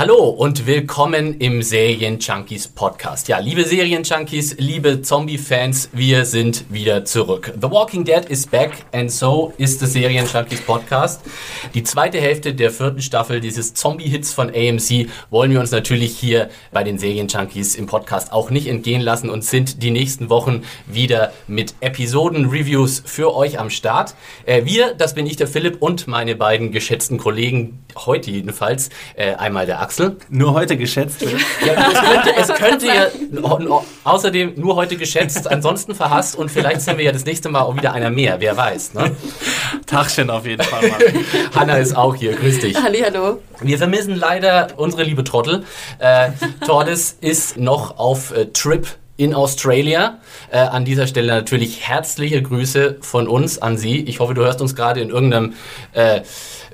[0.00, 3.28] Hallo und willkommen im Serien Junkies Podcast.
[3.28, 7.52] Ja, liebe Serien Junkies, liebe Zombie-Fans, wir sind wieder zurück.
[7.60, 11.20] The Walking Dead is back and so is the Serien Junkies Podcast.
[11.74, 16.48] Die zweite Hälfte der vierten Staffel dieses Zombie-Hits von AMC wollen wir uns natürlich hier
[16.72, 20.62] bei den Serien Junkies im Podcast auch nicht entgehen lassen und sind die nächsten Wochen
[20.86, 24.14] wieder mit Episoden-Reviews für euch am Start.
[24.46, 29.34] Äh, wir, das bin ich, der Philipp und meine beiden geschätzten Kollegen, heute jedenfalls, äh,
[29.34, 29.89] einmal der Axel.
[30.30, 31.24] Nur heute geschätzt.
[31.66, 33.06] Ja, es könnte, es könnte ja
[34.04, 37.76] außerdem nur heute geschätzt, ansonsten verhasst und vielleicht sind wir ja das nächste Mal auch
[37.76, 38.94] wieder einer mehr, wer weiß.
[38.94, 39.10] Ne?
[39.86, 40.90] Tachchen auf jeden Fall.
[41.54, 42.76] Hanna ist auch hier, grüß dich.
[42.80, 43.40] Hallihallo.
[43.60, 45.64] Wir vermissen leider unsere liebe Trottel.
[45.98, 46.30] Äh,
[46.66, 48.86] Tordes ist noch auf äh, Trip
[49.20, 50.18] in Australia.
[50.50, 54.00] Äh, an dieser Stelle natürlich herzliche Grüße von uns an Sie.
[54.00, 55.52] Ich hoffe, du hörst uns gerade in irgendeinem
[55.92, 56.22] äh,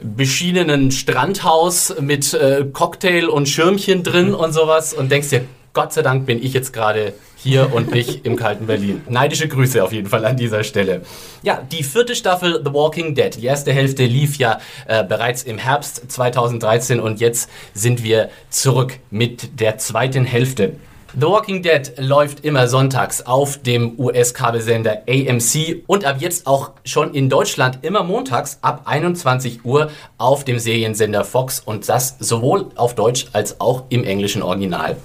[0.00, 6.02] beschienenen Strandhaus mit äh, Cocktail und Schirmchen drin und sowas und denkst dir, Gott sei
[6.02, 9.02] Dank bin ich jetzt gerade hier und nicht im kalten Berlin.
[9.08, 11.02] Neidische Grüße auf jeden Fall an dieser Stelle.
[11.42, 13.34] Ja, die vierte Staffel The Walking Dead.
[13.36, 19.00] Die erste Hälfte lief ja äh, bereits im Herbst 2013 und jetzt sind wir zurück
[19.10, 20.76] mit der zweiten Hälfte.
[21.18, 27.14] The Walking Dead läuft immer sonntags auf dem US-Kabelsender AMC und ab jetzt auch schon
[27.14, 32.96] in Deutschland immer montags ab 21 Uhr auf dem Seriensender Fox und das sowohl auf
[32.96, 34.98] Deutsch als auch im englischen Original.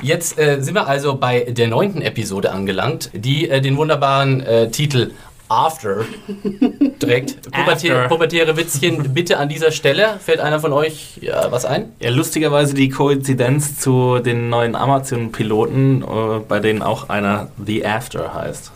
[0.00, 4.70] Jetzt äh, sind wir also bei der neunten Episode angelangt, die äh, den wunderbaren äh,
[4.70, 5.10] Titel
[5.52, 6.06] After
[6.98, 7.42] trägt.
[7.52, 10.18] Pubertä pubertäre Witzchen bitte an dieser Stelle.
[10.24, 11.92] Fällt einer von euch ja, was ein?
[12.00, 18.34] Ja, lustigerweise die Koinzidenz zu den neuen Amazon-Piloten, äh, bei denen auch einer The After
[18.34, 18.72] heißt.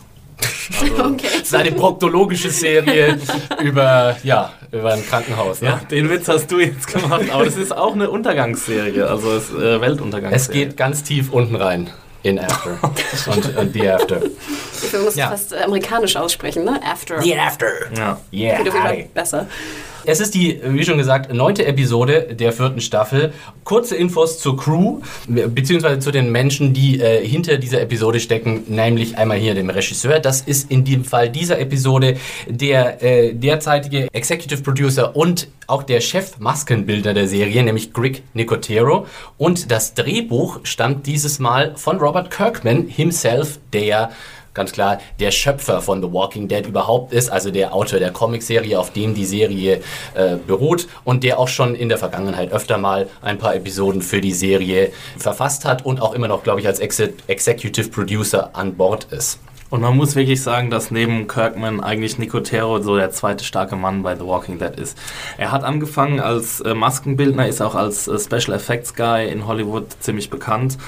[0.81, 1.28] Also, okay.
[1.32, 3.19] Das ist eine proktologische Serie
[3.62, 5.62] über, ja, über ein Krankenhaus.
[5.62, 5.69] Ne?
[5.69, 9.50] Ja, den Witz hast du jetzt gemacht, aber das ist auch eine Untergangsserie, also es,
[9.50, 10.37] äh, Weltuntergangsserie.
[10.37, 11.91] Es geht ganz tief unten rein
[12.26, 12.78] in After
[13.31, 14.20] und, und The After.
[14.25, 15.31] Ich muss ja.
[15.31, 16.81] fast amerikanisch aussprechen, ne?
[16.84, 17.22] After.
[17.22, 17.69] The After.
[17.97, 18.19] Ja.
[18.32, 18.59] Yeah.
[18.59, 19.47] Geht auf jeden Fall besser.
[20.09, 23.33] Es ist die, wie schon gesagt, neunte Episode der vierten Staffel.
[23.65, 29.19] Kurze Infos zur Crew, beziehungsweise zu den Menschen, die äh, hinter dieser Episode stecken, nämlich
[29.19, 30.21] einmal hier dem Regisseur.
[30.21, 32.19] Das ist in dem Fall dieser Episode
[32.49, 39.09] der äh, derzeitige Executive Producer und auch der Chef-Maskenbildner der Serie, nämlich Greg Nicotero.
[39.38, 44.11] Und das Drehbuch stammt dieses Mal von Robert Kirkman himself, der
[44.56, 48.77] ganz klar der Schöpfer von The Walking Dead überhaupt ist, also der Autor der Comicserie,
[48.77, 49.83] auf dem die Serie
[50.15, 54.21] äh, beruht und der auch schon in der Vergangenheit öfter mal ein paar Episoden für
[54.21, 56.97] die Serie verfasst hat und auch immer noch, glaube ich, als Ex
[57.27, 59.39] Executive Producer an Bord ist.
[59.69, 64.03] Und man muss wirklich sagen, dass neben Kirkman eigentlich Nicotero so der zweite starke Mann
[64.03, 64.97] bei The Walking Dead ist.
[65.38, 69.87] Er hat angefangen als äh, Maskenbildner, ist auch als äh, Special Effects Guy in Hollywood
[70.00, 70.78] ziemlich bekannt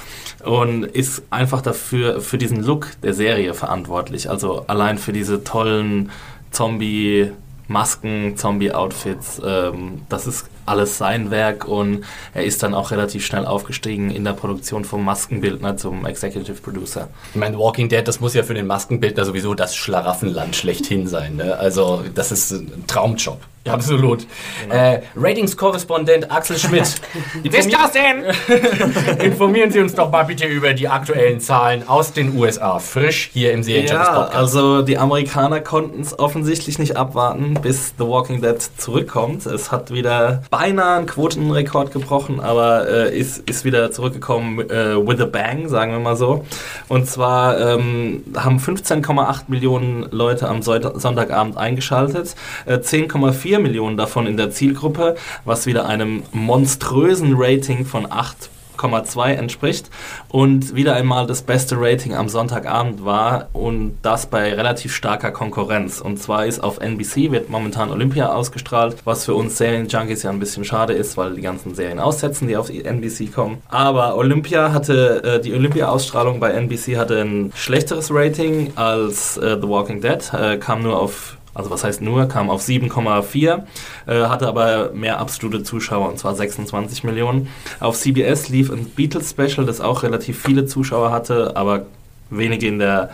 [0.44, 4.31] und ist einfach dafür für diesen Look der Serie verantwortlich.
[4.31, 6.11] Also allein für diese tollen
[6.50, 7.33] Zombie
[7.69, 13.47] Masken, Zombie-Outfits, ähm, das ist alles sein Werk und er ist dann auch relativ schnell
[13.47, 17.09] aufgestiegen in der Produktion vom Maskenbildner zum Executive Producer.
[17.33, 21.37] Ich meine, Walking Dead, das muss ja für den Maskenbildner sowieso das Schlaraffenland schlechthin sein.
[21.37, 21.56] Ne?
[21.56, 23.41] Also das ist ein Traumjob.
[23.67, 24.27] Absolut.
[24.63, 24.75] Genau.
[24.75, 26.95] Äh, Ratings-Korrespondent Axel Schmidt.
[27.43, 29.19] Wisst ihr denn?
[29.25, 32.79] informieren Sie uns doch mal bitte über die aktuellen Zahlen aus den USA.
[32.79, 34.33] Frisch hier im Serienjunkies-Podcast.
[34.33, 39.47] Ja, also die Amerikaner konnten es offensichtlich nicht abwarten, bis The Walking Dead zurückkommt.
[39.47, 45.21] Es hat wieder beinahe einen Quotenrekord gebrochen, aber äh, ist, ist wieder zurückgekommen äh, with
[45.21, 46.44] a bang, sagen wir mal so.
[46.88, 52.35] Und zwar ähm, haben 15,8 Millionen Leute am Sonntagabend eingeschaltet.
[52.67, 55.15] Äh, 10,4 4 Millionen davon in der Zielgruppe,
[55.47, 59.91] was wieder einem monströsen Rating von 8 8,2 entspricht
[60.29, 66.00] und wieder einmal das beste Rating am Sonntagabend war und das bei relativ starker Konkurrenz.
[66.00, 70.39] Und zwar ist auf NBC wird momentan Olympia ausgestrahlt, was für uns Serienjunkies ja ein
[70.39, 73.59] bisschen schade ist, weil die ganzen Serien aussetzen, die auf NBC kommen.
[73.69, 79.69] Aber Olympia hatte äh, die Olympia-Ausstrahlung bei NBC hatte ein schlechteres Rating als äh, The
[79.69, 83.64] Walking Dead, äh, kam nur auf also was heißt nur, kam auf 7,4,
[84.06, 87.49] äh, hatte aber mehr absolute Zuschauer und zwar 26 Millionen.
[87.81, 91.87] Auf CBS lief ein Beatles Special, das auch relativ viele Zuschauer hatte, aber
[92.31, 93.10] wenige in der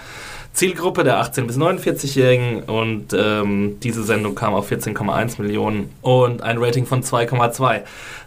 [0.54, 6.58] Zielgruppe der 18- bis 49-Jährigen und ähm, diese Sendung kam auf 14,1 Millionen und ein
[6.58, 7.80] Rating von 2,2.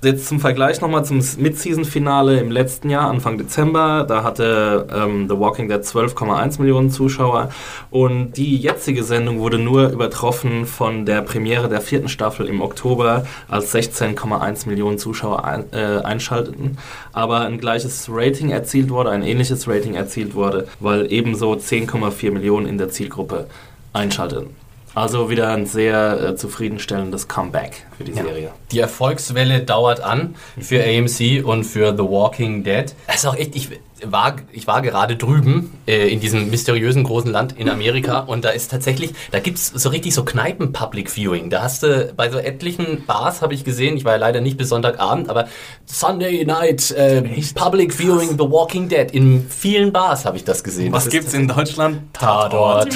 [0.03, 4.05] Jetzt zum Vergleich nochmal zum Mid-Season-Finale im letzten Jahr, Anfang Dezember.
[4.05, 7.49] Da hatte ähm, The Walking Dead 12,1 Millionen Zuschauer
[7.91, 13.25] und die jetzige Sendung wurde nur übertroffen von der Premiere der vierten Staffel im Oktober,
[13.47, 16.77] als 16,1 Millionen Zuschauer ein, äh, einschalteten.
[17.13, 22.67] Aber ein gleiches Rating erzielt wurde, ein ähnliches Rating erzielt wurde, weil ebenso 10,4 Millionen
[22.67, 23.47] in der Zielgruppe
[23.93, 24.66] einschalteten.
[24.97, 28.23] Also wieder ein sehr äh, zufriedenstellendes Comeback für die ja.
[28.23, 28.49] Serie.
[28.71, 32.85] Die Erfolgswelle dauert an für AMC und für The Walking Dead.
[33.05, 33.69] Das ist auch echt, ich,
[34.03, 38.49] war, ich war gerade drüben äh, in diesem mysteriösen großen Land in Amerika und da
[38.49, 41.51] ist tatsächlich, da gibt es so richtig so Kneipen-Public-Viewing.
[41.51, 44.57] Da hast du bei so etlichen Bars, habe ich gesehen, ich war ja leider nicht
[44.57, 45.47] bis Sonntagabend, aber
[45.85, 47.21] Sunday Night äh,
[47.53, 49.11] Public Viewing The Walking Dead.
[49.11, 50.91] In vielen Bars habe ich das gesehen.
[50.91, 52.01] Was gibt es in Deutschland?
[52.13, 52.89] Tatort.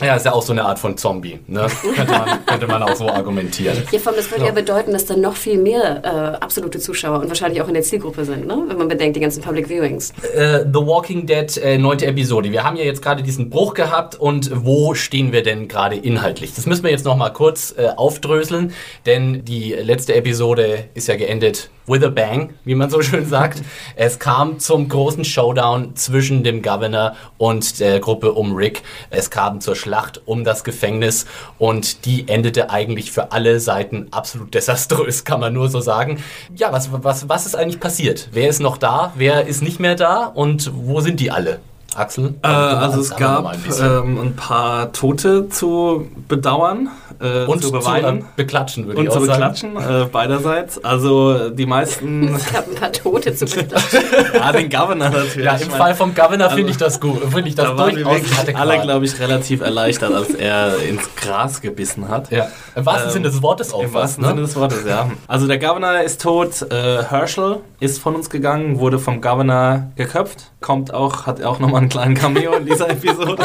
[0.00, 1.38] Ja, ist ja auch so eine Art von Zombie.
[1.46, 1.66] Ne?
[1.94, 3.82] könnte, man, könnte man auch so argumentieren.
[3.90, 4.48] Ja, vor allem, das würde ja.
[4.48, 7.82] ja bedeuten, dass dann noch viel mehr äh, absolute Zuschauer und wahrscheinlich auch in der
[7.82, 8.64] Zielgruppe sind, ne?
[8.66, 10.12] wenn man bedenkt, die ganzen Public Viewings.
[10.34, 12.50] Äh, The Walking Dead äh, neunte Episode.
[12.50, 16.54] Wir haben ja jetzt gerade diesen Bruch gehabt und wo stehen wir denn gerade inhaltlich?
[16.54, 18.72] Das müssen wir jetzt noch mal kurz äh, aufdröseln,
[19.06, 23.62] denn die letzte Episode ist ja geendet with a bang, wie man so schön sagt.
[23.96, 28.82] Es kam zum großen Showdown zwischen dem Governor und der Gruppe um Rick.
[29.10, 31.26] Es kam zur Schlacht um das Gefängnis
[31.58, 36.22] und die endete eigentlich für alle Seiten absolut desaströs, kann man nur so sagen.
[36.56, 38.28] Ja, was, was, was ist eigentlich passiert?
[38.32, 39.12] Wer ist noch da?
[39.16, 40.26] Wer ist nicht mehr da?
[40.26, 41.60] Und wo sind die alle?
[41.94, 42.34] Axel?
[42.42, 46.88] Äh, also es gab ein, ähm, ein, paar Tote zu bedauern
[47.20, 48.20] äh, und zu beweinen.
[48.20, 49.24] Zu, äh, beklatschen, würde ich auch sagen.
[49.24, 50.84] Und zu beklatschen, äh, beiderseits.
[50.84, 52.34] Also die meisten...
[52.36, 54.00] es gab ein paar Tote zu beklatschen.
[54.34, 55.44] ja, den Governor natürlich.
[55.44, 57.20] Ja, im Fall vom Governor also, finde ich das gut.
[57.22, 58.20] Finde ich das da durchaus
[58.54, 62.30] alle, glaube ich, relativ erleichtert, als er ins Gras gebissen hat.
[62.30, 62.48] Ja.
[62.74, 63.82] Im wahrsten ähm, Sinne des Wortes auch.
[63.82, 64.28] Im was, wahrsten ne?
[64.30, 65.10] Sinne des Wortes, ja.
[65.26, 66.62] Also der Governor ist tot.
[66.70, 70.50] Äh, Herschel ist von uns gegangen, wurde vom Governor geköpft.
[70.60, 73.44] Kommt auch, hat auch nochmal einen kleinen Cameo in dieser Episode.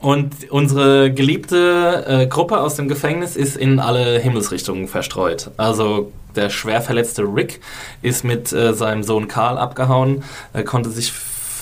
[0.00, 5.50] Und unsere geliebte äh, Gruppe aus dem Gefängnis ist in alle Himmelsrichtungen verstreut.
[5.56, 7.60] Also der schwer verletzte Rick
[8.02, 11.12] ist mit äh, seinem Sohn Karl abgehauen, er konnte sich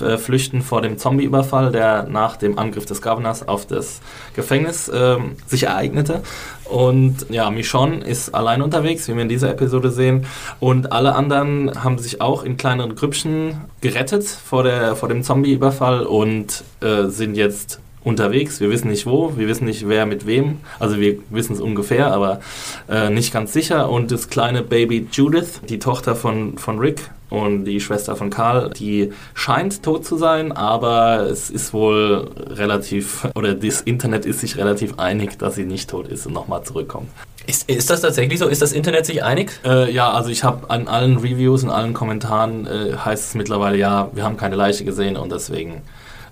[0.00, 4.00] äh, flüchten vor dem Zombie-Überfall, der nach dem Angriff des Governors auf das
[4.34, 6.22] Gefängnis äh, sich ereignete.
[6.64, 10.26] Und ja, Michonne ist allein unterwegs, wie wir in dieser Episode sehen.
[10.60, 16.04] Und alle anderen haben sich auch in kleineren Grüppchen gerettet vor, der, vor dem Zombie-Überfall
[16.04, 18.60] und äh, sind jetzt unterwegs.
[18.60, 20.58] Wir wissen nicht wo, wir wissen nicht wer mit wem.
[20.78, 22.40] Also wir wissen es ungefähr, aber
[22.88, 23.90] äh, nicht ganz sicher.
[23.90, 28.70] Und das kleine Baby Judith, die Tochter von, von Rick und die Schwester von Karl,
[28.70, 34.56] die scheint tot zu sein, aber es ist wohl relativ, oder das Internet ist sich
[34.56, 37.08] relativ einig, dass sie nicht tot ist und nochmal zurückkommt.
[37.46, 38.46] Ist, ist das tatsächlich so?
[38.46, 39.50] Ist das Internet sich einig?
[39.64, 43.76] Äh, ja, also ich habe an allen Reviews, in allen Kommentaren äh, heißt es mittlerweile,
[43.76, 45.82] ja, wir haben keine Leiche gesehen und deswegen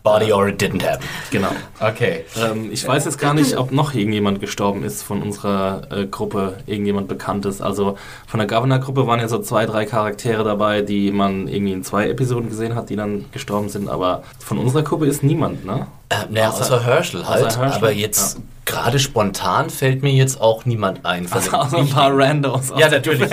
[0.02, 1.06] Body or it didn't happen.
[1.30, 1.50] Genau.
[1.80, 2.24] Okay.
[2.36, 6.58] Ähm, ich weiß jetzt gar nicht, ob noch irgendjemand gestorben ist von unserer äh, Gruppe,
[6.66, 7.60] irgendjemand Bekanntes.
[7.60, 11.84] Also von der Governor-Gruppe waren ja so zwei, drei Charaktere dabei, die man irgendwie in
[11.84, 13.88] zwei Episoden gesehen hat, die dann gestorben sind.
[13.88, 15.86] Aber von unserer Gruppe ist niemand, ne?
[16.12, 17.46] Äh, naja, außer, außer Herschel halt.
[17.46, 18.44] Außer Herschel, aber jetzt ja.
[18.64, 21.26] gerade spontan fällt mir jetzt auch niemand ein.
[21.30, 22.72] Also auch so ein paar Randos.
[22.76, 23.30] Ja, natürlich.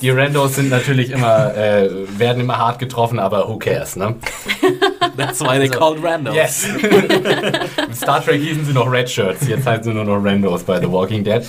[0.00, 4.16] Die Randos sind natürlich immer, äh, werden immer hart getroffen, aber who cares, ne?
[5.16, 6.34] That's why they also, called Randos.
[6.34, 6.66] Yes.
[7.94, 10.90] Star Trek hießen sie noch Red Shirts, jetzt heißen sie nur noch Randos bei The
[10.90, 11.42] Walking Dead.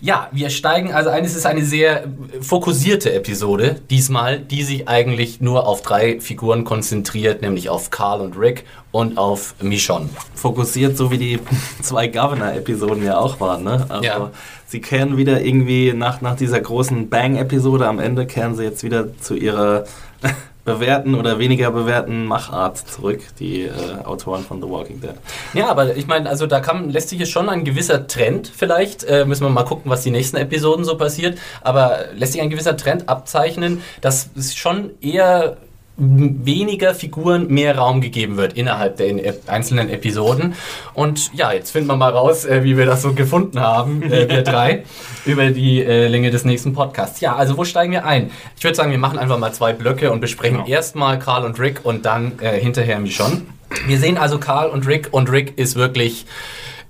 [0.00, 2.04] Ja, wir steigen, also eines ist eine sehr
[2.40, 8.36] fokussierte Episode diesmal, die sich eigentlich nur auf drei Figuren konzentriert, nämlich auf Carl und
[8.36, 10.08] Rick und auf Michonne.
[10.36, 11.40] Fokussiert, so wie die
[11.82, 13.86] zwei Governor-Episoden ja auch waren, ne?
[13.88, 14.30] Also ja.
[14.68, 19.18] sie kehren wieder irgendwie nach, nach dieser großen Bang-Episode am Ende, kehren sie jetzt wieder
[19.18, 19.82] zu ihrer
[20.64, 23.72] bewährten oder weniger bewährten Machart zurück, die äh,
[24.04, 25.14] Autoren von The Walking Dead.
[25.54, 29.02] Ja, aber ich meine, also da kann, lässt sich jetzt schon ein gewisser Trend vielleicht,
[29.02, 32.48] äh, müssen wir mal gucken, was die nächsten Episoden so passiert, aber lässt sich ein
[32.48, 35.56] gewisser Trend abzeichnen, dass es schon eher
[35.96, 40.54] weniger Figuren mehr Raum gegeben wird innerhalb der einzelnen Episoden.
[40.92, 44.28] Und ja, jetzt finden wir mal raus, äh, wie wir das so gefunden haben, äh,
[44.28, 44.84] wir drei,
[45.24, 47.20] über die äh, Länge des nächsten Podcasts.
[47.20, 48.30] Ja, also wo steigen wir ein?
[48.56, 50.68] Ich würde sagen, wir machen einfach mal zwei Blöcke und besprechen genau.
[50.68, 53.42] erstmal Karl und Rick und dann äh, hinterher Michonne.
[53.86, 56.26] Wir sehen also Karl und Rick und Rick ist wirklich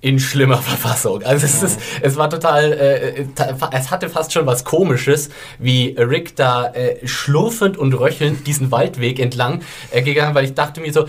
[0.05, 1.23] in schlimmer Verfassung.
[1.23, 3.25] Also es, ist, es war total, äh,
[3.73, 9.19] es hatte fast schon was Komisches, wie Rick da äh, schlurfend und röchelnd diesen Waldweg
[9.19, 11.07] entlang äh, gegangen, weil ich dachte mir so,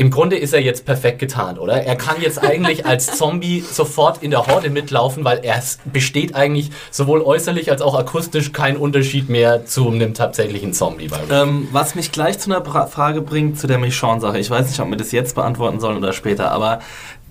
[0.00, 1.82] im Grunde ist er jetzt perfekt getan, oder?
[1.82, 6.70] Er kann jetzt eigentlich als Zombie sofort in der Horde mitlaufen, weil er besteht eigentlich
[6.92, 11.10] sowohl äußerlich als auch akustisch kein Unterschied mehr zu einem tatsächlichen Zombie.
[11.32, 14.38] Ähm, was mich gleich zu einer Frage bringt, zu der Michonne-Sache.
[14.38, 16.78] Ich weiß nicht, ob wir das jetzt beantworten sollen oder später, aber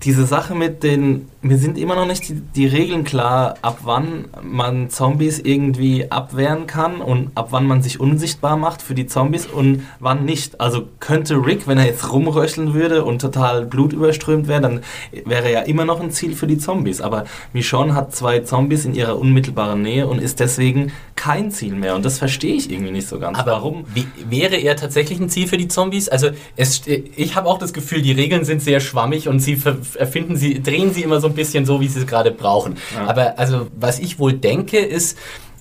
[0.04, 4.26] diese Sache mit den, mir sind immer noch nicht die, die, Regeln klar, ab wann
[4.42, 9.46] man Zombies irgendwie abwehren kann und ab wann man sich unsichtbar macht für die Zombies
[9.46, 10.60] und wann nicht.
[10.60, 14.80] Also könnte Rick, wenn er jetzt rumröcheln würde und total blutüberströmt wäre, dann
[15.24, 17.00] wäre er ja immer noch ein Ziel für die Zombies.
[17.00, 21.96] Aber Michonne hat zwei Zombies in ihrer unmittelbaren Nähe und ist deswegen kein Ziel mehr.
[21.96, 23.38] Und das verstehe ich irgendwie nicht so ganz.
[23.38, 23.84] Aber warum?
[24.30, 26.08] Wäre er tatsächlich ein Ziel für die Zombies?
[26.08, 29.60] Also es, ich habe auch das Gefühl, die Regeln sind sehr schwammig und sie
[29.96, 32.76] erfinden sie, drehen sie immer so ein bisschen so, wie sie es gerade brauchen.
[32.94, 33.08] Ja.
[33.08, 35.18] Aber also, was ich wohl denke, ist,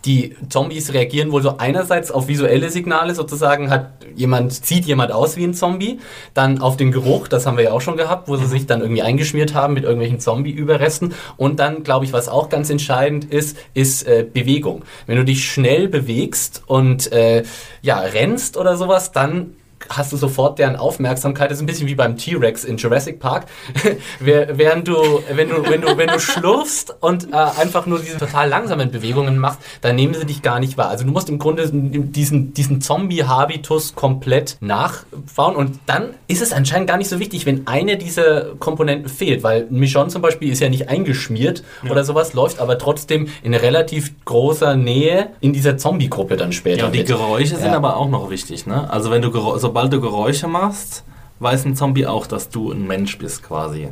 [0.08, 5.36] die Zombies reagieren wohl so einerseits auf visuelle Signale, sozusagen hat jemand, sieht jemand aus
[5.36, 6.00] wie ein Zombie,
[6.34, 8.82] dann auf den Geruch, das haben wir ja auch schon gehabt, wo sie sich dann
[8.82, 13.58] irgendwie eingeschmiert haben mit irgendwelchen Zombie-Überresten und dann, glaube ich, was auch ganz entscheidend ist,
[13.74, 14.84] ist äh, Bewegung.
[15.06, 17.44] Wenn du dich schnell bewegst und äh,
[17.82, 19.56] ja, rennst oder sowas, dann
[19.90, 21.52] hast du sofort deren Aufmerksamkeit.
[21.52, 23.46] Das ist ein bisschen wie beim T-Rex in Jurassic Park.
[24.20, 24.96] Während du,
[25.32, 29.38] wenn du, wenn du, wenn du schlurfst und äh, einfach nur diese total langsamen Bewegungen
[29.38, 30.90] machst, dann nehmen sie dich gar nicht wahr.
[30.90, 36.88] Also du musst im Grunde diesen, diesen Zombie-Habitus komplett nachbauen und dann ist es anscheinend
[36.88, 40.70] gar nicht so wichtig, wenn eine dieser Komponenten fehlt, weil Michonne zum Beispiel ist ja
[40.70, 41.92] nicht eingeschmiert ja.
[41.92, 46.80] oder sowas, läuft aber trotzdem in relativ großer Nähe in dieser Zombie-Gruppe dann später.
[46.80, 47.08] Ja, und die mit.
[47.08, 48.90] Geräusche sind aber auch noch wichtig, ne?
[48.90, 51.04] Also wenn du Geräusche sobald du Geräusche machst,
[51.40, 53.90] weiß ein Zombie auch, dass du ein Mensch bist quasi.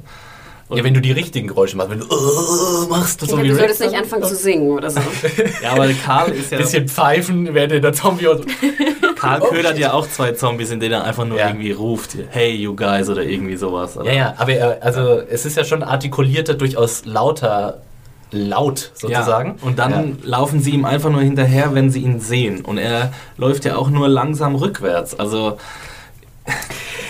[0.67, 3.49] Und ja, wenn du die richtigen Geräusche machst, wenn du uh, machst, du so wie
[3.49, 4.99] Du solltest nicht anfangen zu singen oder so.
[5.61, 6.57] ja, aber Karl ist ja...
[6.57, 8.25] Bisschen pfeifen, während der Zombie...
[9.15, 11.49] Karl oh, ködert ja auch zwei Zombies, in denen er einfach nur ja.
[11.49, 13.95] irgendwie ruft, hey you guys oder irgendwie sowas.
[13.95, 14.11] Oder?
[14.11, 17.83] Ja, ja, aber er, also es ist ja schon artikulierter, durchaus lauter
[18.31, 19.55] laut sozusagen.
[19.59, 20.03] Ja, und dann ja.
[20.23, 22.63] laufen sie ihm einfach nur hinterher, wenn sie ihn sehen.
[22.65, 25.17] Und er läuft ja auch nur langsam rückwärts.
[25.17, 25.57] Also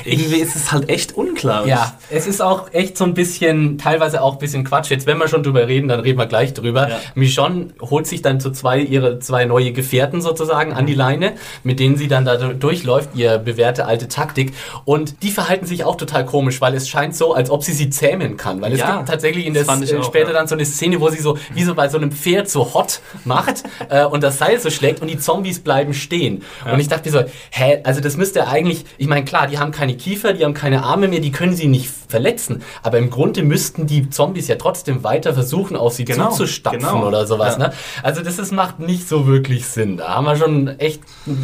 [0.05, 1.67] irgendwie ist es halt echt unklar.
[1.67, 4.91] Ja, es ist auch echt so ein bisschen, teilweise auch ein bisschen Quatsch.
[4.91, 6.89] Jetzt, wenn wir schon drüber reden, dann reden wir gleich drüber.
[6.89, 6.99] Ja.
[7.15, 11.33] Michonne holt sich dann zu zwei ihre zwei neue Gefährten sozusagen an die Leine,
[11.63, 14.53] mit denen sie dann da durchläuft, ihr bewährte alte Taktik.
[14.85, 17.89] Und die verhalten sich auch total komisch, weil es scheint so, als ob sie sie
[17.89, 18.61] zähmen kann.
[18.61, 20.33] Weil es ja, gibt tatsächlich in der äh, später ja.
[20.33, 23.01] dann so eine Szene, wo sie so wie so bei so einem Pferd so hot
[23.23, 26.43] macht äh, und das Seil so schlägt und die Zombies bleiben stehen.
[26.71, 29.71] Und ich dachte mir so, hä, also das müsste eigentlich, ich meine, klar, die haben
[29.71, 32.63] keine Kiefer, die haben keine Arme mehr, die können sie nicht verletzen.
[32.83, 37.07] Aber im Grunde müssten die Zombies ja trotzdem weiter versuchen, auf sie genau, zuzustapfen genau.
[37.07, 37.57] oder sowas.
[37.57, 37.67] Ja.
[37.67, 37.73] Ne?
[38.03, 39.97] Also das ist, macht nicht so wirklich Sinn.
[39.97, 41.01] Da haben wir schon echt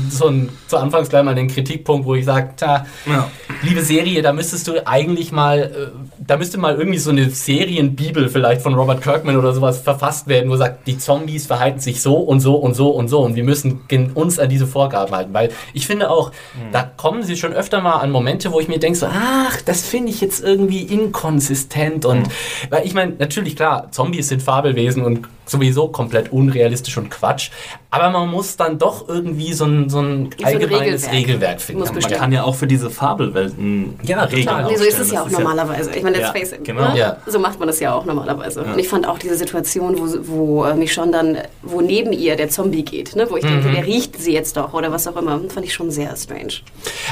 [0.10, 3.29] so ein, zu Anfangs gleich mal den Kritikpunkt, wo ich sage, ja.
[3.63, 5.88] liebe Serie, da müsstest du eigentlich mal, äh,
[6.20, 10.50] da müsste mal irgendwie so eine Serienbibel vielleicht von Robert Kirkman oder sowas verfasst werden,
[10.50, 13.43] wo sagt, die Zombies verhalten sich so und so und so und so und wir
[13.43, 13.81] müssen
[14.13, 15.34] uns an diese Vorgaben halten.
[15.34, 16.72] Weil ich finde auch, mhm.
[16.72, 19.86] da kommen sie schon öfter mal an Momente, wo ich mir denke so, ach, das
[19.86, 22.31] finde ich jetzt irgendwie inkonsistent und, mhm.
[22.69, 27.51] weil ich meine, natürlich klar, Zombies sind Fabelwesen und sowieso komplett unrealistisch und Quatsch.
[27.89, 31.60] Aber man muss dann doch irgendwie so ein, so ein allgemeines ein Regelwerk.
[31.60, 31.84] Regelwerk, finden.
[31.84, 35.29] Man kann ja auch für diese Fabelwelten ja, Regeln nee, So ist es ja auch
[35.29, 35.91] normalerweise.
[35.91, 36.63] Ich meine, let's ja, face it.
[36.63, 36.93] Genau.
[36.93, 36.98] Ne?
[36.98, 37.17] Ja.
[37.25, 38.62] So macht man das ja auch normalerweise.
[38.62, 38.74] Ja.
[38.74, 42.38] Und ich fand auch diese Situation, wo, wo äh, mich schon dann, wo neben ihr
[42.38, 43.27] der Zombie geht, ne?
[43.29, 43.62] wo ich mhm.
[43.62, 46.53] denke, der riecht sie jetzt doch oder was auch immer, fand ich schon sehr strange.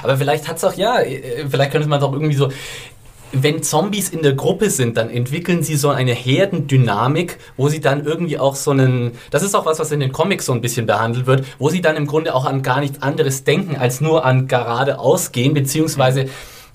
[0.02, 2.50] Aber vielleicht hat es auch, ja, äh, vielleicht könnte man es auch irgendwie so
[3.32, 8.06] wenn Zombies in der Gruppe sind, dann entwickeln sie so eine Herdendynamik, wo sie dann
[8.06, 10.86] irgendwie auch so einen, das ist auch was, was in den Comics so ein bisschen
[10.86, 14.26] behandelt wird, wo sie dann im Grunde auch an gar nichts anderes denken, als nur
[14.26, 16.28] an geradeaus gehen, beziehungsweise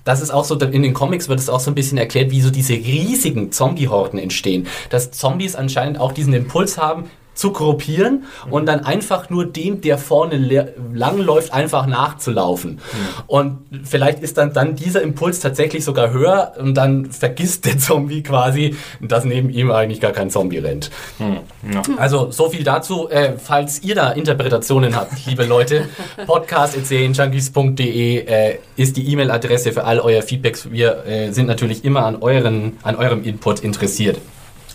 [0.05, 2.41] das ist auch so, in den Comics wird es auch so ein bisschen erklärt, wie
[2.41, 4.67] so diese riesigen Zombie-Horden entstehen.
[4.89, 9.97] Dass Zombies anscheinend auch diesen Impuls haben, zu gruppieren und dann einfach nur dem, der
[9.97, 12.71] vorne langläuft, einfach nachzulaufen.
[12.71, 12.79] Mhm.
[13.27, 18.23] Und vielleicht ist dann, dann dieser Impuls tatsächlich sogar höher und dann vergisst der Zombie
[18.23, 20.89] quasi, dass neben ihm eigentlich gar kein Zombie rennt.
[21.19, 21.39] Mhm.
[21.73, 21.81] Ja.
[21.97, 23.09] Also so viel dazu.
[23.09, 25.89] Äh, falls ihr da Interpretationen habt, liebe Leute,
[26.25, 30.71] podcast.junkies.de äh, ist die E-Mail-Adresse für all euer Feedbacks.
[30.71, 34.19] Wir äh, sind natürlich immer an, euren, an eurem Input interessiert.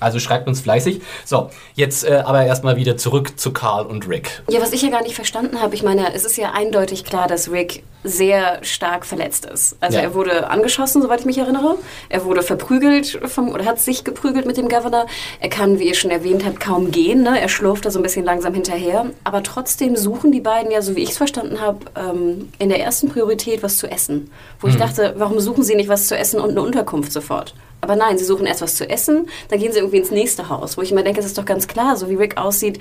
[0.01, 1.03] Also schreibt uns fleißig.
[1.25, 4.43] So, jetzt äh, aber erstmal wieder zurück zu Carl und Rick.
[4.49, 7.29] Ja, was ich ja gar nicht verstanden habe, ich meine, es ist ja eindeutig klar,
[7.29, 9.77] dass Rick sehr stark verletzt ist.
[9.81, 10.05] Also ja.
[10.05, 11.77] er wurde angeschossen, soweit ich mich erinnere.
[12.09, 15.07] Er wurde verprügelt vom, oder hat sich geprügelt mit dem Governor.
[15.39, 17.23] Er kann, wie ihr schon erwähnt habt, kaum gehen.
[17.23, 17.39] Ne?
[17.39, 19.07] Er schlurft da so ein bisschen langsam hinterher.
[19.25, 22.81] Aber trotzdem suchen die beiden ja, so wie ich es verstanden habe, ähm, in der
[22.81, 24.31] ersten Priorität was zu essen.
[24.61, 24.73] Wo mhm.
[24.73, 27.55] ich dachte, warum suchen sie nicht was zu essen und eine Unterkunft sofort?
[27.81, 30.77] Aber nein, sie suchen erst was zu essen, dann gehen sie irgendwie ins nächste Haus,
[30.77, 32.79] wo ich immer denke, es ist doch ganz klar, so wie Rick aussieht,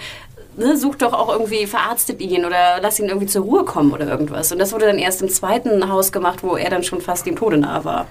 [0.57, 4.07] ne, sucht doch auch irgendwie, verarztet ihn oder lass ihn irgendwie zur Ruhe kommen oder
[4.07, 4.51] irgendwas.
[4.51, 7.35] Und das wurde dann erst im zweiten Haus gemacht, wo er dann schon fast dem
[7.35, 8.07] Tode nahe war.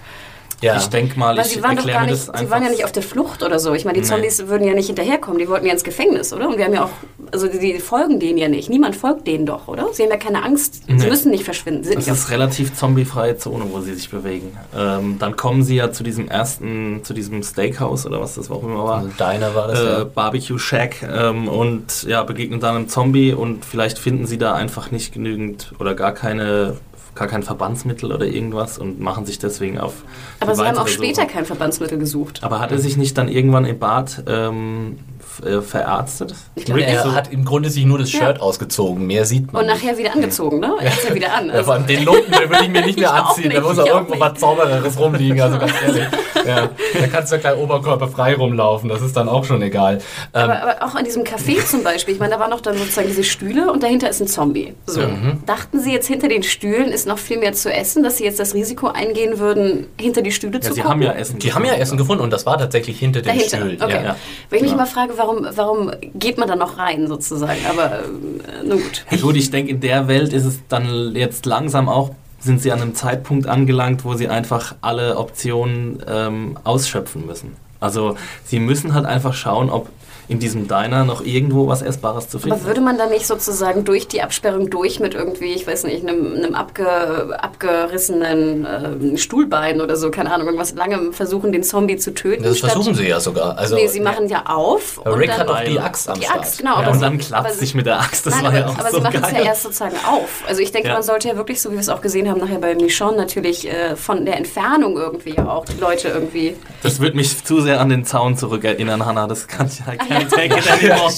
[0.60, 0.76] Ja.
[0.76, 2.92] Ich denke mal, Weil ich sie waren doch gar nicht, Sie waren ja nicht auf
[2.92, 3.74] der Flucht oder so.
[3.74, 4.48] Ich meine, die Zombies nee.
[4.48, 5.38] würden ja nicht hinterherkommen.
[5.38, 6.48] Die wollten ja ins Gefängnis, oder?
[6.48, 6.90] Und wir haben ja auch,
[7.30, 8.68] also die, die folgen denen ja nicht.
[8.68, 9.88] Niemand folgt denen doch, oder?
[9.92, 10.82] Sie haben ja keine Angst.
[10.88, 10.98] Nee.
[10.98, 11.84] Sie müssen nicht verschwinden.
[11.84, 14.56] Sie das ist relativ zombiefreie Zone, wo sie sich bewegen.
[14.76, 18.62] Ähm, dann kommen sie ja zu diesem ersten, zu diesem Steakhouse oder was das auch
[18.62, 18.98] immer war.
[18.98, 20.04] Also Diner war das, äh, ja.
[20.04, 24.90] Barbecue Shack ähm, und ja, begegnen dann einem Zombie und vielleicht finden sie da einfach
[24.90, 26.76] nicht genügend oder gar keine
[27.18, 29.94] gar kein Verbandsmittel oder irgendwas und machen sich deswegen auf.
[30.40, 31.32] Aber Sie haben auch später Suche.
[31.32, 32.42] kein Verbandsmittel gesucht.
[32.42, 34.98] Aber hat er sich nicht dann irgendwann im Bad ähm,
[35.44, 36.34] äh, verärztet.
[36.54, 38.42] Ich glaube, er so hat im Grunde sich nur das Shirt ja.
[38.42, 39.06] ausgezogen.
[39.06, 39.62] Mehr sieht man.
[39.62, 40.74] Und nachher wieder angezogen, ne?
[40.80, 41.50] Er ist ja wieder an.
[41.50, 41.72] Also.
[41.72, 43.52] Ja, den Lumpen den würde ich mir nicht mehr anziehen.
[43.54, 44.20] Da muss auch irgendwo nicht.
[44.20, 45.40] was Zaubereres rumliegen.
[45.40, 46.04] Also ganz ehrlich.
[46.46, 46.68] ja.
[47.00, 48.88] Da kannst du ja gleich oberkörperfrei rumlaufen.
[48.88, 50.00] Das ist dann auch schon egal.
[50.32, 52.14] Aber, ähm, aber, auch an diesem Café zum Beispiel.
[52.14, 54.74] Ich meine, da waren noch dann sozusagen diese Stühle und dahinter ist ein Zombie.
[54.86, 55.00] So.
[55.00, 55.42] Mhm.
[55.46, 58.38] Dachten Sie jetzt hinter den Stühlen ist noch viel mehr zu essen, dass Sie jetzt
[58.38, 60.90] das Risiko eingehen würden, hinter die Stühle ja, zu Sie gucken?
[60.90, 63.56] Haben ja Essen die haben ja Essen gefunden und das war tatsächlich hinter den dahinter.
[63.56, 63.82] Stühlen.
[63.82, 64.04] Okay.
[64.04, 64.16] Ja.
[64.50, 67.60] Wenn ich mich mal frage, warum warum, warum geht man da noch rein sozusagen?
[67.68, 69.04] Aber äh, nun gut.
[69.10, 72.10] Ja, gut, ich denke, in der Welt ist es dann jetzt langsam auch
[72.40, 77.56] sind sie an einem Zeitpunkt angelangt, wo sie einfach alle Optionen ähm, ausschöpfen müssen.
[77.80, 79.88] Also sie müssen halt einfach schauen, ob
[80.28, 82.58] in diesem Diner noch irgendwo was Essbares zu finden.
[82.58, 86.06] Aber würde man da nicht sozusagen durch die Absperrung durch mit irgendwie, ich weiß nicht,
[86.06, 91.96] einem, einem abge, abgerissenen äh, Stuhlbein oder so, keine Ahnung, irgendwas lange versuchen, den Zombie
[91.96, 92.42] zu töten?
[92.42, 93.56] Das versuchen sie ja sogar.
[93.56, 95.00] Also, nee, sie machen ja, ja auf.
[95.06, 96.82] Rick hat auch die Axt am die Axt, genau.
[96.82, 98.96] Ja, und dann klappt sich mit der Axt, das nein, war ja auch Aber so
[98.98, 100.44] sie machen es ja erst sozusagen auf.
[100.46, 100.94] Also ich denke, ja.
[100.94, 103.66] man sollte ja wirklich, so wie wir es auch gesehen haben, nachher bei Michonne natürlich
[103.66, 106.54] äh, von der Entfernung irgendwie auch die Leute irgendwie...
[106.82, 110.50] Das würde mich zu sehr an den Zaun zurückerinnern, Hannah, das kann ich ja kein
[110.50, 111.10] Take it Oh,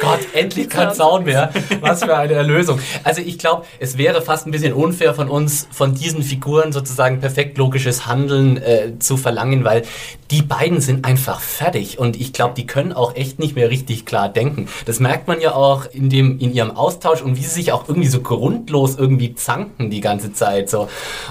[0.00, 1.50] Gott, endlich kein Zaun mehr.
[1.80, 2.78] Was für eine Erlösung.
[3.02, 7.20] Also ich glaube, es wäre fast ein bisschen unfair von uns, von diesen Figuren sozusagen
[7.20, 9.82] perfekt logisches Handeln äh, zu verlangen, weil
[10.30, 14.04] die beiden sind einfach fertig und ich glaube, die können auch echt nicht mehr richtig
[14.04, 14.68] klar denken.
[14.84, 17.88] Das merkt man ja auch in, dem, in ihrem Austausch und wie sie sich auch
[17.88, 20.70] irgendwie so grundlos irgendwie zanken die ganze Zeit.
[20.70, 20.88] So.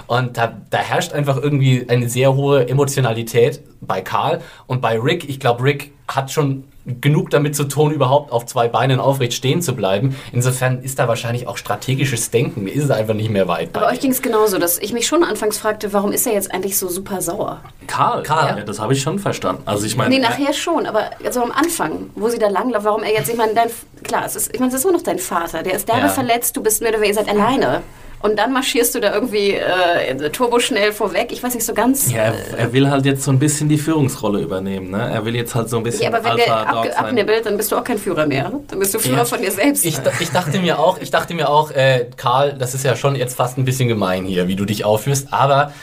[0.07, 5.27] Und da, da herrscht einfach irgendwie eine sehr hohe Emotionalität bei Karl und bei Rick.
[5.29, 9.61] Ich glaube, Rick hat schon genug damit zu tun, überhaupt auf zwei Beinen aufrecht stehen
[9.61, 10.15] zu bleiben.
[10.31, 12.63] Insofern ist da wahrscheinlich auch strategisches Denken.
[12.63, 13.69] Mir ist es einfach nicht mehr weit.
[13.73, 16.53] Aber euch ging es genauso, dass ich mich schon anfangs fragte, warum ist er jetzt
[16.53, 17.61] eigentlich so super sauer?
[17.87, 19.63] Karl, Karl, ja, das habe ich schon verstanden.
[19.65, 23.03] Also ich meine, nee, nachher schon, aber also am Anfang, wo sie da langlaufen, warum
[23.03, 23.69] er jetzt, ich meine, dein,
[24.03, 26.09] klar, es ist, ich meine, es ist immer noch dein Vater, der ist derbe ja.
[26.09, 27.81] verletzt, du bist mehr oder weniger, ihr seid alleine
[28.23, 31.33] und dann marschierst du da irgendwie äh, turboschnell vorweg.
[31.33, 32.09] Ich weiß nicht so ganz.
[32.09, 34.91] Ja, er, er, will halt jetzt so ein bisschen die Führungsrolle übernehmen.
[34.91, 35.11] Ne?
[35.13, 36.03] Er will jetzt halt so ein bisschen.
[36.03, 38.53] Ja, aber wenn der ab, abnibbelt, dann bist du auch kein Führer mehr.
[38.69, 39.25] Dann bist du Führer ja.
[39.25, 39.85] von dir selbst.
[39.85, 43.15] Ich, ich, dachte mir auch, ich dachte mir auch, äh, Karl, das ist ja schon
[43.15, 45.73] jetzt fast ein bisschen gemein hier, wie du dich aufführst, aber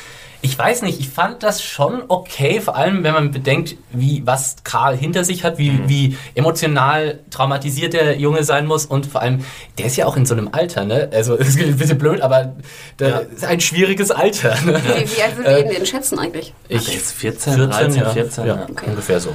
[0.43, 4.57] ich weiß nicht, ich fand das schon okay, vor allem wenn man bedenkt, wie was
[4.65, 5.89] Karl hinter sich hat, wie, mhm.
[5.89, 9.45] wie emotional traumatisiert der Junge sein muss und vor allem,
[9.79, 11.11] der ist ja auch in so einem Alter, ne?
[11.13, 12.55] Also es ist ein bisschen blöd, aber
[12.97, 13.19] das ja.
[13.19, 14.57] ist ein schwieriges Alter.
[14.65, 14.81] Ne?
[14.83, 16.55] Wie, wie, alt würdet ihr äh, ihn schätzen eigentlich?
[16.69, 18.11] Ich Ach, jetzt 14, 14 13, ja.
[18.11, 18.87] 14, ja, okay.
[18.89, 19.35] ungefähr so.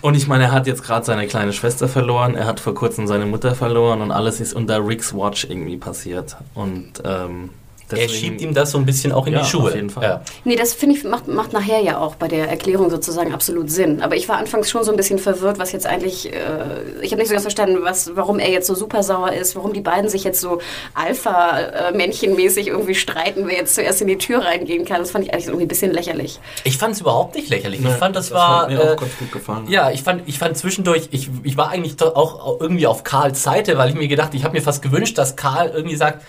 [0.00, 3.06] Und ich meine, er hat jetzt gerade seine kleine Schwester verloren, er hat vor kurzem
[3.06, 6.36] seine Mutter verloren und alles ist unter Ricks Watch irgendwie passiert.
[6.54, 7.50] Und ähm,
[7.96, 9.70] Deswegen, er schiebt ihm das so ein bisschen auch in ja, die Schuhe.
[9.70, 10.02] Auf jeden Fall.
[10.02, 10.20] Ja.
[10.44, 14.02] Nee, das finde ich macht, macht nachher ja auch bei der Erklärung sozusagen absolut Sinn.
[14.02, 16.32] Aber ich war anfangs schon so ein bisschen verwirrt, was jetzt eigentlich.
[16.32, 16.34] Äh,
[17.02, 19.72] ich habe nicht so ganz verstanden, was, warum er jetzt so super sauer ist, warum
[19.72, 20.60] die beiden sich jetzt so
[20.94, 25.00] Alpha-Männchenmäßig irgendwie streiten, wer jetzt zuerst in die Tür reingehen kann.
[25.00, 26.40] Das fand ich eigentlich irgendwie ein bisschen lächerlich.
[26.64, 27.80] Ich fand es überhaupt nicht lächerlich.
[27.80, 28.62] Nee, ich fand, das, das war.
[28.62, 29.66] Hat mir äh, auch ganz gut gefallen.
[29.68, 33.78] Ja, ich fand, ich fand zwischendurch, ich, ich war eigentlich auch irgendwie auf Karls Seite,
[33.78, 36.22] weil ich mir gedacht, ich habe mir fast gewünscht, dass Karl irgendwie sagt,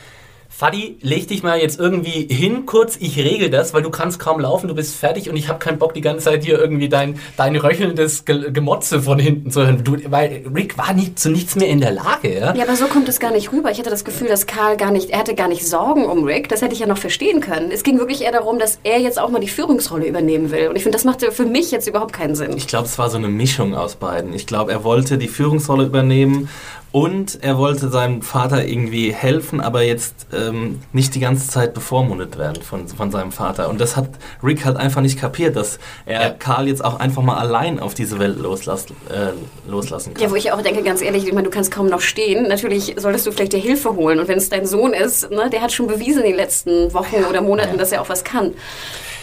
[0.54, 4.42] Fadi, leg dich mal jetzt irgendwie hin kurz, ich regel das, weil du kannst kaum
[4.42, 7.18] laufen, du bist fertig und ich habe keinen Bock die ganze Zeit hier irgendwie dein,
[7.38, 9.84] dein röchelndes Gemotze von hinten zu hören.
[9.84, 12.38] Du, weil Rick war nicht, zu nichts mehr in der Lage.
[12.38, 12.54] Ja?
[12.54, 13.72] ja, aber so kommt es gar nicht rüber.
[13.72, 16.50] Ich hatte das Gefühl, dass Karl gar nicht, er hatte gar nicht Sorgen um Rick.
[16.50, 17.72] Das hätte ich ja noch verstehen können.
[17.72, 20.68] Es ging wirklich eher darum, dass er jetzt auch mal die Führungsrolle übernehmen will.
[20.68, 22.56] Und ich finde, das machte für mich jetzt überhaupt keinen Sinn.
[22.58, 24.34] Ich glaube, es war so eine Mischung aus beiden.
[24.34, 26.50] Ich glaube, er wollte die Führungsrolle übernehmen
[26.92, 32.38] und er wollte seinem Vater irgendwie helfen, aber jetzt ähm, nicht die ganze Zeit bevormundet
[32.38, 33.70] werden von, von seinem Vater.
[33.70, 34.10] Und das hat
[34.44, 36.30] Rick halt einfach nicht kapiert, dass er ja.
[36.32, 39.32] Karl jetzt auch einfach mal allein auf diese Welt loslass, äh,
[39.70, 40.24] loslassen kann.
[40.24, 42.50] Ja, wo ich auch denke, ganz ehrlich, ich meine, du kannst kaum noch stehen.
[42.50, 44.20] Natürlich solltest du vielleicht dir Hilfe holen.
[44.20, 47.24] Und wenn es dein Sohn ist, ne, der hat schon bewiesen in den letzten Wochen
[47.30, 47.78] oder Monaten, ja.
[47.78, 48.54] dass er auch was kann.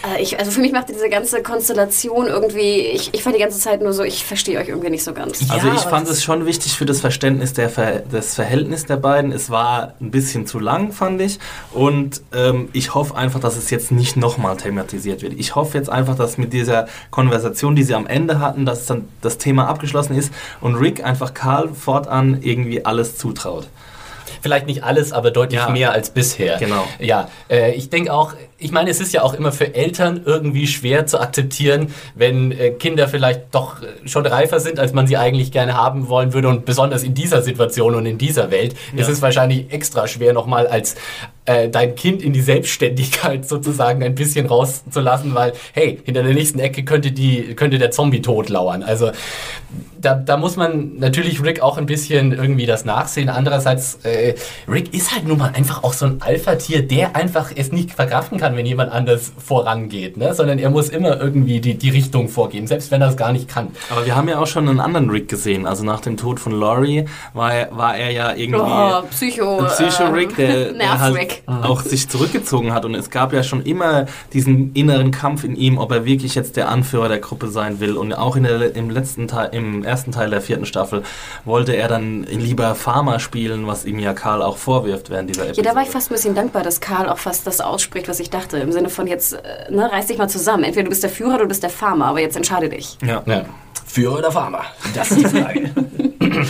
[0.05, 3.59] Äh, ich, also für mich machte diese ganze Konstellation irgendwie, ich, ich war die ganze
[3.59, 5.49] Zeit nur so, ich verstehe euch irgendwie nicht so ganz.
[5.49, 8.97] Also ja, ich fand es schon wichtig für das Verständnis der Ver des Verhältnisses der
[8.97, 9.31] beiden.
[9.31, 11.39] Es war ein bisschen zu lang, fand ich.
[11.71, 15.33] Und ähm, ich hoffe einfach, dass es jetzt nicht nochmal thematisiert wird.
[15.33, 19.07] Ich hoffe jetzt einfach, dass mit dieser Konversation, die sie am Ende hatten, dass dann
[19.21, 20.31] das Thema abgeschlossen ist
[20.61, 23.67] und Rick einfach Karl fortan irgendwie alles zutraut.
[24.41, 25.69] Vielleicht nicht alles, aber deutlich ja.
[25.69, 26.57] mehr als bisher.
[26.57, 26.87] Genau.
[26.99, 30.67] Ja, äh, ich denke auch, ich meine, es ist ja auch immer für Eltern irgendwie
[30.67, 35.17] schwer zu akzeptieren, wenn äh, Kinder vielleicht doch äh, schon reifer sind, als man sie
[35.17, 36.49] eigentlich gerne haben wollen würde.
[36.49, 39.01] Und besonders in dieser Situation und in dieser Welt ja.
[39.01, 40.95] ist es wahrscheinlich extra schwer, nochmal als
[41.45, 46.59] äh, dein Kind in die Selbstständigkeit sozusagen ein bisschen rauszulassen, weil, hey, hinter der nächsten
[46.59, 48.83] Ecke könnte, die, könnte der Zombie tot lauern.
[48.83, 49.11] Also
[49.99, 53.29] da, da muss man natürlich Rick auch ein bisschen irgendwie das nachsehen.
[53.29, 54.35] Andererseits, äh,
[54.67, 58.37] Rick ist halt nun mal einfach auch so ein Alpha-Tier, der einfach es nicht verkraften
[58.37, 60.33] kann, wenn jemand anders vorangeht, ne?
[60.33, 63.47] sondern er muss immer irgendwie die, die Richtung vorgeben, selbst wenn er es gar nicht
[63.47, 63.69] kann.
[63.89, 65.65] Aber wir haben ja auch schon einen anderen Rick gesehen.
[65.65, 70.35] Also nach dem Tod von Laurie war er, war er ja irgendwie oh, Psycho, Psycho-Rick,
[70.35, 72.85] der, der halt auch sich zurückgezogen hat.
[72.85, 76.57] Und es gab ja schon immer diesen inneren Kampf in ihm, ob er wirklich jetzt
[76.57, 77.97] der Anführer der Gruppe sein will.
[77.97, 81.03] Und auch in der, im letzten Teil, im ersten Teil der vierten Staffel
[81.45, 85.65] wollte er dann lieber Farmer spielen, was ihm ja Karl auch vorwirft während dieser Episode.
[85.65, 88.19] Ja, da war ich fast ein bisschen dankbar, dass Karl auch fast das ausspricht, was
[88.19, 88.57] ich dachte.
[88.57, 90.63] Im Sinne von jetzt, äh, ne, reiß dich mal zusammen.
[90.63, 92.97] Entweder du bist der Führer oder du bist der Farmer, aber jetzt entscheide dich.
[93.05, 93.23] Ja.
[93.25, 93.45] ja.
[93.85, 94.63] Führer oder Farmer?
[94.93, 95.71] Das ist die Frage.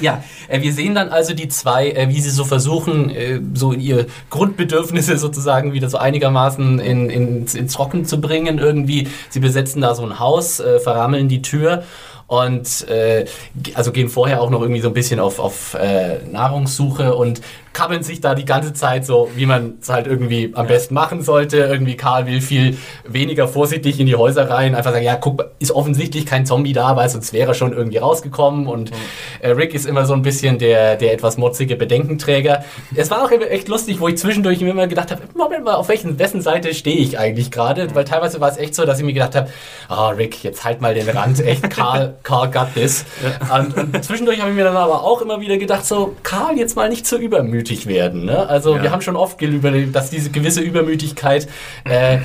[0.00, 3.14] Ja, äh, wir sehen dann also die zwei, äh, wie sie so versuchen,
[3.54, 8.58] so ihre Grundbedürfnisse sozusagen wieder so einigermaßen in, in, ins Trocken zu bringen.
[8.58, 11.84] Irgendwie, sie besetzen da so ein Haus, verrammeln die Tür
[12.26, 13.26] und äh,
[13.74, 17.40] also gehen vorher auch noch irgendwie so ein bisschen auf, auf äh, Nahrungssuche und
[17.76, 20.72] kabbeln sich da die ganze Zeit so, wie man es halt irgendwie am ja.
[20.72, 21.58] besten machen sollte.
[21.58, 25.72] Irgendwie Karl will viel weniger vorsichtig in die Häuser rein, einfach sagen, ja, guck, ist
[25.72, 28.66] offensichtlich kein Zombie da, weil sonst wäre er schon irgendwie rausgekommen.
[28.66, 28.92] Und
[29.40, 32.64] äh, Rick ist immer so ein bisschen der, der etwas motzige Bedenkenträger.
[32.94, 35.90] Es war auch echt lustig, wo ich zwischendurch mir immer gedacht habe, Moment mal, auf
[35.90, 37.94] welchen, wessen Seite stehe ich eigentlich gerade?
[37.94, 39.50] Weil teilweise war es echt so, dass ich mir gedacht habe,
[39.90, 43.04] oh, Rick, jetzt halt mal den Rand, echt, Karl, Karl got this.
[43.22, 43.58] Ja.
[43.58, 46.74] Und, und zwischendurch habe ich mir dann aber auch immer wieder gedacht, so, Karl, jetzt
[46.74, 48.24] mal nicht zu übermütig übermütig werden.
[48.24, 48.48] Ne?
[48.48, 48.82] Also ja.
[48.82, 51.48] wir haben schon oft gelübert, dass diese gewisse Übermütigkeit
[51.84, 52.18] äh,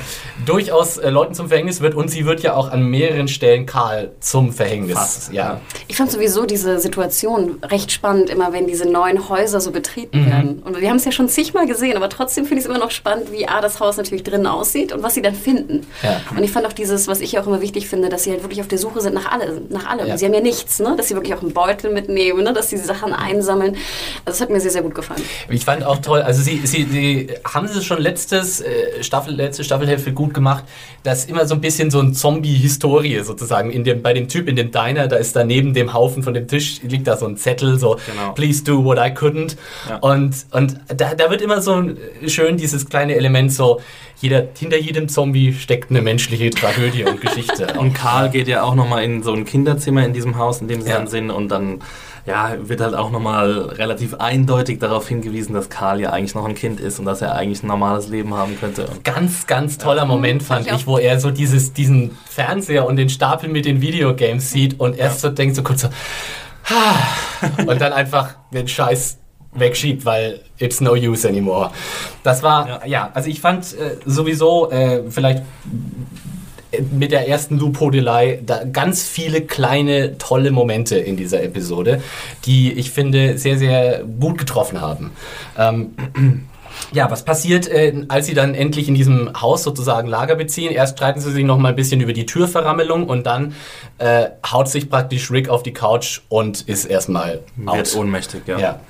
[0.46, 4.12] durchaus äh, Leuten zum Verhängnis wird und sie wird ja auch an mehreren Stellen Karl
[4.20, 4.96] zum Verhängnis.
[4.96, 5.60] Fast, ja.
[5.88, 10.26] Ich fand sowieso diese Situation recht spannend, immer wenn diese neuen Häuser so betreten mhm.
[10.26, 10.62] werden.
[10.64, 12.90] Und wir haben es ja schon zigmal gesehen, aber trotzdem finde ich es immer noch
[12.90, 15.86] spannend, wie A, das Haus natürlich drinnen aussieht und was sie dann finden.
[16.02, 16.20] Ja.
[16.36, 18.42] Und ich fand auch dieses, was ich ja auch immer wichtig finde, dass sie halt
[18.42, 20.06] wirklich auf der Suche sind nach, alle, nach allem.
[20.06, 20.16] Ja.
[20.16, 20.94] Sie haben ja nichts, ne?
[20.96, 22.52] dass sie wirklich auch einen Beutel mitnehmen, ne?
[22.52, 23.76] dass sie Sachen einsammeln.
[24.24, 25.22] Also das hat mir sehr, sehr gut gefallen.
[25.48, 29.64] Ich fand auch toll, also sie, sie, sie haben es schon letztes äh, Staffel, letzte
[29.64, 30.64] Staffelhälfte gut gemacht,
[31.02, 34.56] dass immer so ein bisschen so ein Zombie-Historie sozusagen in dem, bei dem Typ in
[34.56, 37.36] dem Diner, da ist da neben dem Haufen von dem Tisch liegt da so ein
[37.36, 38.32] Zettel, so genau.
[38.32, 39.56] please do what I couldn't.
[39.88, 39.96] Ja.
[39.98, 41.82] Und, und da, da wird immer so
[42.26, 43.80] schön dieses kleine Element so,
[44.20, 47.74] jeder, hinter jedem Zombie steckt eine menschliche Tragödie und Geschichte.
[47.78, 50.80] und Karl geht ja auch nochmal in so ein Kinderzimmer in diesem Haus, in dem
[50.80, 50.98] sie ja.
[50.98, 51.80] dann sind und dann
[52.26, 56.54] ja, wird halt auch nochmal relativ eindeutig darauf hingewiesen, dass Karl ja eigentlich noch ein
[56.54, 58.88] Kind ist und dass er eigentlich ein normales Leben haben könnte.
[59.02, 60.04] Ganz, ganz toller ja.
[60.06, 64.50] Moment fand ich, wo er so dieses, diesen Fernseher und den Stapel mit den Videogames
[64.50, 65.30] sieht und erst ja.
[65.30, 65.88] so denkt so kurz so,
[67.66, 69.18] und dann einfach den Scheiß
[69.54, 71.70] wegschiebt, weil it's no use anymore.
[72.22, 75.42] Das war, ja, ja also ich fand äh, sowieso äh, vielleicht
[76.90, 82.02] mit der ersten Luphodelei da ganz viele kleine, tolle Momente in dieser Episode,
[82.44, 85.10] die ich finde sehr, sehr gut getroffen haben.
[85.58, 85.94] Ähm,
[86.92, 90.72] ja, was passiert, äh, als sie dann endlich in diesem Haus sozusagen Lager beziehen?
[90.72, 93.54] Erst streiten sie sich noch mal ein bisschen über die Türverrammelung und dann
[93.98, 98.58] äh, haut sich praktisch Rick auf die Couch und ist erstmal Wird ohnmächtig, ja.
[98.58, 98.80] ja.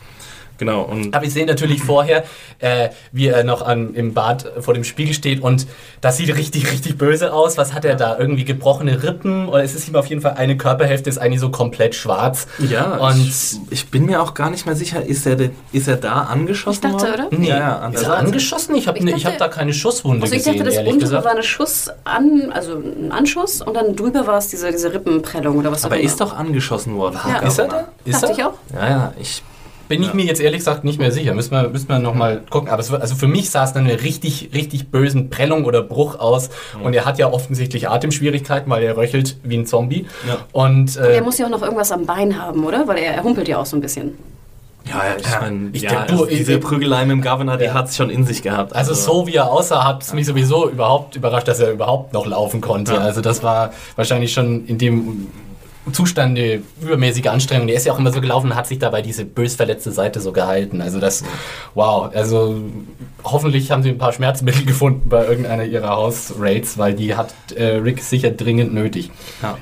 [0.63, 0.83] Genau.
[0.83, 2.23] Und Aber ich sehe natürlich vorher,
[2.61, 5.67] äh, wie er noch an, im Bad vor dem Spiegel steht und
[6.01, 7.59] das sieht richtig, richtig böse aus.
[7.59, 8.17] Was hat er da?
[8.17, 9.49] Irgendwie gebrochene Rippen?
[9.49, 12.47] Oder ist es ihm auf jeden Fall eine Körperhälfte ist eigentlich so komplett schwarz?
[12.61, 15.37] Ja, und ich, ich bin mir auch gar nicht mehr sicher, ist er,
[15.73, 17.27] ist er da angeschossen ich dachte, worden?
[17.27, 17.39] oder?
[17.39, 18.77] Nee, ja, ja, ist er angeschossen?
[18.77, 21.25] Ich habe ne, hab da keine Schusswunde also ich gesehen, dachte, das untere gesagt.
[21.25, 25.59] war eine Schuss an, also ein Anschuss und dann drüber war es diese, diese Rippenprellung
[25.59, 27.19] oder was Aber er ist doch angeschossen worden.
[27.27, 27.39] Ja.
[27.41, 27.89] Ist er da?
[28.05, 28.39] Ist dachte er?
[28.39, 28.55] ich auch.
[28.73, 29.43] Ja, ja, ich
[29.89, 31.35] bin ich mir jetzt ehrlich gesagt nicht mehr sicher.
[31.35, 32.69] Müssen wir, müssen wir nochmal gucken.
[32.69, 36.19] Aber es, also für mich sah es dann eine richtig, richtig bösen Prellung oder Bruch
[36.19, 36.51] aus.
[36.79, 36.87] Mhm.
[36.87, 40.07] Und er hat ja offensichtlich Atemschwierigkeiten, weil er röchelt wie ein Zombie.
[40.27, 40.39] Ja.
[40.53, 42.87] Und, äh, er muss ja auch noch irgendwas am Bein haben, oder?
[42.87, 44.19] Weil er, er humpelt ja auch so ein bisschen.
[44.85, 47.75] Ja, ja, ich meine, ja, ja, also diese Prügelei mit dem Governor, die ja.
[47.75, 48.75] hat es schon in sich gehabt.
[48.75, 52.13] Also, also so wie er aussah, hat es mich sowieso überhaupt überrascht, dass er überhaupt
[52.13, 53.01] noch laufen konnte.
[53.01, 55.29] Also das war wahrscheinlich schon in dem
[55.91, 57.67] Zustände, übermäßige Anstrengung.
[57.67, 60.21] Der ist ja auch immer so gelaufen und hat sich dabei diese bös verletzte Seite
[60.21, 60.81] so gehalten.
[60.81, 61.25] Also das,
[61.75, 62.11] wow.
[62.15, 62.61] Also
[63.25, 67.77] hoffentlich haben sie ein paar Schmerzmittel gefunden bei irgendeiner ihrer Hausraids, weil die hat äh,
[67.77, 69.11] Rick sicher dringend nötig.
[69.43, 69.59] Ja.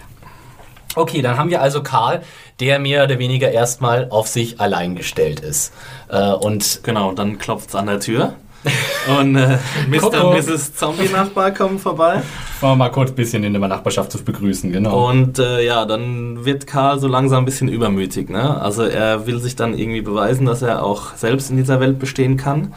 [0.96, 2.22] Okay, dann haben wir also Karl,
[2.59, 5.72] der mehr oder weniger erstmal auf sich allein gestellt ist.
[6.09, 8.35] Äh, und genau, dann klopft es an der Tür.
[9.09, 10.25] Und äh, Mr.
[10.27, 10.75] und Mrs.
[10.75, 12.23] Zombie-Nachbar kommen vorbei.
[12.61, 15.09] Wollen wir mal kurz ein bisschen in der Nachbarschaft zu begrüßen, genau.
[15.09, 18.29] Und äh, ja, dann wird Karl so langsam ein bisschen übermütig.
[18.29, 18.61] Ne?
[18.61, 22.37] Also er will sich dann irgendwie beweisen, dass er auch selbst in dieser Welt bestehen
[22.37, 22.75] kann.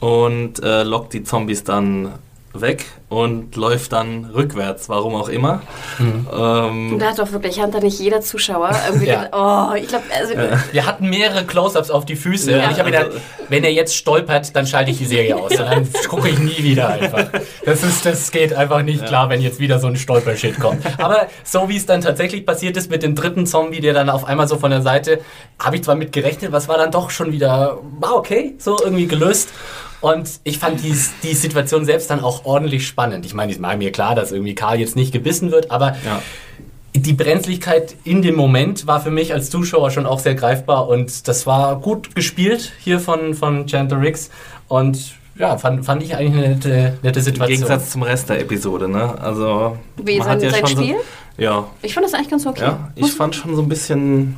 [0.00, 2.10] Und äh, lockt die Zombies dann
[2.54, 5.62] weg und läuft dann rückwärts, warum auch immer.
[5.98, 6.26] Mhm.
[6.32, 9.28] Ähm, da hat doch wirklich, hat da nicht jeder Zuschauer irgendwie ja.
[9.32, 10.62] oh, ich glaube, also ja.
[10.72, 12.64] Wir hatten mehrere Close-Ups auf die Füße ja.
[12.64, 15.52] und ich habe gedacht, also, wenn er jetzt stolpert, dann schalte ich die Serie aus
[15.56, 17.28] dann gucke ich nie wieder einfach.
[17.64, 20.82] Das, ist, das geht einfach nicht klar, wenn jetzt wieder so ein Stolpershit kommt.
[20.98, 24.24] Aber so wie es dann tatsächlich passiert ist mit dem dritten Zombie, der dann auf
[24.24, 25.20] einmal so von der Seite,
[25.58, 29.06] habe ich zwar mit gerechnet, was war dann doch schon wieder, war okay, so irgendwie
[29.06, 29.48] gelöst.
[30.00, 33.26] Und ich fand die, die Situation selbst dann auch ordentlich spannend.
[33.26, 36.22] Ich meine, es war mir klar, dass irgendwie Karl jetzt nicht gebissen wird, aber ja.
[36.94, 41.26] die Brenzlichkeit in dem Moment war für mich als Zuschauer schon auch sehr greifbar und
[41.26, 44.30] das war gut gespielt hier von, von Chandler Riggs
[44.68, 47.54] und ja, fand, fand ich eigentlich eine nette, nette Situation.
[47.54, 49.16] Im Gegensatz zum Rest der Episode, ne?
[49.20, 50.96] Also, Wie sein, ja sein Spiel?
[50.96, 51.66] So, ja.
[51.82, 52.62] Ich fand das eigentlich ganz okay.
[52.62, 54.36] Ja, ich fand schon so ein bisschen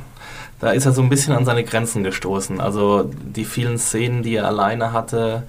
[0.61, 2.61] da ist er so ein bisschen an seine Grenzen gestoßen.
[2.61, 5.43] Also die vielen Szenen, die er alleine hatte,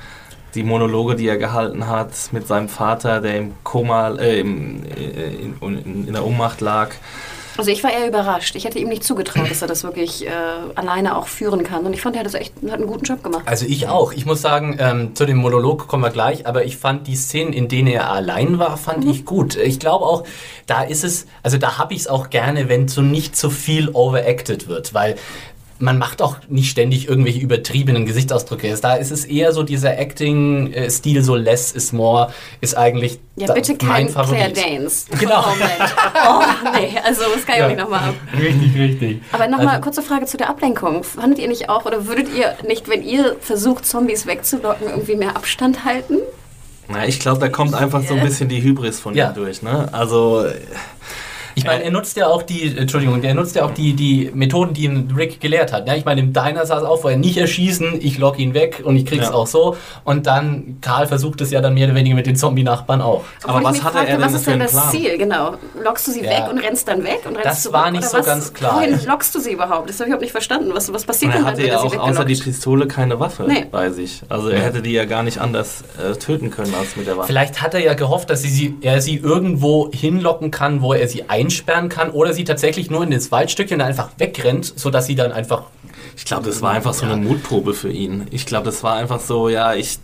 [0.54, 5.34] die Monologe, die er gehalten hat mit seinem Vater, der im Koma, äh, im, äh,
[5.34, 6.90] in, in, in der Ohnmacht lag.
[7.56, 8.54] Also ich war eher überrascht.
[8.56, 10.30] Ich hätte ihm nicht zugetraut, dass er das wirklich äh,
[10.74, 11.84] alleine auch führen kann.
[11.84, 13.42] Und ich fand, er hat das echt hat einen guten Job gemacht.
[13.46, 14.12] Also ich auch.
[14.12, 17.52] Ich muss sagen, ähm, zu dem Monolog kommen wir gleich, aber ich fand die Szenen,
[17.52, 19.10] in denen er allein war, fand mhm.
[19.10, 19.56] ich gut.
[19.56, 20.24] Ich glaube auch,
[20.66, 23.90] da ist es, also da habe ich es auch gerne, wenn so nicht so viel
[23.92, 25.16] overacted wird, weil
[25.82, 28.72] man macht auch nicht ständig irgendwelche übertriebenen Gesichtsausdrücke.
[28.80, 33.76] Da ist es eher so dieser Acting-Stil, so less is more, ist eigentlich ja, bitte
[33.76, 34.54] kein Favorit.
[34.54, 35.06] Claire Danes.
[35.18, 35.44] Genau.
[35.44, 36.42] oh,
[36.74, 37.64] nee, also das kann ich ja.
[37.64, 38.14] auch nicht nochmal ab.
[38.38, 39.22] Richtig, richtig.
[39.32, 41.02] Aber nochmal also, kurze Frage zu der Ablenkung.
[41.02, 45.36] Fandet ihr nicht auch, oder würdet ihr nicht, wenn ihr versucht, Zombies wegzulocken, irgendwie mehr
[45.36, 46.18] Abstand halten?
[46.88, 49.30] Na, ich glaube, da kommt einfach so ein bisschen die Hybris von ja.
[49.30, 49.62] ihm durch.
[49.62, 49.88] Ne?
[49.92, 50.44] Also
[51.54, 54.74] ich meine, er nutzt ja auch die, Entschuldigung, er nutzt ja auch die, die Methoden,
[54.74, 55.86] die ihn Rick gelehrt hat.
[55.86, 58.82] Ja, ich meine, im Diner sah es auch vorher nicht erschießen, ich lock ihn weg
[58.84, 59.34] und ich krieg's ja.
[59.34, 59.76] auch so.
[60.04, 63.24] Und dann, Karl versucht es ja dann mehr oder weniger mit den Zombie-Nachbarn auch.
[63.44, 65.18] Aber was hatte er denn Was ist denn das Ziel?
[65.18, 65.54] Genau.
[65.82, 66.30] Lockst du sie ja.
[66.30, 67.20] weg und rennst dann weg?
[67.26, 67.74] Und rennst das zurück?
[67.74, 68.76] war nicht so was, ganz klar.
[68.76, 69.88] Wohin lockst du sie überhaupt?
[69.88, 70.70] Das habe ich überhaupt nicht verstanden.
[70.74, 73.66] Was, was passiert denn dann, wenn ja auch außer die Pistole keine Waffe nee.
[73.70, 74.22] bei sich.
[74.28, 77.26] Also er hätte die ja gar nicht anders äh, töten können als mit der Waffe.
[77.26, 81.28] Vielleicht hat er ja gehofft, dass sie, er sie irgendwo hinlocken kann, wo er sie
[81.42, 85.64] einsperren kann oder sie tatsächlich nur in das Waldstückchen einfach wegrennt, sodass sie dann einfach.
[86.16, 88.26] Ich glaube, das war einfach so eine Mutprobe für ihn.
[88.30, 89.98] Ich glaube, das war einfach so, ja, ich,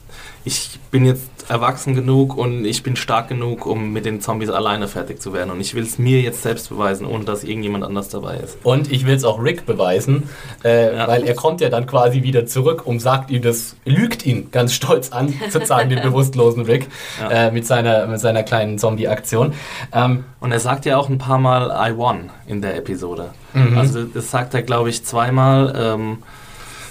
[0.45, 4.89] ich bin jetzt erwachsen genug und ich bin stark genug, um mit den Zombies alleine
[4.89, 5.51] fertig zu werden.
[5.51, 8.59] Und ich will es mir jetzt selbst beweisen, ohne dass irgendjemand anders dabei ist.
[8.63, 10.29] Und ich will es auch Rick beweisen,
[10.65, 11.09] äh, ja.
[11.09, 14.75] weil er kommt ja dann quasi wieder zurück und sagt ihm das, lügt ihn ganz
[14.75, 16.89] stolz an, sozusagen den bewusstlosen Rick
[17.21, 17.47] ja.
[17.47, 19.55] äh, mit, seiner, mit seiner kleinen Zombie-Aktion.
[19.93, 23.31] Ähm, und er sagt ja auch ein paar Mal I won in der Episode.
[23.55, 23.79] Mhm.
[23.79, 25.75] Also das sagt er, glaube ich, zweimal.
[25.77, 26.19] Ähm,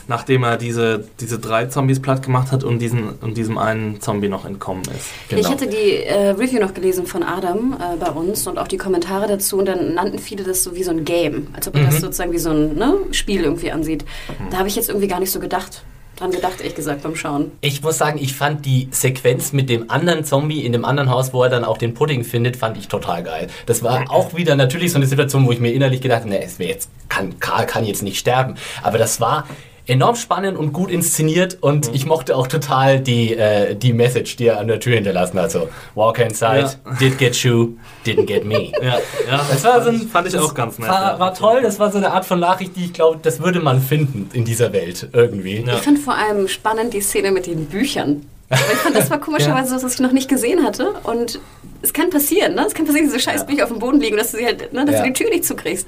[0.07, 4.29] nachdem er diese, diese drei Zombies platt gemacht hat und, diesen, und diesem einen Zombie
[4.29, 5.07] noch entkommen ist.
[5.29, 5.41] Genau.
[5.41, 8.77] Ich hatte die äh, Review noch gelesen von Adam äh, bei uns und auch die
[8.77, 11.83] Kommentare dazu und dann nannten viele das so wie so ein Game, als ob man
[11.83, 11.87] mhm.
[11.87, 14.05] das sozusagen wie so ein ne, Spiel irgendwie ansieht.
[14.27, 14.49] Mhm.
[14.51, 15.83] Da habe ich jetzt irgendwie gar nicht so gedacht
[16.17, 17.51] dran gedacht, ehrlich gesagt, beim Schauen.
[17.61, 21.33] Ich muss sagen, ich fand die Sequenz mit dem anderen Zombie in dem anderen Haus,
[21.33, 23.47] wo er dann auch den Pudding findet, fand ich total geil.
[23.65, 26.41] Das war auch wieder natürlich so eine Situation, wo ich mir innerlich gedacht habe, nee,
[26.43, 28.55] es jetzt kann, Karl kann jetzt nicht sterben.
[28.81, 29.47] Aber das war
[29.87, 31.95] enorm spannend und gut inszeniert und mhm.
[31.95, 35.51] ich mochte auch total die, äh, die Message, die er an der Tür hinterlassen hat.
[35.51, 36.93] So, walk inside, ja.
[36.99, 38.71] did get you, didn't get me.
[38.81, 40.89] Ja, ja das war so ein, fand ich auch ganz nett.
[40.89, 43.59] War, war, toll, das war so eine Art von Nachricht, die ich glaube, das würde
[43.59, 45.65] man finden in dieser Welt irgendwie.
[45.65, 48.25] Ich fand vor allem spannend die Szene mit den Büchern.
[48.49, 49.79] Aber ich fand, das war komischerweise ja.
[49.79, 50.93] so, was ich noch nicht gesehen hatte.
[51.03, 51.39] Und
[51.81, 52.65] es kann passieren, ne?
[52.65, 54.73] Es kann passieren, dass diese scheiß Bücher auf dem Boden liegen, dass du, sie halt,
[54.73, 55.01] ne, dass ja.
[55.01, 55.85] du die Tür nicht zukriegst.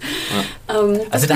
[0.67, 0.79] Ja.
[0.79, 1.35] Ähm, also da,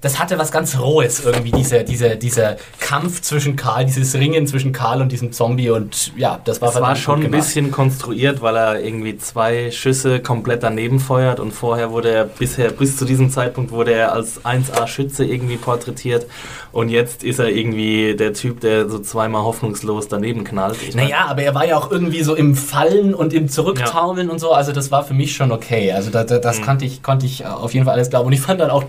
[0.00, 4.72] das hatte was ganz Rohes irgendwie, dieser, dieser, dieser Kampf zwischen Karl, dieses Ringen zwischen
[4.72, 8.56] Karl und diesem Zombie und ja, das war Das war schon ein bisschen konstruiert, weil
[8.56, 13.30] er irgendwie zwei Schüsse komplett daneben feuert und vorher wurde er bisher, bis zu diesem
[13.30, 16.26] Zeitpunkt wurde er als 1A-Schütze irgendwie porträtiert
[16.72, 20.57] und jetzt ist er irgendwie der Typ, der so zweimal hoffnungslos daneben knallt.
[20.72, 24.32] Ich naja, aber er war ja auch irgendwie so im Fallen und im Zurücktaumeln ja.
[24.32, 24.52] und so.
[24.52, 25.92] Also das war für mich schon okay.
[25.92, 26.64] Also da, da, das mhm.
[26.64, 28.26] konnte, ich, konnte ich auf jeden Fall alles glauben.
[28.26, 28.84] Und ich fand dann auch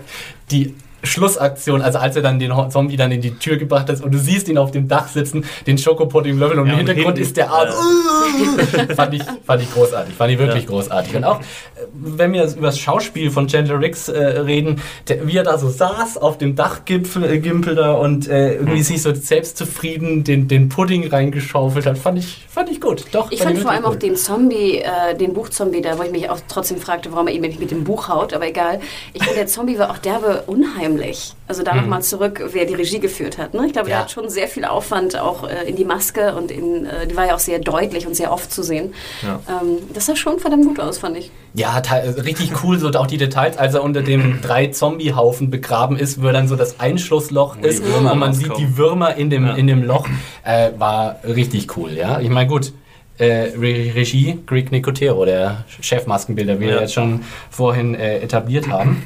[0.50, 4.12] die Schlussaktion, also als er dann den Zombie dann in die Tür gebracht hat und
[4.12, 7.36] du siehst ihn auf dem Dach sitzen, den Schokopudding löffeln und ja, im Hintergrund ist
[7.36, 7.68] der Arm.
[7.68, 8.94] Ja.
[8.94, 10.68] fand, ich, fand ich großartig, fand ich wirklich ja.
[10.68, 11.16] großartig.
[11.16, 11.44] Und auch, äh,
[11.92, 15.68] wenn wir über das Schauspiel von Chandler Riggs äh, reden, der, wie er da so
[15.68, 18.82] saß auf dem Dachgipfel äh, Gimpel da und äh, irgendwie mhm.
[18.82, 23.04] sich so selbstzufrieden den, den Pudding reingeschaufelt hat, fand ich, fand ich gut.
[23.12, 23.92] Doch, ich fand vor allem gut.
[23.92, 27.34] auch den Zombie, äh, den Buchzombie da, wo ich mich auch trotzdem fragte, warum er
[27.34, 28.80] ihn nicht mit dem Buch haut, aber egal.
[29.12, 31.34] Ich finde, der Zombie war auch derbe unheimlich unheimlich.
[31.46, 31.80] Also da mhm.
[31.80, 33.54] nochmal zurück, wer die Regie geführt hat.
[33.54, 33.66] Ne?
[33.66, 33.96] Ich glaube, ja.
[33.96, 37.16] der hat schon sehr viel Aufwand auch äh, in die Maske und in, äh, die
[37.16, 38.94] war ja auch sehr deutlich und sehr oft zu sehen.
[39.22, 39.40] Ja.
[39.48, 41.30] Ähm, das sah schon verdammt gut aus, fand ich.
[41.54, 41.76] Ja,
[42.24, 46.28] richtig cool, so auch die Details, als er unter dem drei Zombie-Haufen begraben ist, wo
[46.28, 49.54] dann so das Einschlussloch wo ist und man sieht die Würmer in dem, ja.
[49.54, 50.06] in dem Loch,
[50.44, 52.20] äh, war richtig cool, ja.
[52.20, 52.72] Ich meine, gut,
[53.18, 59.02] äh, Regie Greg Nicotero, der Chefmaskenbilder, wie wir jetzt schon vorhin äh, etabliert haben.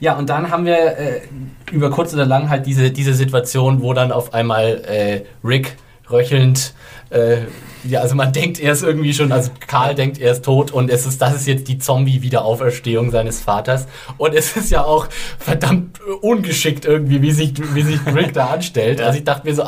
[0.00, 1.20] Ja, und dann haben wir äh,
[1.70, 5.76] über kurz oder lang halt diese, diese Situation, wo dann auf einmal äh, Rick
[6.10, 6.74] röchelnd
[7.10, 7.42] äh,
[7.84, 10.90] ja, also man denkt, er ist irgendwie schon, also Karl denkt, er ist tot und
[10.90, 13.86] es ist, das ist jetzt die Zombie-Wiederauferstehung seines Vaters.
[14.18, 15.08] Und es ist ja auch
[15.38, 19.00] verdammt ungeschickt irgendwie, wie sich, wie sich Rick da anstellt.
[19.00, 19.64] Also ich dachte mir so,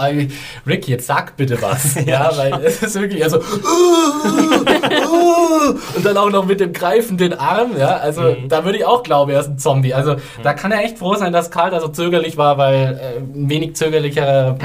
[0.67, 1.97] Rick, jetzt sag bitte was.
[2.13, 3.39] Ja, weil es ist wirklich, also
[5.97, 8.49] und dann auch noch mit dem greifenden Arm, ja, also mhm.
[8.49, 9.95] da würde ich auch glauben, er ist ein Zombie.
[9.95, 10.21] Also mhm.
[10.43, 13.49] da kann er echt froh sein, dass Karl da so zögerlich war, weil äh, ein
[13.49, 14.57] wenig zögerlicherer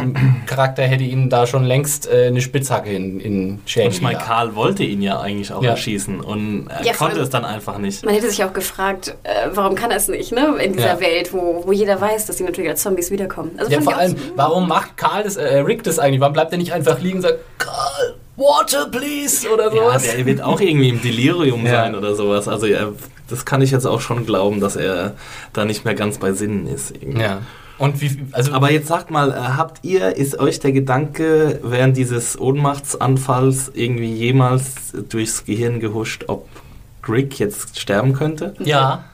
[0.46, 3.88] Charakter hätte ihn da schon längst äh, eine Spitzhacke in, in Shady.
[3.88, 5.72] Ich meine, Karl wollte ihn ja eigentlich auch ja.
[5.72, 8.06] erschießen und er ja, konnte es dann einfach nicht.
[8.06, 10.56] Man hätte sich auch gefragt, äh, warum kann er es nicht, ne?
[10.62, 11.00] In dieser ja.
[11.00, 13.52] Welt, wo, wo jeder weiß, dass die natürlich als Zombies wiederkommen.
[13.58, 16.22] Also ja, vor allem, warum macht Karl das, äh, Rick das eigentlich?
[16.22, 20.06] Warum bleibt er nicht einfach liegen und sagt, Karl, Water, please, oder sowas?
[20.06, 22.48] Ja, der wird auch irgendwie im Delirium sein oder sowas.
[22.48, 22.90] Also ja,
[23.28, 25.16] das kann ich jetzt auch schon glauben, dass er
[25.54, 26.92] da nicht mehr ganz bei Sinnen ist.
[26.92, 27.22] Irgendwie.
[27.22, 27.42] Ja.
[27.80, 31.98] Und wie, also Aber jetzt sagt mal, äh, habt ihr, ist euch der Gedanke während
[31.98, 36.48] dieses Ohnmachtsanfalls irgendwie jemals durchs Gehirn gehuscht, ob
[37.08, 38.54] Rick jetzt sterben könnte?
[38.60, 39.06] Ja.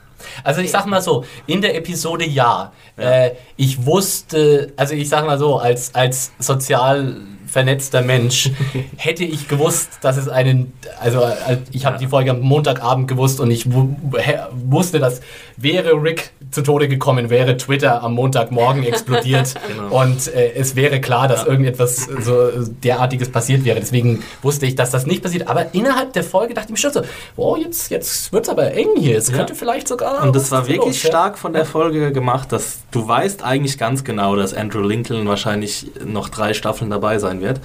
[0.43, 2.71] Also ich sag mal so, in der Episode ja.
[2.97, 3.03] ja.
[3.03, 7.17] Äh, ich wusste, also ich sag mal so, als, als sozial
[7.53, 8.49] vernetzter Mensch,
[8.97, 11.99] hätte ich gewusst, dass es einen, also äh, ich habe ja.
[11.99, 15.21] die Folge am Montagabend gewusst und ich wusste, dass
[15.55, 20.01] wäre Rick zu Tode gekommen, wäre Twitter am Montagmorgen explodiert genau.
[20.01, 21.47] und äh, es wäre klar, dass ja.
[21.47, 22.49] irgendetwas so
[22.83, 23.79] derartiges passiert wäre.
[23.79, 25.47] Deswegen wusste ich, dass das nicht passiert.
[25.47, 27.01] Aber innerhalb der Folge dachte ich mir schon so,
[27.35, 29.15] wow, jetzt, jetzt wird es aber eng hier.
[29.15, 29.37] Es ja.
[29.37, 30.23] könnte vielleicht sogar.
[30.23, 34.03] Und das war wirklich los, stark von der Folge gemacht, dass du weißt eigentlich ganz
[34.03, 37.59] genau, dass Andrew Lincoln wahrscheinlich noch drei Staffeln dabei sein wird wird.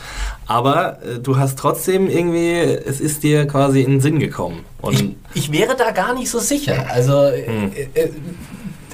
[0.46, 4.64] Aber äh, du hast trotzdem irgendwie, es ist dir quasi in den Sinn gekommen.
[4.90, 6.86] Ich, ich, wäre da gar nicht so sicher.
[6.90, 7.72] Also hm.
[7.72, 8.10] äh, äh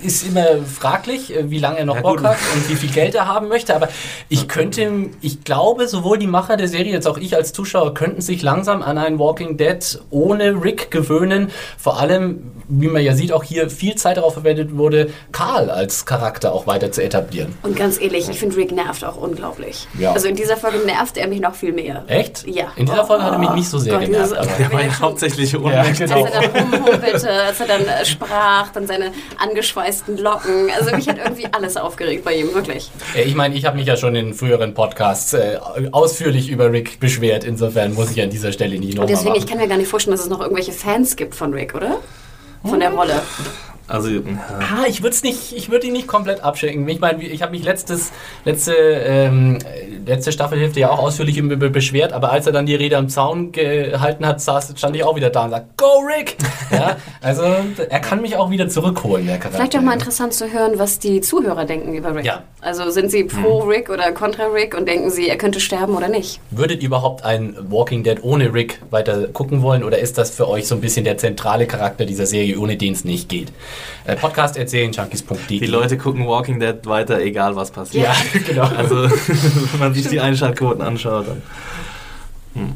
[0.05, 3.15] ist immer fraglich, äh, wie lange er noch ja, Bock hat und wie viel Geld
[3.15, 3.75] er haben möchte.
[3.75, 3.89] Aber
[4.29, 8.21] ich könnte, ich glaube, sowohl die Macher der Serie als auch ich als Zuschauer könnten
[8.21, 11.51] sich langsam an ein Walking Dead ohne Rick gewöhnen.
[11.79, 16.07] Vor allem, wie man ja sieht, auch hier viel Zeit darauf verwendet wurde, Karl als
[16.07, 17.57] Charakter auch weiter zu etablieren.
[17.63, 19.87] Und ganz ehrlich, ich finde Rick nervt auch unglaublich.
[19.99, 20.13] Ja.
[20.13, 22.05] Also in dieser Folge nervt er mich noch viel mehr.
[22.07, 22.47] Echt?
[22.47, 22.73] Ja.
[22.77, 24.37] In dieser Folge oh, hat er mich nicht so sehr Gott, genervt.
[24.37, 26.11] Aber der war ja hauptsächlich unmächtig.
[26.11, 26.25] Ja, genau.
[26.25, 30.71] Als er dann rumhumpelte, als er dann äh, sprach, dann seine angeschweißten weißen Locken.
[30.77, 32.91] Also mich hat irgendwie alles aufgeregt bei ihm, wirklich.
[33.15, 35.59] Ich meine, ich habe mich ja schon in früheren Podcasts äh,
[35.93, 37.45] ausführlich über Rick beschwert.
[37.45, 39.43] Insofern muss ich an dieser Stelle nicht nochmal deswegen, machen.
[39.43, 41.99] ich kann mir gar nicht vorstellen, dass es noch irgendwelche Fans gibt von Rick, oder?
[42.65, 43.21] Von der Rolle.
[43.87, 44.23] Also, ja.
[44.49, 46.89] ah, ich würde nicht, ich würde ihn nicht komplett abschenken.
[46.89, 48.13] Ich meine, ich habe mich letztes,
[48.47, 49.59] letzte, ähm,
[50.07, 53.53] letzte Staffelhälfte ja auch ausführlich über beschwert, aber als er dann die Rede am Zaun
[53.53, 56.37] gehalten hat, saß, stand ich auch wieder da und sagte, Go Rick!
[56.71, 59.59] ja, also er kann mich auch wieder zurückholen, der Charakter.
[59.59, 62.25] Vielleicht auch mal interessant zu hören, was die Zuhörer denken über Rick.
[62.25, 62.43] Ja.
[62.61, 63.69] Also sind sie pro hm.
[63.69, 66.41] Rick oder contra Rick und denken sie, er könnte sterben oder nicht?
[66.51, 70.49] Würdet ihr überhaupt ein Walking Dead ohne Rick weiter gucken wollen oder ist das für
[70.49, 73.53] euch so ein bisschen der zentrale Charakter dieser Serie, ohne den es nicht geht?
[74.07, 75.61] Äh, Podcast erzählen, junkies.de.
[75.61, 78.07] Die Leute gucken Walking Dead weiter, egal was passiert.
[78.07, 78.15] Ja,
[78.47, 78.69] genau.
[78.77, 78.97] Also,
[79.79, 81.43] wenn man sich die Einschaltquoten anschaut, dann.
[82.55, 82.73] Hm.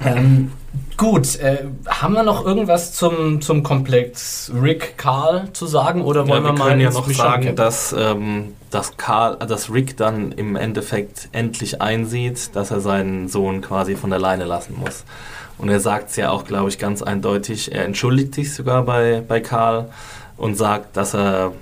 [0.00, 0.52] Ähm,
[0.96, 6.44] gut, äh, haben wir noch irgendwas zum, zum Komplex Rick Carl zu sagen oder wollen
[6.44, 10.56] ja, wir, wir mal ja noch sagen, dass, ähm, dass Carl, dass Rick dann im
[10.56, 15.04] Endeffekt endlich einsieht, dass er seinen Sohn quasi von der Leine lassen muss.
[15.58, 17.72] Und er sagt es ja auch, glaube ich, ganz eindeutig.
[17.72, 19.88] Er entschuldigt sich sogar bei, bei Karl
[20.36, 21.52] und sagt, dass er,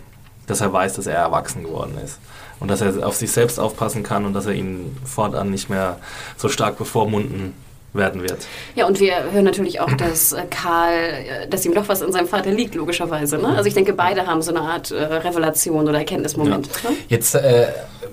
[0.46, 2.18] dass er weiß, dass er erwachsen geworden ist.
[2.66, 6.00] Und dass er auf sich selbst aufpassen kann und dass er ihn fortan nicht mehr
[6.36, 7.54] so stark bevormunden
[7.92, 8.38] werden wird.
[8.74, 12.10] Ja, und wir hören natürlich auch, dass äh, Karl, äh, dass ihm doch was in
[12.10, 13.38] seinem Vater liegt, logischerweise.
[13.38, 13.50] Ne?
[13.50, 16.68] Also ich denke, beide haben so eine Art äh, Revelation oder Erkenntnismoment.
[16.82, 16.90] Ja.
[16.90, 16.96] Ne?
[17.08, 17.68] Jetzt äh,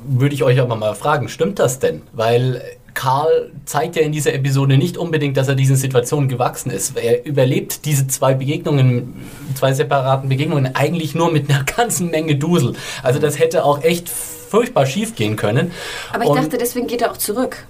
[0.05, 2.03] würde ich euch aber mal fragen, stimmt das denn?
[2.13, 2.61] Weil
[2.93, 6.95] Karl zeigt ja in dieser Episode nicht unbedingt, dass er diesen Situationen gewachsen ist.
[6.97, 9.15] Er überlebt diese zwei Begegnungen,
[9.55, 12.73] zwei separaten Begegnungen eigentlich nur mit einer ganzen Menge Dusel.
[13.01, 14.09] Also das hätte auch echt
[14.53, 15.71] furchtbar schief gehen können.
[16.13, 17.65] Aber ich und dachte, deswegen geht er auch zurück.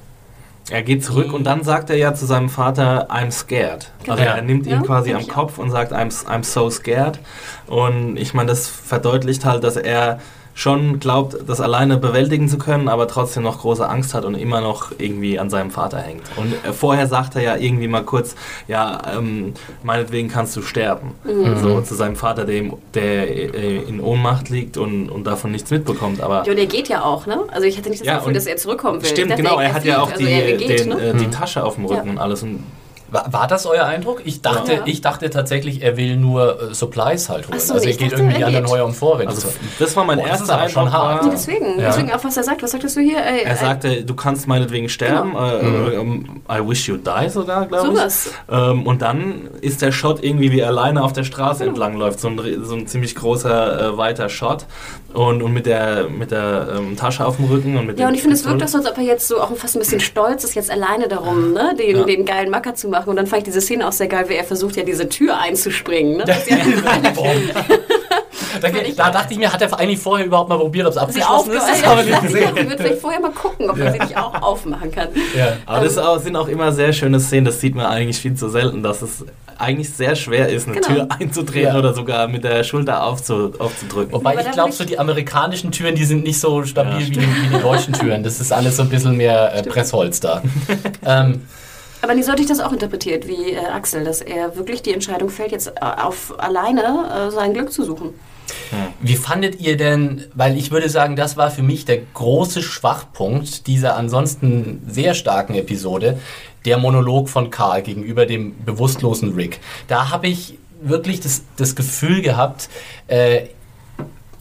[0.70, 3.90] Er geht zurück und dann sagt er ja zu seinem Vater, I'm scared.
[4.04, 4.18] Genau.
[4.18, 7.20] Also er nimmt ihn ja, quasi am Kopf und sagt, I'm, I'm so scared.
[7.68, 10.20] Und ich meine, das verdeutlicht halt, dass er
[10.54, 14.62] schon glaubt, das alleine bewältigen zu können, aber trotzdem noch große Angst hat und immer
[14.62, 16.24] noch irgendwie an seinem Vater hängt.
[16.36, 18.36] Und äh, vorher sagt er ja irgendwie mal kurz,
[18.68, 21.16] ja, ähm, meinetwegen kannst du sterben.
[21.24, 21.58] Mhm.
[21.58, 26.22] So zu seinem Vater, der, der äh, in Ohnmacht liegt und, und davon nichts mitbekommt.
[26.22, 27.40] Aber ja, und er geht ja auch, ne?
[27.52, 29.10] Also ich hatte nicht das ja, Gefühl, dass er zurückkommen will.
[29.10, 31.02] Stimmt, genau, er, er hat ja auch also die, geht, den, ne?
[31.02, 31.32] äh, die mhm.
[31.32, 32.12] Tasche auf dem Rücken ja.
[32.12, 32.44] und alles.
[32.44, 32.64] Und
[33.14, 34.22] war, war, das euer Eindruck?
[34.26, 34.82] Ich dachte, ja.
[34.86, 37.60] ich dachte tatsächlich, er will nur äh, Supplies halt holen.
[37.60, 39.20] So, also er geht dachte, irgendwie anderen Heuer um vor.
[39.20, 40.72] Wenn also, das war mein oh, erster Eindruck.
[40.72, 41.24] Schon hart.
[41.24, 41.88] Nee, deswegen, ja.
[41.90, 42.64] deswegen auch was er sagt.
[42.64, 43.24] Was sagtest du hier?
[43.24, 45.34] Ey, er sagte, du kannst meinetwegen sterben.
[45.34, 45.90] Genau.
[45.90, 46.42] Äh, mhm.
[46.50, 48.14] I wish you die sogar, glaube ich.
[48.14, 51.70] So ähm, und dann ist der Shot irgendwie, wie er alleine auf der Straße genau.
[51.70, 52.20] entlang läuft.
[52.20, 54.66] So ein, so ein ziemlich großer, äh, weiter Shot.
[55.14, 57.78] Und, und mit der, mit der ähm, Tasche auf dem Rücken.
[57.78, 59.40] Und mit ja, und ich finde, es wirkt auch so, als ob er jetzt so
[59.40, 62.04] auch fast ein bisschen stolz ist, jetzt alleine darum, ne, den, ja.
[62.04, 63.03] den geilen Macker zu machen.
[63.06, 65.40] Und dann fand ich diese Szene auch sehr geil, wie er versucht ja diese Tür
[65.40, 66.18] einzuspringen.
[66.18, 66.26] Ne?
[66.28, 66.36] Ja.
[68.62, 71.52] da, da, dachte ich mir, hat er eigentlich vorher überhaupt mal probiert, ob es abgeschlossen
[71.52, 71.68] ist?
[71.68, 72.50] Das ich nicht gesehen.
[72.64, 73.86] Ich würde vielleicht vorher mal gucken, ob ja.
[73.86, 75.10] man sie nicht auch aufmachen kann.
[75.36, 75.58] Ja.
[75.66, 76.24] Aber das ähm.
[76.24, 79.26] sind auch immer sehr schöne Szenen, das sieht man eigentlich viel zu selten, dass es
[79.58, 80.88] eigentlich sehr schwer ist, eine genau.
[80.88, 81.78] Tür einzudrehen ja.
[81.78, 84.14] oder sogar mit der Schulter aufzu, aufzudrücken.
[84.14, 87.22] Wobei ich glaube, so die amerikanischen Türen, die sind nicht so stabil ja, wie, die,
[87.22, 88.24] wie, die, deutschen Türen.
[88.24, 90.42] Das ist alles so ein bisschen mehr äh, Pressholz da.
[91.06, 91.42] ähm,
[92.04, 95.30] aber wie sollte ich das auch interpretiert wie äh, Axel, dass er wirklich die Entscheidung
[95.30, 98.14] fällt, jetzt äh, auf alleine äh, sein Glück zu suchen?
[99.00, 103.68] Wie fandet ihr denn, weil ich würde sagen, das war für mich der große Schwachpunkt
[103.68, 106.20] dieser ansonsten sehr starken Episode,
[106.66, 109.60] der Monolog von Karl gegenüber dem bewusstlosen Rick.
[109.88, 112.70] Da habe ich wirklich das, das Gefühl gehabt,
[113.08, 113.44] äh,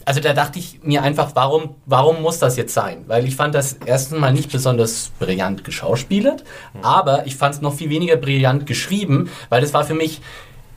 [0.05, 3.03] also da dachte ich mir einfach, warum, warum muss das jetzt sein?
[3.07, 6.43] Weil ich fand das erstens mal nicht besonders brillant geschauspielert,
[6.73, 6.83] mhm.
[6.83, 10.21] aber ich fand es noch viel weniger brillant geschrieben, weil es war für mich,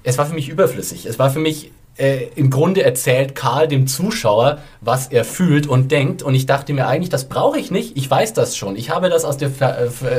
[0.03, 1.07] es war für mich überflüssig.
[1.07, 5.91] Es war für mich äh, im Grunde erzählt Karl dem Zuschauer, was er fühlt und
[5.91, 6.23] denkt.
[6.23, 7.97] Und ich dachte mir eigentlich, das brauche ich nicht.
[7.97, 8.77] Ich weiß das schon.
[8.77, 9.49] Ich habe das aus äh,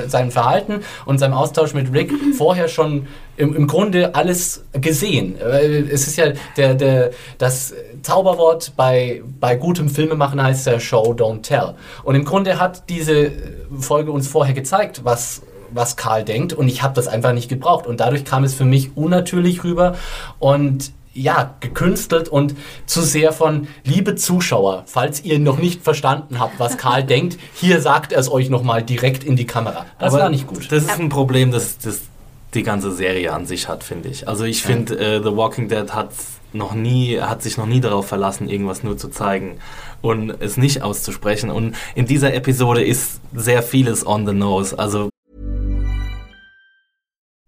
[0.08, 5.40] seinem Verhalten und seinem Austausch mit Rick vorher schon im, im Grunde alles gesehen.
[5.40, 7.74] Äh, es ist ja der, der, das
[8.08, 11.74] Zauberwort bei, bei gutem Filmemachen heißt ja Show, don't tell.
[12.06, 13.34] Und im Grunde hat diese
[13.78, 17.88] Folge uns vorher gezeigt, was was Karl denkt und ich habe das einfach nicht gebraucht
[17.88, 19.98] und dadurch kam es für mich unnatürlich rüber
[20.40, 22.56] und ja, gekünstelt und
[22.86, 27.82] zu sehr von, liebe Zuschauer, falls ihr noch nicht verstanden habt, was Karl denkt, hier
[27.82, 29.86] sagt er es euch nochmal direkt in die Kamera.
[30.00, 30.72] Das Aber war nicht gut.
[30.72, 32.04] Das ist ein Problem, das, das
[32.54, 34.30] die ganze Serie an sich hat, finde ich.
[34.30, 36.12] Also ich finde, äh, The Walking Dead hat
[36.54, 39.60] noch nie, hat sich noch nie darauf verlassen, irgendwas nur zu zeigen
[40.02, 41.50] und es nicht auszusprechen.
[41.50, 44.78] Und in dieser Episode ist sehr vieles on the nose.
[44.78, 45.10] Also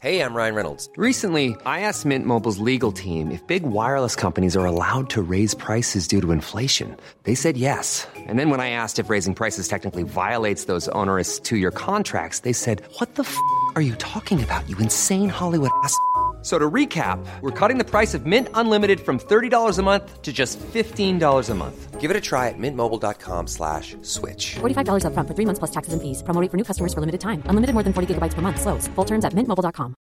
[0.01, 0.89] Hey, I'm Ryan Reynolds.
[0.95, 5.53] Recently, I asked Mint Mobile's legal team if big wireless companies are allowed to raise
[5.53, 6.95] prices due to inflation.
[7.23, 8.07] They said yes.
[8.15, 12.53] And then when I asked if raising prices technically violates those onerous two-year contracts, they
[12.53, 13.35] said, "What the f***
[13.75, 14.63] are you talking about?
[14.69, 15.93] You insane Hollywood ass."
[16.41, 20.31] So to recap, we're cutting the price of Mint Unlimited from $30 a month to
[20.31, 21.99] just $15 a month.
[21.99, 24.55] Give it a try at mintmobile.com slash switch.
[24.61, 26.23] $45 up front for three months plus taxes and fees.
[26.23, 27.43] Promo for new customers for limited time.
[27.47, 28.61] Unlimited more than 40 gigabytes per month.
[28.61, 28.87] Slows.
[28.95, 29.95] Full terms at mintmobile.com.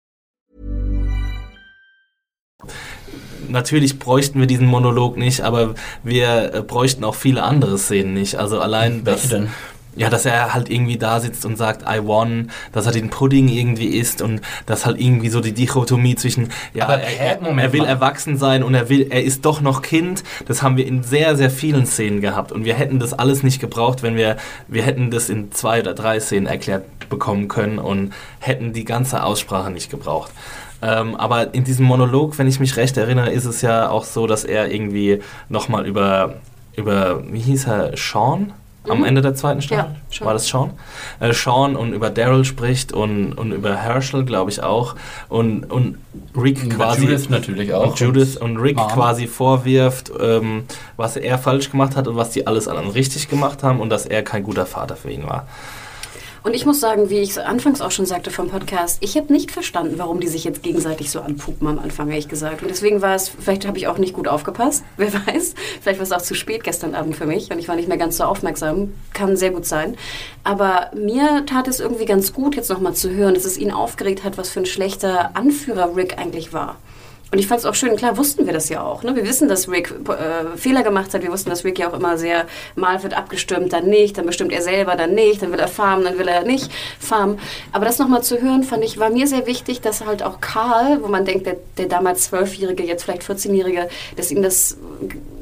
[3.50, 8.36] Natürlich bräuchten wir diesen Monolog nicht, aber wir äh, bräuchten auch viele andere Szenen nicht.
[8.36, 9.50] Also allein Welche denn?
[9.98, 13.48] Ja, dass er halt irgendwie da sitzt und sagt, I won, dass er den Pudding
[13.48, 17.74] irgendwie isst und dass halt irgendwie so die Dichotomie zwischen, ja, Aber, er, er, er
[17.74, 17.88] will mal.
[17.88, 20.24] erwachsen sein und er will, er ist doch noch Kind.
[20.46, 23.60] Das haben wir in sehr, sehr vielen Szenen gehabt und wir hätten das alles nicht
[23.60, 24.38] gebraucht, wenn wir,
[24.68, 29.24] wir hätten das in zwei oder drei Szenen erklärt bekommen können und hätten die ganze
[29.24, 30.32] Aussprache nicht gebraucht.
[30.82, 34.28] Ähm, aber in diesem Monolog, wenn ich mich recht erinnere, ist es ja auch so,
[34.28, 36.36] dass er irgendwie nochmal über,
[36.76, 38.54] über, wie hieß er, Sean?
[38.90, 39.06] Am mhm.
[39.06, 39.96] Ende der zweiten Staffel.
[40.12, 40.72] Ja, War das Sean?
[41.20, 44.96] Äh, Sean und über Daryl spricht und, und über Herschel, glaube ich, auch.
[45.30, 45.98] Und, und
[46.36, 47.06] Rick und quasi.
[47.06, 47.92] Judith natürlich auch.
[47.92, 48.88] Und Judith und, und Rick Mom.
[48.88, 50.64] quasi vorwirft, ähm,
[50.96, 54.06] was er falsch gemacht hat und was die alles anderen richtig gemacht haben und dass
[54.06, 55.48] er kein guter Vater für ihn war.
[56.44, 59.32] Und ich muss sagen, wie ich es anfangs auch schon sagte vom Podcast, ich habe
[59.34, 62.62] nicht verstanden, warum die sich jetzt gegenseitig so anpuppen am Anfang, ehrlich gesagt.
[62.62, 65.56] Und deswegen war es, vielleicht habe ich auch nicht gut aufgepasst, wer weiß.
[65.82, 67.98] Vielleicht war es auch zu spät gestern Abend für mich und ich war nicht mehr
[67.98, 68.94] ganz so aufmerksam.
[69.14, 69.96] Kann sehr gut sein.
[70.44, 74.24] Aber mir tat es irgendwie ganz gut, jetzt nochmal zu hören, dass es ihn aufgeregt
[74.24, 76.78] hat, was für ein schlechter Anführer Rick eigentlich war.
[77.32, 79.04] Und ich fand es auch schön, klar wussten wir das ja auch.
[79.04, 79.16] Ne?
[79.16, 81.24] Wir wissen, dass Rick äh, Fehler gemacht hat.
[81.24, 84.54] Wir wussten, dass Rick ja auch immer sehr, mal wird abgestimmt, dann nicht, dann bestimmt
[84.54, 87.40] er selber, dann nicht, dann will er farmen, dann will er nicht farmen.
[87.74, 91.04] Aber das nochmal zu hören, fand ich, war mir sehr wichtig, dass halt auch Karl,
[91.04, 94.78] wo man denkt, der, der damals Zwölfjährige, jetzt vielleicht 14-Jährige, dass ihm das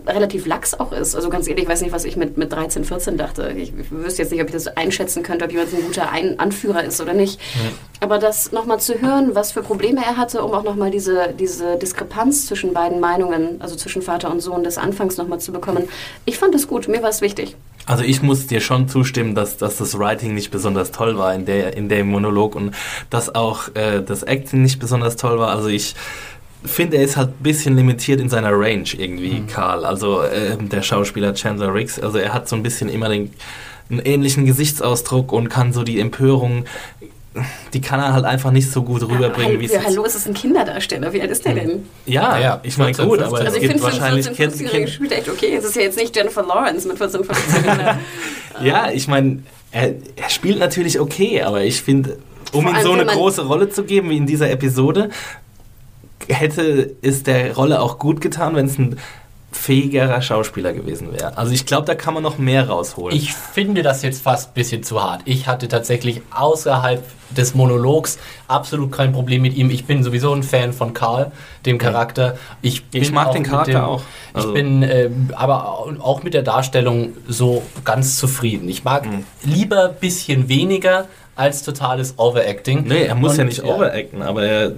[0.07, 1.15] relativ lax auch ist.
[1.15, 3.53] Also ganz ehrlich, ich weiß nicht, was ich mit, mit 13, 14 dachte.
[3.57, 6.39] Ich, ich wüsste jetzt nicht, ob ich das einschätzen könnte, ob jemand ein guter ein
[6.39, 7.39] Anführer ist oder nicht.
[7.39, 7.71] Ja.
[8.01, 11.77] Aber das nochmal zu hören, was für Probleme er hatte, um auch nochmal diese, diese
[11.77, 15.87] Diskrepanz zwischen beiden Meinungen, also zwischen Vater und Sohn des Anfangs nochmal zu bekommen,
[16.25, 17.55] ich fand es gut, mir war es wichtig.
[17.87, 21.45] Also ich muss dir schon zustimmen, dass, dass das Writing nicht besonders toll war in
[21.45, 22.73] der in dem Monolog und
[23.11, 25.49] dass auch äh, das Acting nicht besonders toll war.
[25.49, 25.95] Also ich
[26.65, 29.47] finde, er ist halt ein bisschen limitiert in seiner Range irgendwie, mhm.
[29.47, 29.85] Karl.
[29.85, 31.99] Also äh, der Schauspieler Chandler Riggs.
[31.99, 33.31] Also er hat so ein bisschen immer den,
[33.89, 36.65] einen ähnlichen Gesichtsausdruck und kann so die Empörung
[37.73, 39.73] die kann er halt einfach nicht so gut rüberbringen, wie es.
[39.73, 41.11] Ja, hallo, es ist ein Kinderdarsteller.
[41.11, 41.67] Wie alt ist der hm.
[41.67, 41.85] denn?
[42.05, 44.25] Ja, ja ich meine, gut, aber also es gibt wahrscheinlich.
[44.25, 45.55] 14, 15 spielt echt okay.
[45.55, 47.65] Es ist ja jetzt nicht Jennifer Lawrence mit 14, 15.
[48.63, 52.17] ja, ich meine, er, er, spielt natürlich okay, aber ich finde,
[52.53, 55.09] um ihm so eine große Rolle zu geben wie in dieser Episode,
[56.27, 58.97] hätte es der Rolle auch gut getan, wenn es ein
[59.55, 61.37] fähigerer Schauspieler gewesen wäre.
[61.37, 63.15] Also ich glaube, da kann man noch mehr rausholen.
[63.15, 65.21] Ich finde das jetzt fast ein bisschen zu hart.
[65.25, 67.03] Ich hatte tatsächlich außerhalb
[67.35, 69.69] des Monologs absolut kein Problem mit ihm.
[69.69, 71.31] Ich bin sowieso ein Fan von Karl,
[71.65, 72.37] dem Charakter.
[72.61, 74.03] Ich, ich mag den Charakter dem, auch.
[74.33, 78.69] Also ich bin äh, aber auch mit der Darstellung so ganz zufrieden.
[78.69, 79.23] Ich mag mhm.
[79.43, 82.83] lieber ein bisschen weniger als totales Overacting.
[82.87, 84.71] Nee, er muss Und, ja nicht overacten, aber er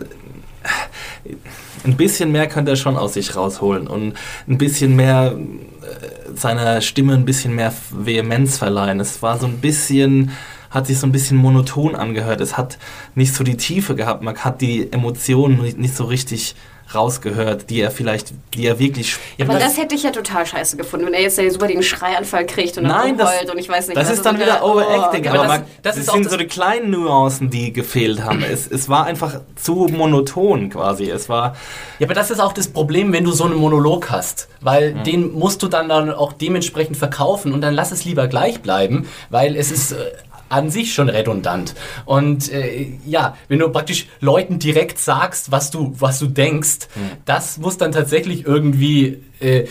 [1.84, 4.14] ein bisschen mehr könnte er schon aus sich rausholen und
[4.48, 9.00] ein bisschen mehr äh, seiner Stimme ein bisschen mehr Vehemenz verleihen.
[9.00, 10.32] Es war so ein bisschen
[10.70, 12.42] hat sich so ein bisschen monoton angehört.
[12.42, 12.78] Es hat
[13.16, 14.22] nicht so die Tiefe gehabt.
[14.22, 16.56] Man hat die Emotionen nicht so richtig
[16.94, 19.18] rausgehört, die er vielleicht, die er wirklich.
[19.38, 22.46] Ja, aber das hätte ich ja total scheiße gefunden, wenn er jetzt super den Schreianfall
[22.46, 23.98] kriegt und dann heult und ich weiß nicht.
[23.98, 26.92] Das ist dann wieder Overacting, oh, aber, aber das, das, das sind so die kleinen
[26.92, 28.44] Nuancen, die gefehlt haben.
[28.44, 31.10] es, es war einfach zu monoton quasi.
[31.10, 31.56] Es war.
[32.00, 35.04] Ja, aber das ist auch das Problem, wenn du so einen Monolog hast, weil mhm.
[35.04, 39.08] den musst du dann, dann auch dementsprechend verkaufen und dann lass es lieber gleich bleiben,
[39.30, 39.98] weil es ist äh,
[40.50, 41.76] an sich schon redundant.
[42.06, 47.18] Und äh, ja, wenn du praktisch Leuten direkt sagst, was du, was du denkst, mhm.
[47.26, 49.66] das muss dann tatsächlich irgendwie äh,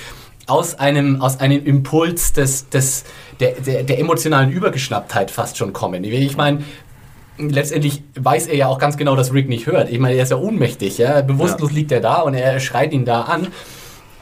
[0.46, 3.04] aus, einem, aus einem Impuls des, des,
[3.40, 6.04] der, der, der emotionalen Übergeschnapptheit fast schon kommen.
[6.04, 6.62] Ich meine,
[7.38, 9.90] letztendlich weiß er ja auch ganz genau, dass Rick nicht hört.
[9.90, 11.20] Ich meine, er ist ja ohnmächtig, ja.
[11.22, 11.76] Bewusstlos ja.
[11.76, 13.48] liegt er da und er schreit ihn da an.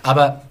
[0.02, 0.42] Aber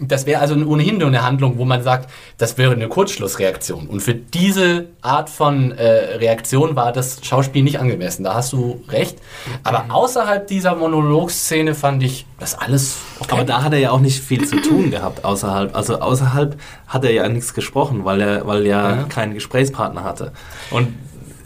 [0.00, 3.86] das wäre also ohnehin nur eine Handlung, wo man sagt, das wäre eine Kurzschlussreaktion.
[3.88, 8.24] Und für diese Art von äh, Reaktion war das Schauspiel nicht angemessen.
[8.24, 9.18] Da hast du recht.
[9.64, 13.32] Aber außerhalb dieser Monologszene fand ich das alles okay.
[13.32, 15.74] Aber da hat er ja auch nicht viel zu tun gehabt außerhalb.
[15.74, 19.02] Also außerhalb hat er ja nichts gesprochen, weil er, weil er ja.
[19.04, 20.32] keinen Gesprächspartner hatte.
[20.70, 20.94] Und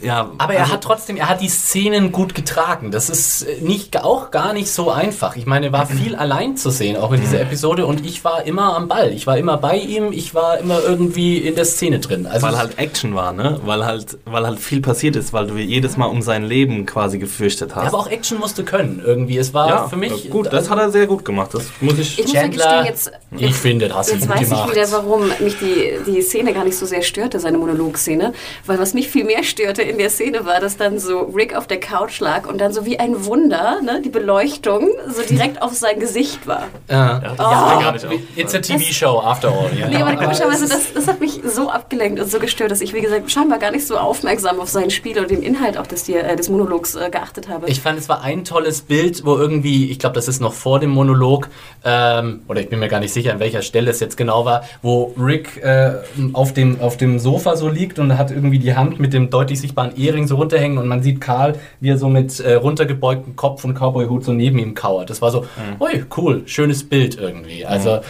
[0.02, 2.90] Ja, aber er also, hat trotzdem, er hat die Szenen gut getragen.
[2.90, 5.36] Das ist äh, nicht, auch gar nicht so einfach.
[5.36, 7.42] Ich meine, er war viel allein zu sehen, auch in dieser.
[7.42, 9.12] Episode, und ich war immer am Ball.
[9.12, 12.26] Ich war immer bei ihm, ich war immer irgendwie in der Szene drin.
[12.26, 13.60] Also weil halt Action war, ne?
[13.64, 17.18] Weil halt, weil halt viel passiert ist, weil du jedes Mal um sein Leben quasi
[17.18, 17.82] gefürchtet hast.
[17.82, 19.36] Ja, aber auch Action musste können, irgendwie.
[19.38, 20.30] Es war ja, für mich.
[20.30, 21.52] Gut, das hat er sehr gut gemacht.
[21.52, 22.18] Das muss ich.
[22.18, 24.40] Ich Chandler, muss jetzt, ich finde, das hast du gut gemacht.
[24.40, 27.58] Jetzt weiß ich wieder, warum mich die, die Szene gar nicht so sehr störte, seine
[27.58, 28.32] Monologszene.
[28.66, 31.66] Weil was mich viel mehr störte in der Szene war, dass dann so Rick auf
[31.66, 35.72] der Couch lag und dann so wie ein Wunder, ne, die Beleuchtung so direkt auf
[35.74, 36.64] sein Gesicht war.
[36.88, 37.36] Ja, ja, oh.
[37.38, 39.70] gar nicht It's a TV-Show, after all.
[39.78, 39.88] Ja.
[39.88, 43.00] Nee, aber komischerweise, das, das hat mich so abgelenkt und so gestört, dass ich, wie
[43.00, 46.36] gesagt, scheinbar gar nicht so aufmerksam auf sein Spiel oder den Inhalt auch des, äh,
[46.36, 47.68] des Monologs äh, geachtet habe.
[47.68, 50.80] Ich fand, es war ein tolles Bild, wo irgendwie, ich glaube, das ist noch vor
[50.80, 51.48] dem Monolog,
[51.84, 54.64] ähm, oder ich bin mir gar nicht sicher, an welcher Stelle es jetzt genau war,
[54.80, 55.92] wo Rick äh,
[56.32, 59.60] auf, dem, auf dem Sofa so liegt und hat irgendwie die Hand mit dem deutlich
[59.60, 63.64] sichtbaren Ehering so runterhängen und man sieht Karl, wie er so mit äh, runtergebeugtem Kopf
[63.64, 65.10] und Cowboyhut so neben ihm kauert.
[65.10, 65.80] Das war so, mhm.
[65.80, 67.66] ui, cool, schönes Bild irgendwie.
[67.66, 68.00] Also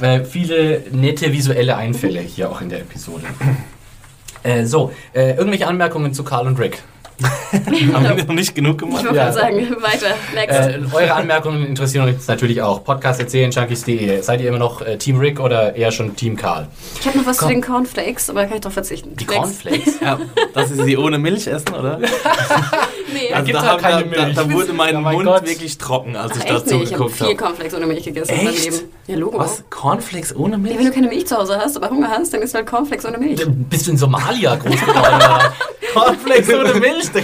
[0.00, 3.24] äh, viele nette visuelle Einfälle hier auch in der Episode.
[4.46, 6.82] Äh, so, äh, irgendwelche Anmerkungen zu Karl und Rick?
[7.22, 9.00] Haben wir noch nicht genug gemacht?
[9.02, 9.32] Ich wollte ja.
[9.32, 10.58] sagen, weiter, next.
[10.58, 12.82] Äh, eure Anmerkungen interessieren uns natürlich auch.
[12.82, 14.20] Podcast erzählen, junkies.de.
[14.20, 16.66] Seid ihr immer noch äh, Team Rick oder eher schon Team Karl?
[16.98, 17.48] Ich habe noch was Komm.
[17.48, 19.14] zu den Cornflakes, aber kann ich darauf verzichten.
[19.16, 20.00] Die Cornflakes?
[20.00, 20.18] ja,
[20.52, 21.98] dass sie sie ohne Milch essen, oder?
[23.12, 23.32] nee.
[23.32, 24.34] Also da, halt keine Milch.
[24.34, 25.46] Da, da wurde mein, ja, mein Mund Gott.
[25.46, 26.84] wirklich trocken, als Ach, ich dazu geguckt habe.
[26.84, 28.40] Ich habe vier Cornflakes ohne Milch gegessen echt?
[28.40, 28.76] in meinem Leben.
[29.06, 29.38] Ja, Logo.
[29.38, 29.62] Was?
[29.70, 30.74] Cornflakes ohne Milch?
[30.74, 32.66] Ja, wenn du keine Milch zu Hause hast, aber Hunger hast, dann isst du halt
[32.66, 33.40] Cornflakes ohne Milch.
[33.70, 35.20] Bist du in Somalia groß geworden?
[35.94, 37.20] Cornflakes ohne Milch, du,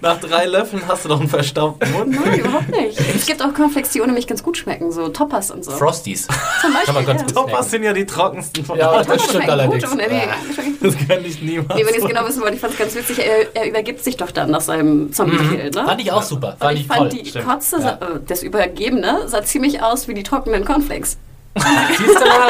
[0.00, 2.18] nach drei Löffeln hast du doch einen verstaubten Mund.
[2.24, 2.98] Nein, überhaupt nicht.
[3.20, 5.72] Es gibt auch Cornflakes, die ohne Milch ganz gut schmecken, so Toppers und so.
[5.72, 6.26] Frosties.
[6.60, 7.14] Zum Beispiel.
[7.14, 7.22] Ja.
[7.24, 9.84] Toppers sind ja die trockensten von Ja, das stimmt allerdings.
[9.84, 10.28] Gut, nee,
[10.80, 11.74] das kann ich niemals.
[11.74, 14.02] Nee, wenn ihr es genau wissen wollt, ich fand es ganz witzig, er, er, übergibt
[14.02, 15.70] sich doch dann nach seinem Zombie-Kill.
[15.70, 15.74] Mhm.
[15.74, 15.84] Ne?
[15.84, 16.56] Fand ich auch super.
[16.58, 17.08] Fand ich, ich fand toll.
[17.10, 17.46] die Stimmt.
[17.46, 17.92] Kotze, ja.
[17.92, 21.18] Äh, das Übergebene, sah ziemlich aus wie die trockenen Cornflakes.
[21.98, 22.48] Siehst du mal,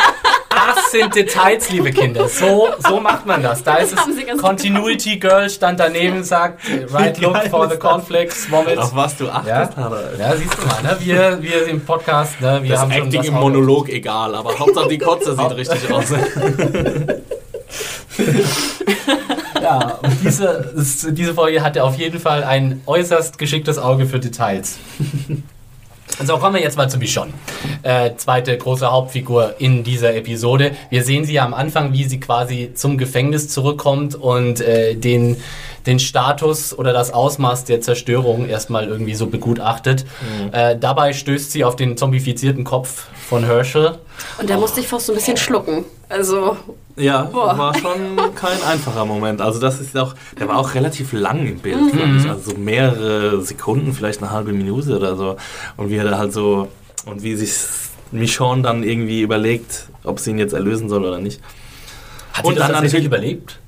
[0.67, 2.29] das sind Details, liebe Kinder.
[2.29, 3.63] So, so macht man das.
[3.63, 4.01] Da ist es
[4.41, 6.61] Continuity Girl stand daneben, sagt
[6.93, 8.79] Right Look for the Cornflakes Moment.
[8.79, 9.93] Auf was du achtest, ja?
[10.19, 10.97] ja, siehst du mal, ne?
[11.01, 12.61] wir, wir im Podcast, ne?
[12.63, 16.11] wir das haben Acting im Monolog egal, aber Hauptsache die Kotze sieht richtig aus.
[19.63, 20.73] ja, und diese,
[21.13, 24.79] diese Folge hatte auf jeden Fall ein äußerst geschicktes Auge für Details.
[26.23, 27.33] So, kommen wir jetzt mal zu Michonne.
[27.83, 30.73] Äh, zweite große Hauptfigur in dieser Episode.
[30.91, 35.39] Wir sehen sie ja am Anfang, wie sie quasi zum Gefängnis zurückkommt und äh, den,
[35.87, 40.05] den Status oder das Ausmaß der Zerstörung erstmal irgendwie so begutachtet.
[40.05, 40.53] Mhm.
[40.53, 43.99] Äh, dabei stößt sie auf den zombifizierten Kopf von Herschel.
[44.39, 44.61] Und da oh.
[44.61, 45.85] musste ich fast so ein bisschen schlucken.
[46.09, 46.57] Also.
[46.97, 47.57] Ja, boah.
[47.57, 49.41] war schon kein einfacher Moment.
[49.41, 51.99] Also das ist auch, der war auch relativ lang im Bild, mhm.
[51.99, 52.29] fand ich.
[52.29, 55.37] Also so mehrere Sekunden, vielleicht eine halbe Minute oder so.
[55.77, 56.69] Und wie er da halt so,
[57.07, 57.55] und wie sich
[58.13, 61.41] Michonne dann irgendwie überlegt, ob sie ihn jetzt erlösen soll oder nicht.
[62.33, 63.59] Hat und sie das dann natürlich überlebt?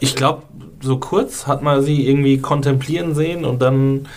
[0.00, 0.42] Ich glaube,
[0.80, 4.08] so kurz hat man sie irgendwie kontemplieren sehen und dann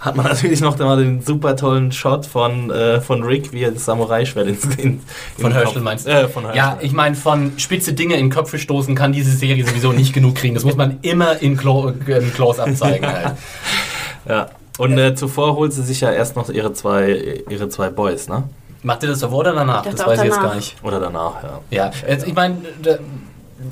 [0.00, 3.72] hat man natürlich noch mal den super tollen Shot von, äh, von Rick, wie er
[3.72, 5.00] das Samurai-Schwert ins in,
[5.38, 6.10] Von Herschel meinst du?
[6.10, 6.58] Äh, von Herschel.
[6.58, 10.36] Ja, ich meine, von spitze Dinge in Köpfe stoßen kann diese Serie sowieso nicht genug
[10.36, 10.54] kriegen.
[10.54, 13.06] Das muss man immer in, Clo in Close-Up zeigen.
[13.06, 13.32] Halt.
[14.28, 14.48] ja.
[14.78, 18.44] Und äh, zuvor holt sie sich ja erst noch ihre zwei, ihre zwei Boys, ne?
[18.84, 19.82] Macht ihr das davor oder danach?
[19.82, 20.22] Das weiß danach.
[20.22, 20.76] ich jetzt gar nicht.
[20.84, 21.90] Oder danach, ja.
[21.90, 21.90] Ja,
[22.24, 22.58] ich meine,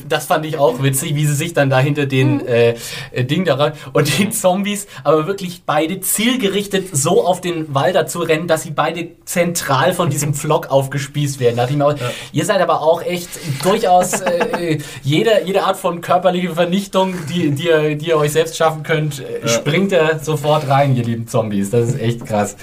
[0.09, 2.47] das fand ich auch witzig, wie sie sich dann da hinter den mhm.
[2.47, 2.75] äh,
[3.13, 7.93] äh, Ding da rein und den Zombies, aber wirklich beide zielgerichtet so auf den Wall
[7.93, 11.57] dazu rennen, dass sie beide zentral von diesem Flock aufgespießt werden.
[11.57, 12.11] Da dachte ich mir auch, ja.
[12.33, 13.29] ihr seid aber auch echt
[13.63, 14.39] durchaus äh,
[14.75, 18.83] äh, jede, jede Art von körperlicher Vernichtung, die, die, ihr, die ihr euch selbst schaffen
[18.83, 19.49] könnt, äh, ja.
[19.49, 21.71] springt er sofort rein, ihr lieben Zombies.
[21.71, 22.57] Das ist echt krass.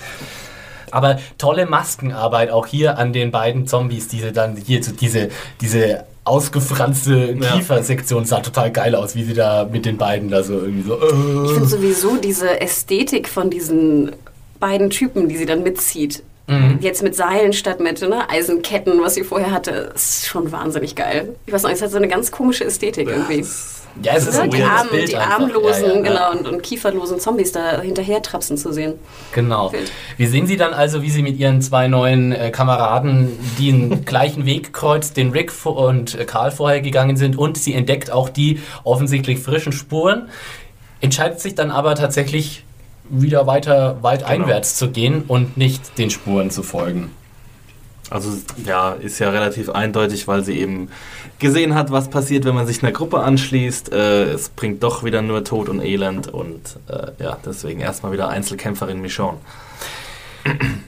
[0.93, 5.29] Aber tolle Maskenarbeit auch hier an den beiden Zombies, diese dann hier so diese,
[5.59, 10.53] diese ausgefranste Kiefersektion sah total geil aus, wie sie da mit den beiden da so
[10.53, 10.95] irgendwie so.
[10.95, 11.45] Äh.
[11.45, 14.11] Ich finde sowieso diese Ästhetik von diesen
[14.59, 16.23] beiden Typen, die sie dann mitzieht.
[16.47, 16.79] Mhm.
[16.81, 21.35] Jetzt mit Seilen statt mit ne, Eisenketten, was sie vorher hatte, ist schon wahnsinnig geil.
[21.45, 23.39] Ich weiß noch, es hat so eine ganz komische Ästhetik irgendwie.
[23.39, 26.63] Das ja, es ist ein die, Arm, Bild die armlosen ja, ja, genau, und, und,
[26.63, 28.95] kieferlosen Zombies da hinterher trapsen zu sehen.
[29.33, 29.69] Genau.
[29.69, 29.91] Bild.
[30.17, 34.45] Wir sehen sie dann also, wie sie mit ihren zwei neuen äh, Kameraden den gleichen
[34.45, 38.61] Weg kreuzt, den Rick und äh, Karl vorher gegangen sind und sie entdeckt auch die
[38.83, 40.29] offensichtlich frischen Spuren,
[41.01, 42.63] entscheidet sich dann aber tatsächlich
[43.09, 44.31] wieder weiter weit genau.
[44.31, 47.11] einwärts zu gehen und nicht den Spuren zu folgen.
[48.13, 48.29] Also
[48.63, 50.89] ja, ist ja relativ eindeutig, weil sie eben
[51.39, 53.91] gesehen hat, was passiert, wenn man sich einer Gruppe anschließt.
[53.91, 58.29] Äh, es bringt doch wieder nur Tod und Elend und äh, ja, deswegen erstmal wieder
[58.29, 59.39] Einzelkämpferin Michonne.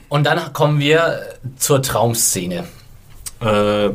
[0.08, 1.20] Und dann kommen wir
[1.56, 2.62] zur Traumszene.
[3.40, 3.88] Äh,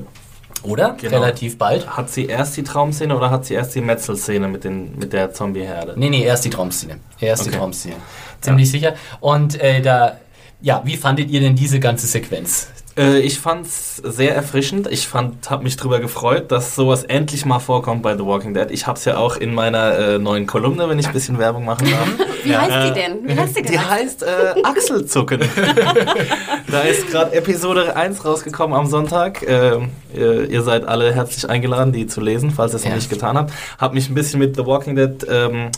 [0.64, 0.98] oder?
[1.00, 1.18] Genau.
[1.22, 1.88] Relativ bald.
[1.96, 5.94] Hat sie erst die Traumszene oder hat sie erst die Metzelszene mit, mit der Zombie-Herde?
[5.96, 7.00] Nee, nee, erst die Traumszene.
[7.22, 7.52] Erst okay.
[7.52, 7.96] die Traumszene.
[8.42, 8.72] Ziemlich ja.
[8.72, 8.94] sicher.
[9.22, 10.18] Und äh, da,
[10.60, 12.68] ja, wie fandet ihr denn diese ganze Sequenz?
[12.98, 14.88] Äh, ich fand es sehr erfrischend.
[14.92, 18.68] Ich habe mich darüber gefreut, dass sowas endlich mal vorkommt bei The Walking Dead.
[18.70, 21.66] Ich habe es ja auch in meiner äh, neuen Kolumne, wenn ich ein bisschen Werbung
[21.66, 22.28] machen darf.
[22.44, 22.62] Wie ja.
[22.62, 23.28] heißt die denn?
[23.28, 23.72] Wie heißt die, denn?
[23.72, 25.39] die heißt äh, Achselzucken.
[26.72, 29.44] da ist gerade Episode 1 rausgekommen am Sonntag.
[29.44, 29.78] Äh,
[30.14, 32.89] ihr seid alle herzlich eingeladen, die zu lesen, falls ihr es ja.
[32.89, 33.54] noch nicht getan habt.
[33.78, 35.70] Habe mich ein bisschen mit The Walking Dead ähm,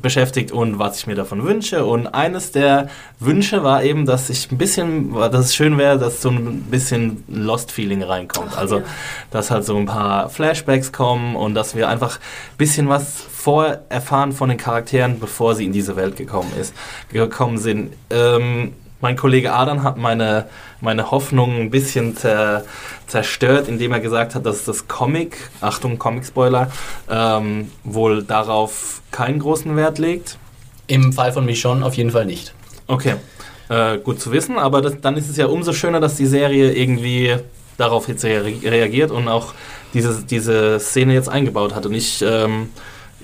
[0.00, 1.84] beschäftigt und was ich mir davon wünsche.
[1.84, 2.88] Und eines der
[3.20, 7.24] Wünsche war eben, dass ich ein bisschen, dass es schön wäre, dass so ein bisschen
[7.28, 8.50] Lost-Feeling reinkommt.
[8.52, 8.84] Ach, also, ja.
[9.30, 14.32] dass halt so ein paar Flashbacks kommen und dass wir einfach ein bisschen was vorerfahren
[14.32, 16.74] von den Charakteren, bevor sie in diese Welt gekommen ist,
[17.10, 17.92] gekommen sind.
[18.10, 18.72] Ähm,
[19.04, 20.46] mein Kollege Adam hat meine,
[20.80, 22.64] meine Hoffnung ein bisschen zer,
[23.06, 26.70] zerstört, indem er gesagt hat, dass das Comic, Achtung, Comic-Spoiler,
[27.10, 30.38] ähm, wohl darauf keinen großen Wert legt.
[30.86, 32.54] Im Fall von Michonne auf jeden Fall nicht.
[32.86, 33.16] Okay,
[33.68, 36.72] äh, gut zu wissen, aber das, dann ist es ja umso schöner, dass die Serie
[36.72, 37.36] irgendwie
[37.76, 39.52] darauf jetzt reagiert und auch
[39.92, 41.84] diese, diese Szene jetzt eingebaut hat.
[41.84, 42.70] Und ich ähm,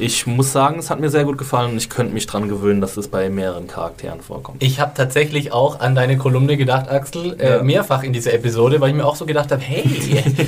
[0.01, 2.81] ich muss sagen, es hat mir sehr gut gefallen und ich könnte mich daran gewöhnen,
[2.81, 4.63] dass es bei mehreren Charakteren vorkommt.
[4.63, 7.63] Ich habe tatsächlich auch an deine Kolumne gedacht, Axel, äh, ja.
[7.63, 9.85] mehrfach in dieser Episode, weil ich mir auch so gedacht habe, hey,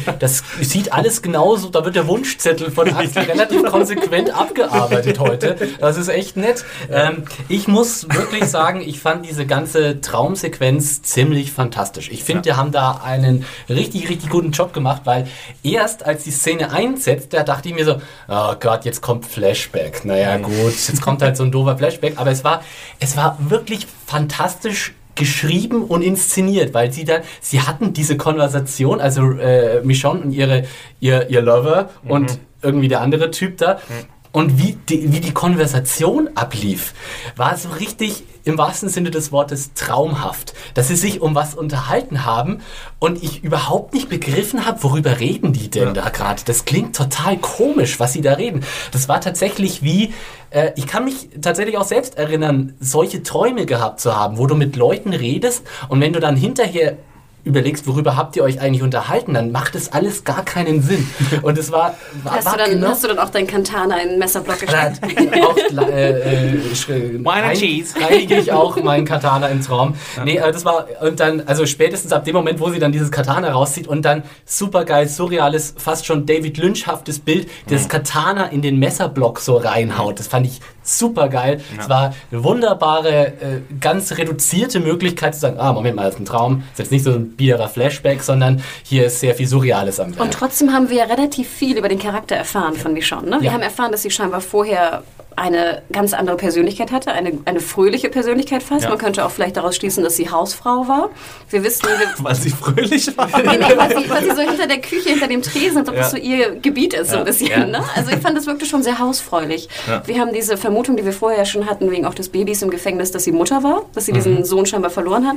[0.19, 5.57] das sieht alles genauso, da wird der Wunschzettel von Axel relativ konsequent abgearbeitet heute.
[5.79, 6.65] Das ist echt nett.
[6.91, 12.11] Ähm, ich muss wirklich sagen, ich fand diese ganze Traumsequenz ziemlich fantastisch.
[12.11, 12.55] Ich finde, ja.
[12.55, 15.27] die haben da einen richtig, richtig guten Job gemacht, weil
[15.63, 19.42] erst als die Szene einsetzt, da dachte ich mir so, oh Gott, jetzt kommt Flash
[19.43, 20.05] Flashback.
[20.05, 22.63] Naja, gut, jetzt kommt halt so ein doofer Flashback, aber es war,
[23.01, 29.33] es war wirklich fantastisch geschrieben und inszeniert, weil sie dann, sie hatten diese Konversation, also
[29.33, 30.65] äh, Michonne und ihre,
[31.01, 32.11] ihr, ihr Lover mhm.
[32.11, 33.75] und irgendwie der andere Typ da.
[33.75, 36.95] Mhm und wie die, wie die Konversation ablief,
[37.37, 42.25] war so richtig im wahrsten Sinne des Wortes traumhaft, dass sie sich um was unterhalten
[42.25, 42.61] haben
[42.99, 45.93] und ich überhaupt nicht begriffen habe, worüber reden die denn ja.
[45.93, 46.43] da gerade.
[46.45, 48.65] Das klingt total komisch, was sie da reden.
[48.91, 50.13] Das war tatsächlich wie,
[50.51, 54.55] äh, ich kann mich tatsächlich auch selbst erinnern, solche Träume gehabt zu haben, wo du
[54.55, 56.97] mit Leuten redest und wenn du dann hinterher
[57.45, 61.09] überlegst, worüber habt ihr euch eigentlich unterhalten, dann macht es alles gar keinen Sinn.
[61.43, 64.01] Und es war, war, hast, war du dann, genau hast du dann auch dein Kantana
[64.01, 65.01] in den Messerblock gesteckt?
[65.43, 65.57] auch,
[65.89, 68.01] äh, äh, rein, Cheese.
[68.01, 69.95] reinige ich auch meinen Katana im Traum.
[70.17, 70.25] Ja.
[70.25, 73.11] Nee, äh, das war, und dann, also spätestens ab dem Moment, wo sie dann dieses
[73.11, 77.89] Katana rauszieht und dann super geil, surreales, fast schon David Lynch-haftes Bild, das mhm.
[77.89, 80.21] Katana in den Messerblock so reinhaut.
[80.21, 81.61] Das fand ich super geil.
[81.77, 81.83] Ja.
[81.83, 83.33] Es war eine wunderbare, äh,
[83.81, 86.63] ganz reduzierte Möglichkeit zu sagen, ah, Moment mal, das ist ein Traum.
[86.71, 90.11] Das ist jetzt nicht so ein biederer Flashback, sondern hier ist sehr viel Surreales am
[90.11, 90.21] Werk.
[90.21, 93.31] Und trotzdem haben wir ja relativ viel über den Charakter erfahren von Michonne.
[93.31, 93.41] Ne?
[93.41, 93.53] Wir ja.
[93.53, 95.03] haben erfahren, dass sie scheinbar vorher
[95.37, 98.85] eine ganz andere Persönlichkeit hatte, eine, eine fröhliche Persönlichkeit fast.
[98.85, 98.91] Ja.
[98.91, 101.11] Man könnte auch vielleicht daraus schließen, dass sie Hausfrau war.
[101.51, 103.29] Wir wissen, wir weil sie fröhlich war.
[103.29, 105.95] nee, nee, weil, sie, weil sie so hinter der Küche, hinter dem Tresen, als ob
[105.95, 106.03] ja.
[106.03, 107.71] das so ihr Gebiet ist, so ein bisschen.
[107.71, 107.83] Ne?
[107.95, 109.69] Also ich fand das wirklich schon sehr hausfräulich.
[110.07, 113.11] Wir haben diese Vermutung, die wir vorher schon hatten, wegen auch des Babys im Gefängnis,
[113.11, 114.17] dass sie Mutter war, dass sie mhm.
[114.17, 115.37] diesen Sohn scheinbar verloren hat,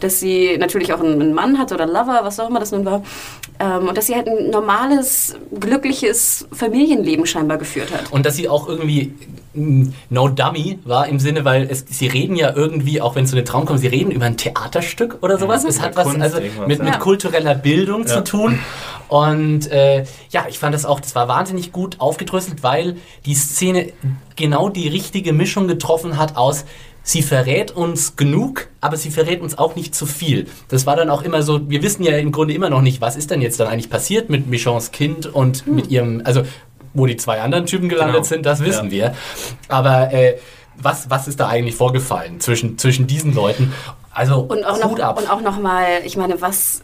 [0.00, 3.02] dass sie natürlich auch einen Mann hatte oder Lover, was auch immer das nun war,
[3.58, 8.10] ähm, und dass sie halt ein normales, glückliches Familienleben scheinbar geführt hat.
[8.12, 9.14] Und dass sie auch irgendwie
[9.54, 13.36] no dummy war im Sinne, weil es, sie reden ja irgendwie, auch wenn es zu
[13.36, 15.62] einem Traum kommt, sie reden über ein Theaterstück oder sowas.
[15.62, 18.08] Ja, es hat was also mit, mit kultureller Bildung ja.
[18.08, 18.58] zu tun.
[19.08, 22.96] Und äh, ja, ich fand das auch, das war wahnsinnig gut aufgedröselt, weil
[23.26, 23.92] die Szene
[24.36, 26.64] genau die richtige Mischung getroffen hat aus
[27.02, 30.46] sie verrät uns genug, aber sie verrät uns auch nicht zu viel.
[30.68, 33.16] Das war dann auch immer so, wir wissen ja im Grunde immer noch nicht, was
[33.16, 35.74] ist denn jetzt dann eigentlich passiert mit Michons Kind und hm.
[35.74, 36.42] mit ihrem, also
[36.94, 38.24] wo die zwei anderen Typen gelandet genau.
[38.24, 38.90] sind, das wissen ja.
[38.90, 39.14] wir.
[39.68, 40.38] Aber äh,
[40.76, 43.72] was, was ist da eigentlich vorgefallen zwischen, zwischen diesen Leuten?
[44.10, 45.18] Also und auch noch, ab.
[45.18, 46.82] Und auch nochmal, ich meine, was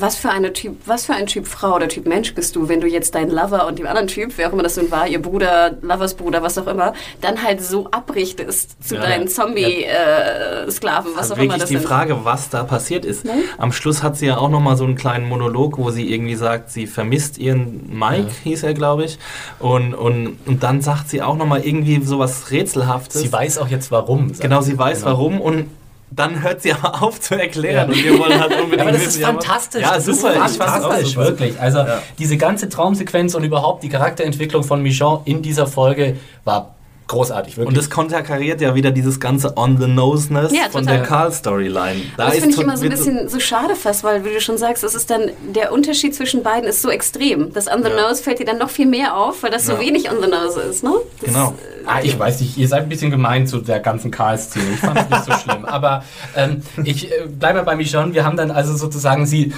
[0.00, 2.80] was für, eine typ, was für ein Typ Frau oder Typ Mensch bist du, wenn
[2.80, 5.20] du jetzt deinen Lover und dem anderen Typ, wer auch immer das nun war, ihr
[5.20, 11.16] Bruder, Lovers Bruder, was auch immer, dann halt so abrichtest zu ja, deinen Zombie-Sklaven, ja.
[11.16, 11.70] äh, was auch immer das ist.
[11.70, 13.24] Wirklich die Frage, was da passiert ist.
[13.24, 13.42] Nein?
[13.58, 16.70] Am Schluss hat sie ja auch nochmal so einen kleinen Monolog, wo sie irgendwie sagt,
[16.70, 18.34] sie vermisst ihren Mike, ja.
[18.44, 19.18] hieß er, glaube ich.
[19.58, 23.20] Und, und, und dann sagt sie auch nochmal irgendwie sowas Rätselhaftes.
[23.20, 24.32] Sie weiß auch jetzt warum.
[24.38, 25.10] Genau, sie weiß genau.
[25.10, 25.66] warum und
[26.10, 27.90] dann hört sie aber auf zu erklären.
[27.90, 27.96] Ja.
[27.96, 29.82] Und wir wollen halt unbedingt aber das wissen, ist fantastisch.
[29.82, 31.60] Ja, das super, ist fantastisch, wirklich.
[31.60, 32.02] Also ja.
[32.18, 36.74] diese ganze Traumsequenz und überhaupt die Charakterentwicklung von Michon in dieser Folge war
[37.08, 37.68] großartig, wirklich.
[37.68, 42.02] Und das konterkariert ja wieder dieses ganze On-the-Noseness ja, von der Carl-Storyline.
[42.16, 44.58] Da das finde ich immer so ein bisschen so schade fast, weil, wie du schon
[44.58, 47.52] sagst, es ist dann, der Unterschied zwischen beiden ist so extrem.
[47.52, 48.22] Das On-the-Nose ja.
[48.22, 50.92] fällt dir dann noch viel mehr auf, weil das so wenig On-the-Nose ist, ne?
[51.20, 51.48] Das, genau.
[51.48, 54.66] Äh, ah, ich weiß nicht, ihr seid ein bisschen gemein zu der ganzen Karl-Szene.
[54.74, 55.64] Ich fand es nicht so schlimm.
[55.64, 56.04] Aber
[56.36, 58.14] ähm, ich äh, bleibe bei Michonne.
[58.14, 59.52] Wir haben dann also sozusagen sie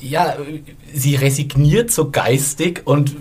[0.00, 0.36] ja,
[0.92, 3.16] sie resigniert so geistig und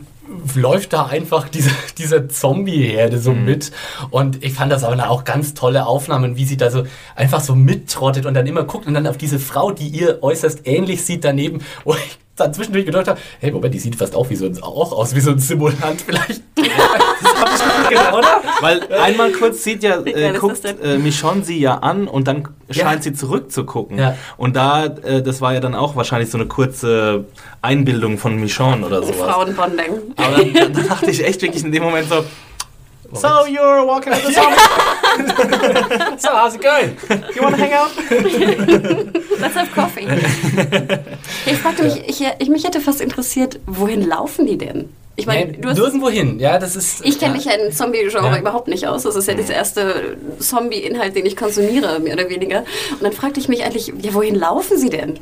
[0.56, 3.46] läuft da einfach diese, diese Zombie-Herde so mhm.
[3.46, 3.72] mit.
[4.10, 6.84] Und ich fand das aber auch ganz tolle Aufnahmen, wie sie da so
[7.16, 10.66] einfach so mittrottet und dann immer guckt und dann auf diese Frau, die ihr äußerst
[10.66, 14.30] ähnlich sieht daneben, wo ich dann zwischendurch gedacht habe, hey, Moment, die sieht fast auch,
[14.30, 16.42] wie so ein, auch aus wie so ein Simulant vielleicht.
[16.56, 18.42] das hab ich gedacht, oder?
[18.62, 22.98] Weil einmal kurz sieht ja, äh, guckt äh, Michonne sie ja an und dann scheint
[22.98, 23.02] ja.
[23.02, 24.00] sie zurückzugucken.
[24.00, 24.18] Ja.
[24.38, 27.26] Und da, äh, das war ja dann auch wahrscheinlich so eine kurze
[27.62, 29.18] Einbildung von Michonne oder sowas.
[29.18, 29.92] Frauenbonding.
[30.16, 32.24] Aber dann, dann dachte ich echt wirklich in dem Moment so,
[33.16, 34.54] So you're walking up the song.
[36.18, 36.98] so how's it going?
[37.36, 37.92] You want to hang out?
[39.40, 40.08] Let's have coffee.
[41.46, 44.90] Ich fragte mich, ich, ich, mich hätte fast interessiert, wohin laufen die denn?
[45.16, 47.06] Ich meine, du hast nirgendwo hin, ja, das ist.
[47.06, 47.38] Ich kenne ja.
[47.38, 48.40] mich ja in Zombie-Genre ja.
[48.40, 49.04] überhaupt nicht aus.
[49.04, 49.38] Das ist ja mhm.
[49.38, 52.64] dieser erste Zombie-Inhalt, den ich konsumiere, mehr oder weniger.
[52.92, 55.20] Und dann fragte ich mich eigentlich, ja, wohin laufen sie denn?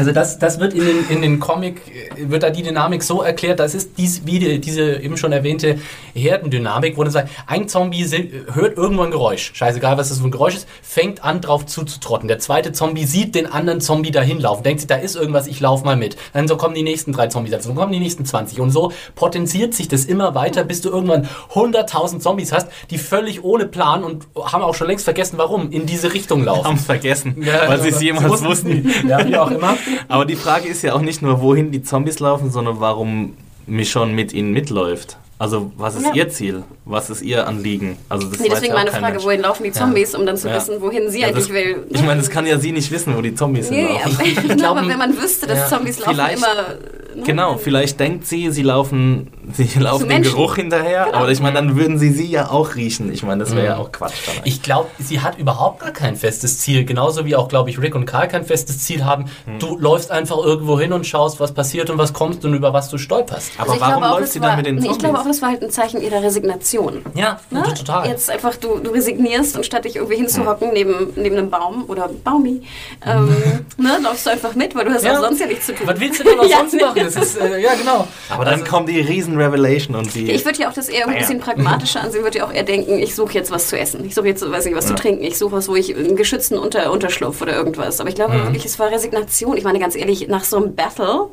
[0.00, 1.82] Also das, das wird in den, in den Comic,
[2.16, 5.78] wird da die Dynamik so erklärt, das ist dies, wie die, diese eben schon erwähnte
[6.14, 8.06] Herdendynamik, wo dann sagt, ein Zombie
[8.54, 12.28] hört irgendwo ein Geräusch, scheißegal was das für ein Geräusch ist, fängt an drauf zuzutrotten.
[12.28, 15.60] Der zweite Zombie sieht den anderen Zombie dahin laufen, denkt sich, da ist irgendwas, ich
[15.60, 16.16] laufe mal mit.
[16.32, 18.92] Dann so kommen die nächsten drei Zombies dazu, dann kommen die nächsten 20 und so
[19.16, 24.02] potenziert sich das immer weiter, bis du irgendwann 100.000 Zombies hast, die völlig ohne Plan
[24.02, 26.64] und haben auch schon längst vergessen, warum, in diese Richtung laufen.
[26.64, 28.90] Haben es vergessen, ja, weil sie es jemals wussten.
[29.06, 29.76] Ja, wie auch immer.
[30.08, 33.36] Aber die Frage ist ja auch nicht nur, wohin die Zombies laufen, sondern warum
[33.66, 35.16] Michonne mit ihnen mitläuft.
[35.40, 36.12] Also was ist ja.
[36.12, 36.64] ihr Ziel?
[36.84, 37.96] Was ist ihr Anliegen?
[38.10, 39.24] Also das nee, deswegen meine Frage, Mensch.
[39.24, 40.18] wohin laufen die Zombies, ja.
[40.18, 41.86] um dann zu wissen, wohin sie eigentlich das, will.
[41.88, 44.18] Ich meine, das kann ja sie nicht wissen, wo die Zombies nee, laufen.
[44.18, 46.76] Ja, ich glaube, wenn man wüsste, dass Zombies laufen immer
[47.20, 47.26] Ne?
[47.26, 51.18] Genau, vielleicht denkt sie, sie laufen, sie laufen dem Geruch hinterher, genau.
[51.18, 53.12] aber ich meine, dann würden sie sie ja auch riechen.
[53.12, 53.66] Ich meine, das wäre mhm.
[53.66, 54.14] ja auch Quatsch.
[54.44, 56.84] Ich glaube, sie hat überhaupt gar kein festes Ziel.
[56.84, 59.26] Genauso wie auch, glaube ich, Rick und Karl kein festes Ziel haben.
[59.46, 59.58] Mhm.
[59.58, 62.88] Du läufst einfach irgendwo hin und schaust, was passiert und was kommt und über was
[62.88, 63.52] du stolperst.
[63.58, 64.92] Aber also warum läuft sie dann mit den Zombies?
[64.92, 67.02] Ich glaube auch, das war halt ein Zeichen ihrer Resignation.
[67.14, 67.62] Ja, ne?
[67.62, 68.08] total.
[68.08, 70.74] Jetzt einfach, du, du resignierst und statt dich irgendwie hinzuhocken mhm.
[70.74, 72.62] neben, neben einem Baum oder Baumi,
[73.06, 73.28] ähm,
[73.76, 75.16] ne, läufst du einfach mit, weil du hast ja.
[75.16, 75.86] auch sonst ja nichts zu tun.
[75.86, 76.58] Was willst du denn auch ja.
[76.58, 77.09] sonst machen?
[77.14, 78.06] Das ist, äh, ja, genau.
[78.28, 80.30] Aber dann also, kommt die Riesen-Revelation und die.
[80.30, 82.98] Ich würde ja auch das eher ein bisschen pragmatischer ansehen, würde ja auch eher denken,
[82.98, 84.04] ich suche jetzt was zu essen.
[84.04, 84.96] Ich suche jetzt, weiß nicht, was ja.
[84.96, 85.24] zu trinken.
[85.24, 88.00] Ich suche was, wo ich einen geschützten Unter Unterschlupf oder irgendwas.
[88.00, 88.44] Aber ich glaube mhm.
[88.44, 89.56] wirklich, es war Resignation.
[89.56, 91.28] Ich meine, ganz ehrlich, nach so einem Battle,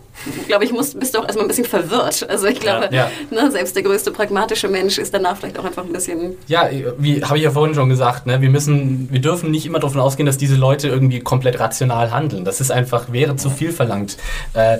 [0.47, 2.27] glaube ich, musst, bist du auch erstmal ein bisschen verwirrt.
[2.29, 3.09] Also ich glaube, ja.
[3.31, 6.35] ne, selbst der größte pragmatische Mensch ist danach vielleicht auch einfach ein bisschen.
[6.47, 9.79] Ja, wie habe ich ja vorhin schon gesagt, ne, wir müssen, wir dürfen nicht immer
[9.79, 12.45] davon ausgehen, dass diese Leute irgendwie komplett rational handeln.
[12.45, 14.17] Das ist einfach, wäre zu viel verlangt.
[14.53, 14.77] Äh,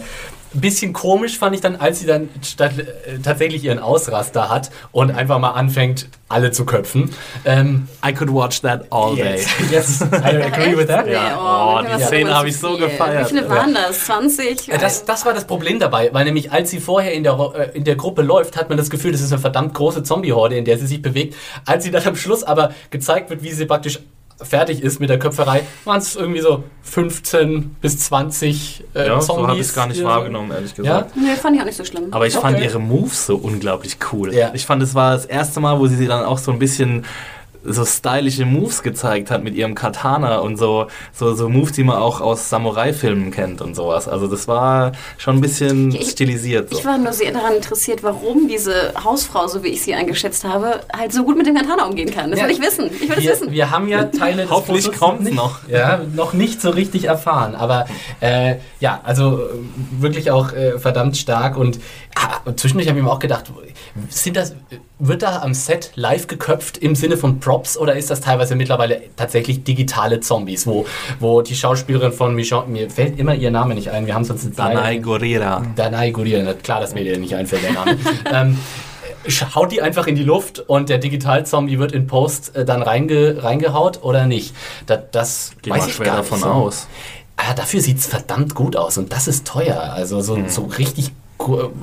[0.54, 5.12] bisschen komisch fand ich dann, als sie dann statt, äh, tatsächlich ihren Ausraster hat und
[5.12, 7.14] einfach mal anfängt, alle zu köpfen.
[7.46, 9.46] Ähm, I could watch that all day.
[9.72, 11.08] Yes, I agree with that.
[11.08, 11.38] Ja.
[11.38, 13.32] Oh, oh die Szene habe ich so gefeiert.
[13.32, 14.06] Wie viele waren das?
[14.06, 14.68] 20?
[14.68, 17.78] Ja, das, das war das Problem dabei, weil nämlich als sie vorher in der, äh,
[17.78, 20.66] in der Gruppe läuft, hat man das Gefühl, das ist eine verdammt große Zombie-Horde, in
[20.66, 21.36] der sie sich bewegt.
[21.66, 24.00] Als sie dann am Schluss aber gezeigt wird, wie sie praktisch
[24.42, 29.26] fertig ist mit der Köpferei, waren es irgendwie so 15 bis 20 äh, ja, Zombies.
[29.26, 31.16] so habe ich es gar nicht wahrgenommen, ehrlich gesagt.
[31.16, 31.22] Ja?
[31.22, 32.08] Nee, fand ich auch nicht so schlimm.
[32.12, 32.52] Aber ich okay.
[32.52, 34.34] fand ihre Moves so unglaublich cool.
[34.34, 34.52] Ja.
[34.54, 37.06] Ich fand, es war das erste Mal, wo sie sie dann auch so ein bisschen
[37.68, 41.98] so stylische Moves gezeigt hat mit ihrem Katana und so, so, so Moves, die man
[41.98, 44.08] auch aus Samurai-Filmen kennt und sowas.
[44.08, 46.70] Also das war schon ein bisschen ich, stilisiert.
[46.70, 46.78] So.
[46.78, 50.82] Ich war nur sehr daran interessiert, warum diese Hausfrau, so wie ich sie eingeschätzt habe,
[50.96, 52.32] halt so gut mit dem Katana umgehen kann.
[52.32, 52.46] Das ja.
[52.46, 52.90] will ich wissen.
[53.02, 53.52] Ich will wir, wissen.
[53.52, 55.68] Wir haben ja Teile des Hoffentlich kommt noch.
[55.68, 57.56] Ja, noch nicht so richtig erfahren.
[57.56, 57.86] Aber
[58.22, 59.42] äh, ja, also
[60.00, 61.80] wirklich auch äh, verdammt stark und
[62.16, 63.52] ah, zwischendurch habe ich mir auch gedacht,
[64.10, 64.56] sind das,
[65.00, 69.02] wird da am Set live geköpft im Sinne von Props oder ist das teilweise mittlerweile
[69.16, 70.86] tatsächlich digitale Zombies, wo,
[71.20, 74.48] wo die Schauspielerin von Michon, mir fällt immer ihr Name nicht ein, wir haben sonst
[74.58, 75.64] Danai Gurira.
[75.76, 77.98] Danai Gurira, klar, dass mir der nicht einfällt, der Name.
[78.34, 78.58] ähm,
[79.54, 83.44] haut die einfach in die Luft und der Digital-Zombie wird in Post äh, dann reinge,
[83.44, 84.56] reingehaut oder nicht?
[84.86, 86.48] Da, das Geh weiß ich schwer gar davon so.
[86.48, 86.88] aus.
[87.36, 89.94] Ah, dafür sieht es verdammt gut aus und das ist teuer.
[89.94, 90.50] Also so, mhm.
[90.50, 91.12] so richtig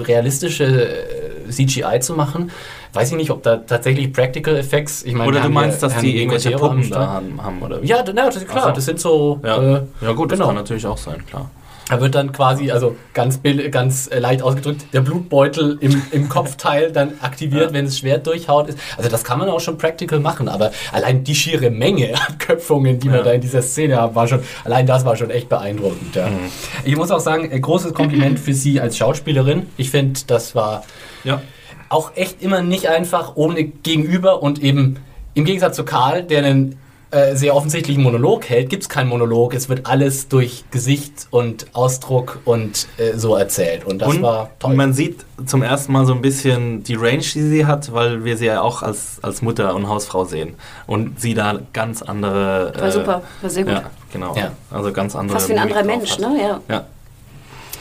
[0.01, 2.51] realistische äh, CGI zu machen.
[2.93, 5.03] Weiß ich nicht, ob da tatsächlich Practical Effects.
[5.03, 7.87] Ich mein, oder du meinst, dass die irgendwelche Puppen da haben, oder wie?
[7.87, 9.41] Ja, na, das, klar, also, das sind so.
[9.43, 10.29] Ja, äh, ja gut, genau.
[10.29, 11.51] das kann natürlich auch sein, klar.
[11.89, 16.93] Da wird dann quasi, also ganz, ganz äh, leicht ausgedrückt, der Blutbeutel im, im Kopfteil
[16.93, 17.72] dann aktiviert, ja.
[17.72, 18.78] wenn es Schwert durchhaut ist.
[18.97, 22.99] Also das kann man auch schon practical machen, aber allein die schiere Menge an Köpfungen,
[22.99, 23.14] die ja.
[23.14, 26.16] wir da in dieser Szene haben, war schon, allein das war schon echt beeindruckend.
[26.16, 26.28] Ja.
[26.28, 26.51] Mhm.
[26.85, 29.66] Ich muss auch sagen, ein großes Kompliment für Sie als Schauspielerin.
[29.76, 30.85] Ich finde, das war
[31.22, 31.43] ja.
[31.91, 34.97] auch echt immer nicht einfach ohne Gegenüber und eben
[35.35, 36.78] im Gegensatz zu Karl, der einen
[37.15, 39.55] äh, sehr offensichtlichen Monolog hält, gibt es keinen Monolog.
[39.55, 43.85] Es wird alles durch Gesicht und Ausdruck und äh, so erzählt.
[43.85, 44.75] Und das und war toll.
[44.75, 48.37] Man sieht zum ersten Mal so ein bisschen die Range, die sie hat, weil wir
[48.37, 50.55] sie ja auch als, als Mutter und Hausfrau sehen.
[50.89, 52.73] Und sie da ganz andere.
[52.75, 53.75] War äh, super, war sehr gut.
[53.75, 54.35] Ja, genau.
[54.37, 54.51] Ja.
[54.73, 55.39] Also ganz andere.
[55.39, 56.37] Fast wie ein anderer Mensch, ne?
[56.41, 56.61] Ja.
[56.69, 56.87] ja.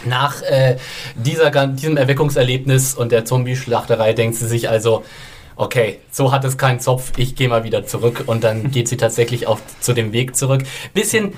[0.06, 0.78] Nach äh,
[1.16, 5.04] dieser, diesem Erweckungserlebnis und der Zombie-Schlachterei denkt sie sich also,
[5.56, 8.98] okay, so hat es keinen Zopf, ich gehe mal wieder zurück und dann geht sie
[8.98, 10.64] tatsächlich auch zu dem Weg zurück.
[10.94, 11.34] Bisschen,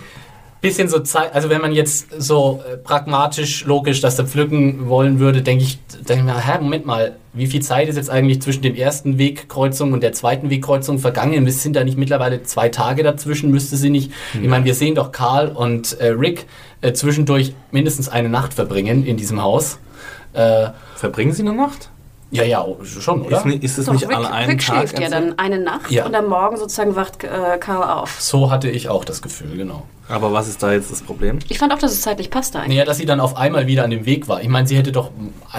[0.61, 5.19] bisschen so Zeit, also wenn man jetzt so äh, pragmatisch, logisch das da pflücken wollen
[5.19, 8.41] würde, denke ich, denke ich mir, hä, Moment mal, wie viel Zeit ist jetzt eigentlich
[8.41, 11.49] zwischen dem ersten Wegkreuzung und der zweiten Wegkreuzung vergangen?
[11.51, 13.51] Sind da nicht mittlerweile zwei Tage dazwischen?
[13.51, 14.11] Müsste sie nicht?
[14.33, 14.43] Mhm.
[14.43, 16.45] Ich meine, wir sehen doch Karl und äh, Rick
[16.81, 19.79] äh, zwischendurch mindestens eine Nacht verbringen in diesem Haus.
[20.33, 21.89] Äh, verbringen sie eine Nacht?
[22.35, 23.45] Ja, ja, schon, oder?
[23.45, 24.77] Ist, ist es nicht Rick, alle einen Rick Tag?
[24.77, 26.05] schläft ja dann eine Nacht ja.
[26.05, 28.19] und am Morgen sozusagen wacht äh, Karl auf.
[28.19, 29.83] So hatte ich auch das Gefühl, genau.
[30.07, 31.39] Aber was ist da jetzt das Problem?
[31.49, 32.75] Ich fand auch, dass es zeitlich passte eigentlich.
[32.75, 34.41] Naja, dass sie dann auf einmal wieder an dem Weg war.
[34.41, 35.09] Ich meine, sie hätte doch,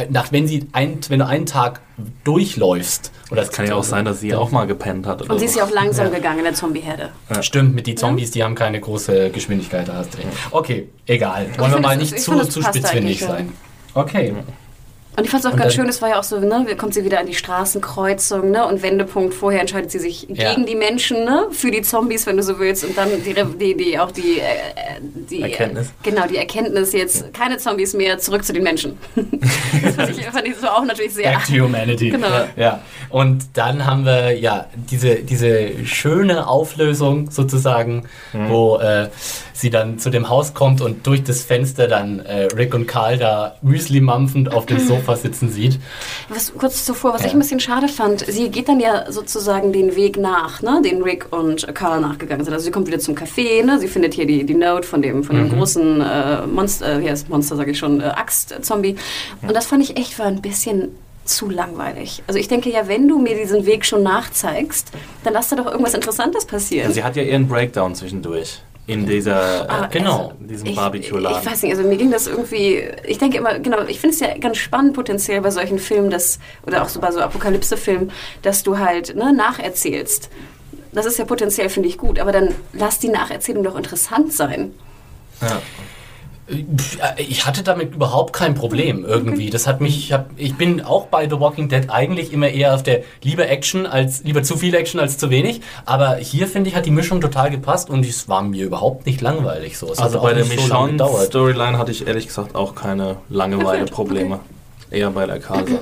[0.09, 1.81] nach, wenn, sie ein, wenn du einen Tag
[2.23, 3.11] durchläufst.
[3.33, 5.29] Oder es kann ja auch sein, dass sie auch mal gepennt hat.
[5.29, 6.15] und sie ist ja auch langsam ja.
[6.15, 7.11] gegangen in der Zombieherde.
[7.29, 7.43] Ja.
[7.43, 9.89] Stimmt, mit den Zombies, die haben keine große Geschwindigkeit.
[9.89, 10.19] Da hast du
[10.53, 11.49] Okay, egal.
[11.59, 13.53] Wollen wir mal nicht zu, zu spitzfindig sein.
[13.95, 14.35] Okay.
[15.17, 16.93] Und ich fand es auch und ganz schön, es war ja auch so, ne, kommt
[16.93, 20.53] sie wieder an die Straßenkreuzung, ne, und Wendepunkt vorher entscheidet sie sich ja.
[20.53, 23.77] gegen die Menschen, ne, für die Zombies, wenn du so willst, und dann die, die,
[23.77, 25.89] die auch die, äh, die Erkenntnis.
[25.89, 28.99] Äh, genau, die Erkenntnis jetzt, keine Zombies mehr, zurück zu den Menschen.
[29.15, 31.33] das fand ich, fand ich so auch natürlich sehr.
[31.33, 32.11] Back to humanity.
[32.17, 32.29] Genau.
[32.57, 32.81] Ja.
[33.17, 38.05] Und dann haben wir, ja, diese, diese schöne Auflösung sozusagen,
[38.35, 38.51] mhm.
[38.51, 39.09] wo äh,
[39.55, 43.17] sie dann zu dem Haus kommt und durch das Fenster dann äh, Rick und Karl
[43.17, 45.81] da Müsli mampfend auf dem Sofa sitzen sieht.
[46.29, 47.29] Was kurz zuvor, was ja.
[47.29, 51.01] ich ein bisschen schade fand, sie geht dann ja sozusagen den Weg nach, ne, den
[51.01, 52.53] Rick und Karl nachgegangen sind.
[52.53, 55.25] Also sie kommt wieder zum Café, ne, sie findet hier die, die Note von dem,
[55.25, 55.57] von dem mhm.
[55.57, 58.97] großen äh, Monster, äh, wie heißt Monster, sage ich schon, äh, Axt-Zombie.
[59.41, 60.91] Und das fand ich echt war ein bisschen
[61.27, 62.23] zu langweilig.
[62.27, 64.93] Also ich denke ja, wenn du mir diesen Weg schon nachzeigst,
[65.25, 66.93] dann lass da doch irgendwas Interessantes passieren.
[66.93, 71.41] Sie hat ja ihren Breakdown zwischendurch in dieser, ah, genau, also, diesem Barbecue-Laden.
[71.41, 74.21] Ich weiß nicht, also mir ging das irgendwie, ich denke immer, genau, ich finde es
[74.21, 78.13] ja ganz spannend potenziell bei solchen Filmen, dass, oder auch so bei so Apokalypse-Filmen,
[78.43, 80.31] dass du halt ne, nacherzählst.
[80.93, 84.73] Das ist ja potenziell, finde ich, gut, aber dann lass die Nacherzählung doch interessant sein.
[85.43, 85.61] Ja.
[87.17, 89.51] Ich hatte damit überhaupt kein Problem irgendwie.
[89.51, 92.75] Das hat mich, ich, hab, ich bin auch bei The Walking Dead eigentlich immer eher
[92.75, 95.61] auf der lieber Action als lieber zu viel Action als zu wenig.
[95.87, 99.21] Aber hier finde ich hat die Mischung total gepasst und es war mir überhaupt nicht
[99.21, 99.91] langweilig so.
[99.91, 104.37] Es also bei der Michonne so Storyline hatte ich ehrlich gesagt auch keine Langeweile-Probleme.
[104.37, 104.99] Okay.
[105.01, 105.81] Eher bei der Karl-Sache.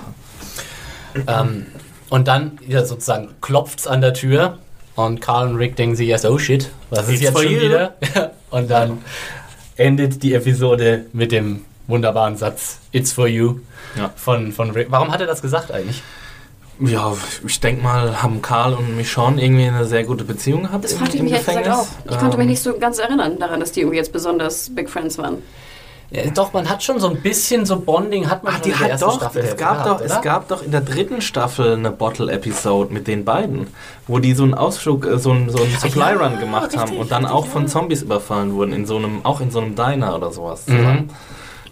[1.26, 1.66] ähm,
[2.08, 4.58] und dann ja, sozusagen klopft es an der Tür
[4.96, 7.94] und Carl und Rick denken sich erst, oh shit, was ist jetzt schon wieder?
[8.50, 9.02] und dann
[9.76, 13.60] endet die Episode mit dem wunderbaren Satz It's for you
[13.96, 14.10] ja.
[14.16, 14.88] von, von Rick.
[14.90, 16.02] Warum hat er das gesagt eigentlich?
[16.80, 17.16] Ja,
[17.46, 20.84] ich denke mal, haben Karl und Michonne irgendwie eine sehr gute Beziehung gehabt.
[20.84, 21.86] Das fragte ich mich ehrlich gesagt auch.
[22.10, 25.16] Ich konnte mich nicht so ganz erinnern daran, dass die irgendwie jetzt besonders Big Friends
[25.18, 25.38] waren.
[26.10, 28.78] Ja, doch, man hat schon so ein bisschen so Bonding hat man Ach, die in
[28.78, 31.72] der hat doch, Staffel es gab gehabt, doch, es gab doch in der dritten Staffel
[31.72, 33.68] eine Bottle-Episode mit den beiden,
[34.06, 36.80] wo die so einen Ausflug, äh, so einen, so einen Supply Run ja, gemacht richtig,
[36.80, 39.74] haben und dann auch von Zombies überfallen wurden, in so einem, auch in so einem
[39.74, 40.66] Diner oder sowas.
[40.66, 41.08] Mhm.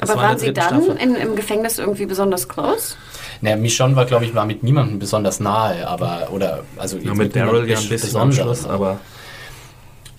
[0.01, 2.97] Aber war waren sie dann in, im Gefängnis irgendwie besonders close?
[3.41, 7.37] Naja, Michonne war, glaube ich, war mit niemandem besonders nahe, aber, oder, also ja, mit
[7.37, 8.99] Daryl ja ein bisschen am Schluss, aber...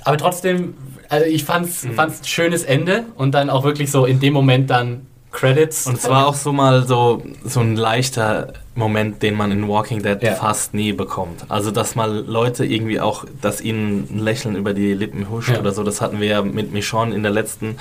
[0.06, 0.76] Aber trotzdem
[1.14, 1.94] also ich fand's, mhm.
[1.94, 5.88] fand's ein schönes Ende und dann auch wirklich so in dem Moment dann Credits.
[5.88, 10.02] Und es war auch so mal so, so ein leichter Moment, den man in Walking
[10.02, 10.36] Dead ja.
[10.36, 11.46] fast nie bekommt.
[11.50, 15.60] Also, dass mal Leute irgendwie auch, dass ihnen ein Lächeln über die Lippen huscht ja.
[15.60, 17.78] oder so, das hatten wir ja mit Michonne in der letzten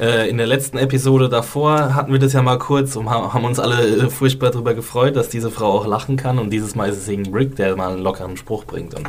[0.00, 3.58] äh, in der letzten Episode davor hatten wir das ja mal kurz und haben uns
[3.58, 6.38] alle äh, furchtbar darüber gefreut, dass diese Frau auch lachen kann.
[6.38, 8.94] Und dieses Mal ist es eben Rick, der mal einen lockeren Spruch bringt.
[8.94, 9.08] Und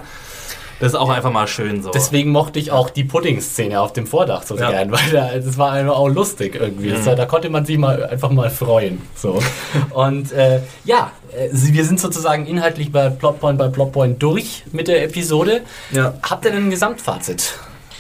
[0.84, 1.92] Das ist auch einfach mal schön so.
[1.92, 4.70] Deswegen mochte ich auch die Pudding-Szene auf dem Vordach so ja.
[4.70, 6.90] gern, weil da, das war einfach auch lustig irgendwie.
[6.90, 7.06] Mhm.
[7.06, 9.02] Das, da konnte man sich mal einfach mal freuen.
[9.16, 9.40] So.
[9.92, 15.06] Und äh, ja, äh, wir sind sozusagen inhaltlich bei Plotpoint bei Plotpoint durch mit der
[15.06, 15.62] Episode.
[15.92, 16.16] Ja.
[16.22, 17.54] Habt ihr denn ein Gesamtfazit?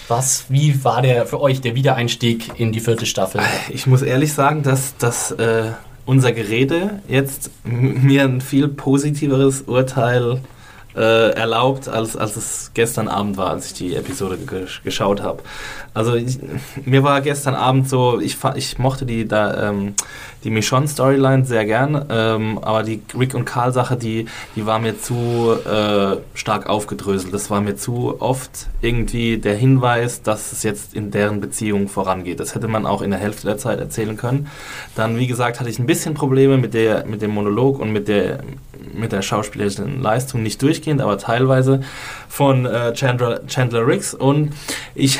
[0.09, 3.39] Was, wie war der für euch der Wiedereinstieg in die vierte Staffel?
[3.69, 5.71] Ich muss ehrlich sagen, dass, dass äh,
[6.05, 10.41] unser Gerede jetzt mir ein viel positiveres Urteil
[10.95, 14.37] äh, erlaubt, als, als es gestern Abend war, als ich die Episode
[14.83, 15.41] geschaut habe.
[15.93, 16.39] Also ich,
[16.85, 19.93] mir war gestern Abend so, ich, ich mochte die, da, ähm,
[20.43, 24.25] die Michonne-Storyline sehr gern, ähm, aber die Rick und Carl-Sache, die,
[24.55, 27.33] die war mir zu äh, stark aufgedröselt.
[27.33, 32.39] Das war mir zu oft irgendwie der Hinweis, dass es jetzt in deren Beziehung vorangeht.
[32.39, 34.47] Das hätte man auch in der Hälfte der Zeit erzählen können.
[34.95, 38.07] Dann, wie gesagt, hatte ich ein bisschen Probleme mit, der, mit dem Monolog und mit
[38.07, 38.43] der,
[38.93, 41.81] mit der schauspielerischen Leistung, nicht durchgehend, aber teilweise
[42.27, 44.13] von äh, Chandler, Chandler Riggs.
[44.13, 44.53] Und
[44.95, 45.19] ich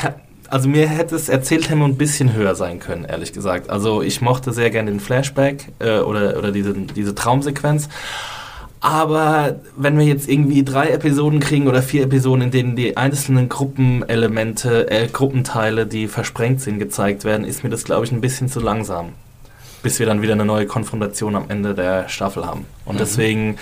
[0.50, 3.70] also mir hätte es Erzähltempo ein bisschen höher sein können, ehrlich gesagt.
[3.70, 7.88] Also ich mochte sehr gerne den Flashback äh, oder, oder diese, diese Traumsequenz.
[8.78, 13.48] Aber wenn wir jetzt irgendwie drei Episoden kriegen oder vier Episoden, in denen die einzelnen
[13.48, 18.50] Gruppenelemente, äh, Gruppenteile, die versprengt sind, gezeigt werden, ist mir das, glaube ich, ein bisschen
[18.50, 19.12] zu langsam.
[19.82, 22.66] Bis wir dann wieder eine neue Konfrontation am Ende der Staffel haben.
[22.84, 22.98] Und mhm.
[22.98, 23.56] deswegen,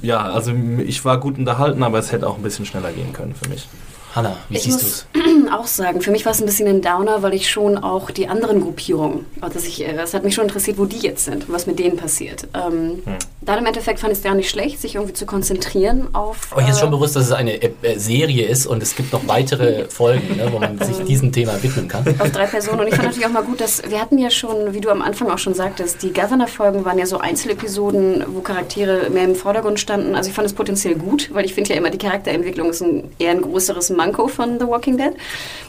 [0.00, 0.52] ja, also
[0.84, 3.68] ich war gut unterhalten, aber es hätte auch ein bisschen schneller gehen können für mich.
[4.14, 5.06] Hanna, wie ich siehst du es?
[5.52, 8.28] auch sagen, für mich war es ein bisschen ein Downer, weil ich schon auch die
[8.28, 11.66] anderen Gruppierungen, also ich, es hat mich schon interessiert, wo die jetzt sind und was
[11.66, 12.48] mit denen passiert.
[12.54, 13.16] Ähm, hm.
[13.44, 16.56] Dann im Endeffekt fand ich es gar nicht schlecht, sich irgendwie zu konzentrieren auf.
[16.56, 19.26] Euch ist schon äh, bewusst, dass es eine äh, Serie ist und es gibt noch
[19.26, 22.04] weitere Folgen, ne, wo man sich diesem Thema widmen kann.
[22.20, 22.80] Auf drei Personen.
[22.80, 25.02] Und ich fand natürlich auch mal gut, dass wir hatten ja schon, wie du am
[25.02, 29.80] Anfang auch schon sagtest, die Governor-Folgen waren ja so Einzelepisoden, wo Charaktere mehr im Vordergrund
[29.80, 30.14] standen.
[30.14, 33.10] Also ich fand es potenziell gut, weil ich finde ja immer, die Charakterentwicklung ist ein,
[33.18, 35.14] eher ein größeres Manko von The Walking Dead.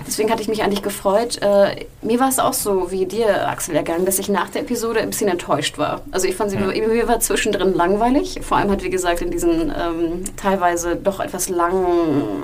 [0.06, 1.42] Deswegen hatte ich mich eigentlich gefreut.
[1.42, 5.00] Äh, mir war es auch so wie dir, Axel, ergangen, dass ich nach der Episode
[5.00, 6.02] ein bisschen enttäuscht war.
[6.12, 6.68] Also ich fand sie, ja.
[6.68, 8.40] mir war zwischendrin langweilig.
[8.42, 12.44] Vor allem hat, wie gesagt, in diesen ähm, teilweise doch etwas langen,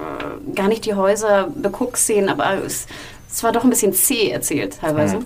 [0.49, 2.87] äh, gar nicht die Häuser Beguck-Szenen, aber es,
[3.31, 5.15] es war doch ein bisschen zäh erzählt teilweise.
[5.15, 5.21] Ja.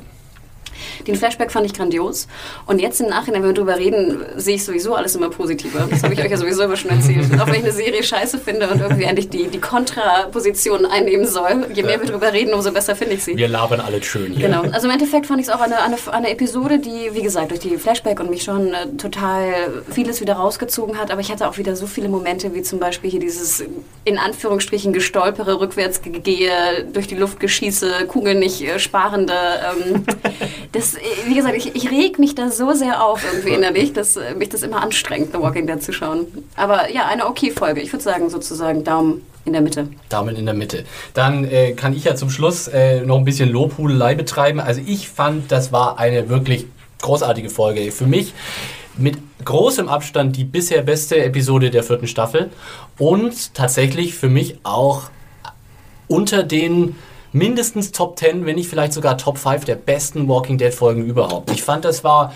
[1.08, 2.28] Den Flashback fand ich grandios.
[2.66, 5.88] Und jetzt im Nachhinein, wenn wir drüber reden, sehe ich sowieso alles immer positiver.
[5.90, 7.32] Das habe ich euch ja sowieso immer schon erzählt.
[7.32, 11.26] Und auch wenn ich eine Serie scheiße finde und irgendwie endlich die, die Kontraposition einnehmen
[11.26, 13.38] soll, je mehr wir drüber reden, umso besser finde ich sie.
[13.38, 14.48] Wir labern alle schön hier.
[14.48, 14.64] Genau.
[14.72, 17.60] Also im Endeffekt fand ich es auch eine, eine, eine Episode, die, wie gesagt, durch
[17.60, 21.12] die Flashback und mich schon äh, total vieles wieder rausgezogen hat.
[21.12, 23.64] Aber ich hatte auch wieder so viele Momente, wie zum Beispiel hier dieses
[24.06, 29.34] in Anführungsstrichen gestolpere, rückwärts gehe, durch die Luft geschieße, Kugeln nicht äh, sparende.
[29.34, 30.06] Ähm,
[30.74, 30.96] das,
[31.28, 34.50] wie gesagt, ich, ich reg mich da so sehr auf irgendwie innerlich, dass äh, mich
[34.50, 36.28] das immer anstrengt, The Walking Dead zu schauen.
[36.56, 37.80] Aber ja, eine okay Folge.
[37.80, 39.88] Ich würde sagen, sozusagen Daumen in der Mitte.
[40.10, 40.84] Daumen in der Mitte.
[41.14, 44.60] Dann äh, kann ich ja zum Schluss äh, noch ein bisschen Lobhudelei betreiben.
[44.60, 46.66] Also ich fand, das war eine wirklich
[47.02, 47.92] großartige Folge.
[47.92, 48.34] Für mich
[48.98, 52.50] mit großem Abstand die bisher beste Episode der vierten Staffel
[52.98, 55.04] und tatsächlich für mich auch
[56.08, 56.96] unter den
[57.34, 61.52] mindestens Top 10, wenn nicht vielleicht sogar Top 5 der besten Walking Dead Folgen überhaupt.
[61.52, 62.34] Ich fand, das war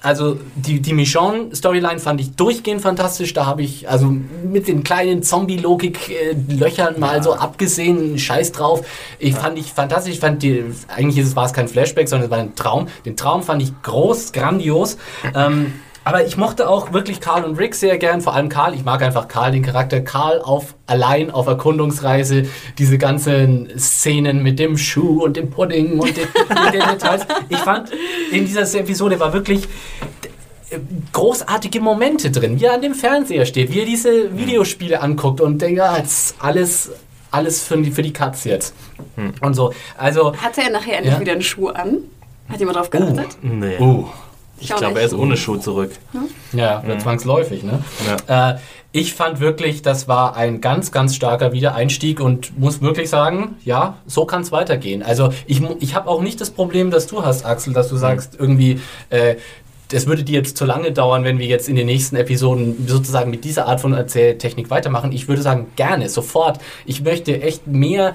[0.00, 3.32] also die, die Michonne-Storyline fand ich durchgehend fantastisch.
[3.32, 4.06] Da habe ich also
[4.44, 7.22] mit den kleinen Zombie-Logik-Löchern mal ja.
[7.22, 8.86] so abgesehen, Scheiß drauf.
[9.18, 9.40] Ich ja.
[9.40, 10.14] fand ich fantastisch.
[10.14, 12.86] Ich fand die, eigentlich war es kein Flashback, sondern es war ein Traum.
[13.04, 14.98] Den Traum fand ich groß, grandios.
[15.34, 15.72] Ähm,
[16.08, 18.72] aber ich mochte auch wirklich Karl und Rick sehr gern, vor allem Karl.
[18.72, 20.00] Ich mag einfach Karl, den Charakter.
[20.00, 22.46] Karl auf allein auf Erkundungsreise,
[22.78, 26.26] diese ganzen Szenen mit dem Schuh und dem Pudding und den,
[26.72, 27.26] den Details.
[27.50, 27.90] Ich fand,
[28.32, 29.68] in dieser Episode war wirklich
[31.12, 35.60] großartige Momente drin, wie er an dem Fernseher steht, wie er diese Videospiele anguckt und
[35.60, 36.90] denkt, ja, jetzt alles,
[37.30, 38.74] alles für die, für die Katz jetzt.
[39.16, 39.34] Hm.
[39.42, 39.74] Und so.
[39.98, 41.20] Also, Hatte er nachher endlich ja?
[41.20, 41.98] wieder einen Schuh an?
[42.48, 43.36] Hat jemand drauf geachtet?
[43.42, 43.76] Oh, nee.
[43.78, 44.08] Oh.
[44.60, 45.92] Ich, glaube, er ist ohne Schuh zurück.
[46.52, 47.00] Ja, mhm.
[47.00, 47.62] zwangsläufig.
[47.62, 47.82] Ne?
[48.26, 48.52] Ja.
[48.52, 48.58] Äh,
[48.90, 53.98] ich fand wirklich, das war ein ganz, ganz starker Wiedereinstieg und muss wirklich sagen, ja,
[54.06, 55.02] so kann es weitergehen.
[55.02, 58.00] Also ich, ich habe auch nicht das Problem, das du hast, Axel, dass du mhm.
[58.00, 58.80] sagst, irgendwie,
[59.10, 59.36] äh,
[59.90, 63.30] das würde dir jetzt zu lange dauern, wenn wir jetzt in den nächsten Episoden sozusagen
[63.30, 65.12] mit dieser Art von Erzähltechnik weitermachen.
[65.12, 66.58] Ich würde sagen, gerne, sofort.
[66.84, 68.14] Ich möchte echt mehr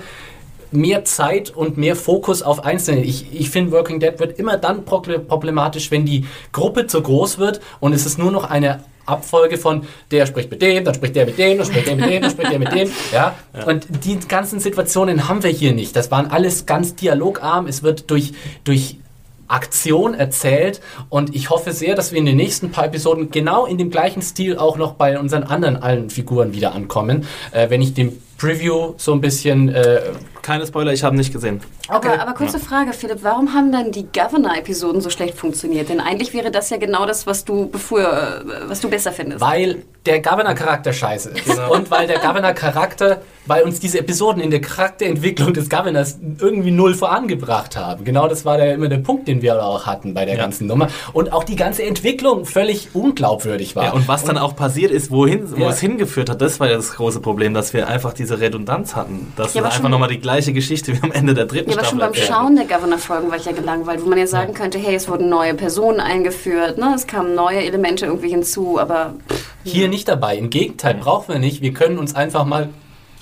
[0.75, 3.03] mehr Zeit und mehr Fokus auf Einzelne.
[3.03, 7.61] Ich, ich finde, Working Dead wird immer dann problematisch, wenn die Gruppe zu groß wird
[7.79, 11.25] und es ist nur noch eine Abfolge von der spricht mit dem, dann spricht der
[11.25, 12.89] mit dem, dann spricht der mit dem, dann spricht der mit dem.
[13.11, 13.35] Ja?
[13.53, 13.65] ja?
[13.65, 15.95] Und die ganzen Situationen haben wir hier nicht.
[15.95, 17.67] Das waren alles ganz dialogarm.
[17.67, 18.31] Es wird durch,
[18.63, 18.97] durch
[19.47, 23.77] Aktion erzählt und ich hoffe sehr, dass wir in den nächsten paar Episoden genau in
[23.77, 27.25] dem gleichen Stil auch noch bei unseren anderen allen Figuren wieder ankommen.
[27.51, 29.69] Äh, wenn ich dem Preview so ein bisschen.
[29.69, 30.01] Äh
[30.43, 31.61] Keine Spoiler, ich habe nicht gesehen.
[31.87, 32.09] Okay.
[32.09, 35.87] Aber, aber kurze Frage, Philipp, warum haben dann die Governor-Episoden so schlecht funktioniert?
[35.87, 39.39] Denn eigentlich wäre das ja genau das, was du bevor, äh, was du besser findest.
[39.39, 41.45] Weil der Governor-Charakter scheiße ist.
[41.45, 41.73] Genau.
[41.73, 46.93] Und weil der Governor-Charakter, weil uns diese Episoden in der Charakterentwicklung des Governors irgendwie null
[46.93, 48.03] vorangebracht haben.
[48.03, 50.41] Genau das war der, immer der Punkt, den wir auch hatten bei der ja.
[50.41, 50.89] ganzen Nummer.
[51.13, 53.85] Und auch die ganze Entwicklung völlig unglaubwürdig war.
[53.85, 55.69] Ja, und was und, dann auch passiert ist, wohin, wo ja.
[55.69, 59.31] es hingeführt hat, das war ja das große Problem, dass wir einfach diese Redundanz hatten.
[59.37, 62.01] Dass ja, wir einfach nochmal die gleiche Geschichte wie am Ende der dritten ja, Staffel
[62.01, 64.79] aber schon beim Schauen der Governor-Folgen war ich ja gelangweilt, wo man ja sagen könnte,
[64.79, 66.93] hey, es wurden neue Personen eingeführt, ne?
[66.95, 69.13] es kamen neue Elemente irgendwie hinzu, aber...
[69.29, 70.37] Pff, Hier nicht dabei.
[70.37, 71.61] Im Gegenteil, brauchen wir nicht.
[71.61, 72.69] Wir können uns einfach mal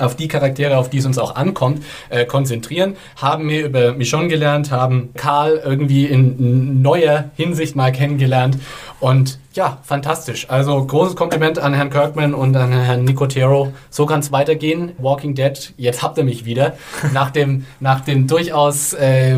[0.02, 2.96] auf die Charaktere, auf die es uns auch ankommt, äh, konzentrieren.
[3.16, 8.58] Haben wir über Michonne gelernt, haben Karl irgendwie in neuer Hinsicht mal kennengelernt
[9.00, 10.50] und ja, fantastisch.
[10.50, 13.74] Also großes Kompliment an Herrn Kirkman und an Herrn Nicotero.
[13.90, 14.94] So kann es weitergehen.
[14.98, 16.76] Walking Dead, jetzt habt ihr mich wieder.
[17.12, 19.38] Nach dem, nach dem durchaus äh,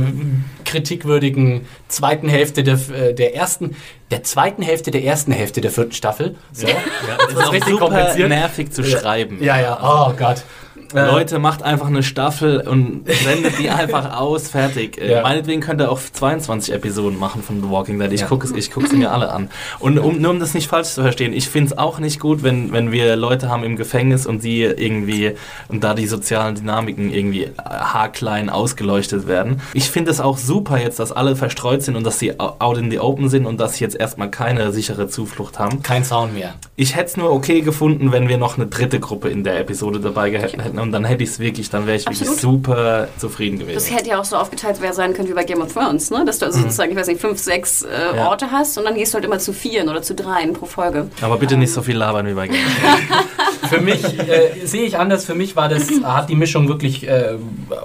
[0.64, 3.76] kritikwürdigen zweiten Hälfte der, äh, der ersten,
[4.12, 6.36] der zweiten Hälfte der ersten Hälfte der vierten Staffel.
[6.52, 6.68] So.
[6.68, 6.76] Ja,
[7.18, 9.44] das, ist, ist richtig super nervig zu schreiben.
[9.44, 10.44] Ja, ja, oh Gott.
[10.94, 14.98] Äh, Leute, macht einfach eine Staffel und sendet die einfach aus, fertig.
[14.98, 15.22] Äh, ja.
[15.22, 18.12] Meinetwegen könnt ihr auch 22 Episoden machen von The Walking Dead.
[18.12, 18.28] Ich ja.
[18.28, 19.50] gucke sie mir alle an.
[19.80, 22.44] Und um, nur um das nicht falsch zu verstehen, ich finde es auch nicht gut,
[22.44, 25.34] wenn, wenn wir Leute haben im Gefängnis und sie irgendwie,
[25.68, 29.62] und da die sozialen Dynamiken irgendwie haarklein ausgeleuchtet werden.
[29.74, 32.92] Ich finde es auch super jetzt, dass alle verstreut sind und dass sie out in
[32.92, 35.82] the open sind und dass sie jetzt erstmal keine sichere Zuflucht haben.
[35.84, 36.56] Kein Sound mehr.
[36.76, 40.00] Ich hätte es nur okay gefunden, wenn wir noch eine dritte Gruppe in der Episode
[40.00, 42.28] dabei hätten und dann hätte ich es wirklich, dann wäre ich Absolut.
[42.28, 43.76] wirklich super zufrieden gewesen.
[43.76, 46.24] Das hätte ja auch so aufgeteilt sein können wie bei Game of Thrones, ne?
[46.26, 46.64] dass du also mhm.
[46.64, 48.28] sozusagen, ich weiß nicht, fünf, sechs äh, ja.
[48.28, 51.10] Orte hast und dann gehst du halt immer zu vieren oder zu dreien pro Folge.
[51.22, 51.62] Aber bitte ähm.
[51.62, 53.34] nicht so viel labern wie bei Game of Thrones.
[53.70, 57.38] Für mich äh, sehe ich anders, für mich war das, hat die Mischung wirklich äh,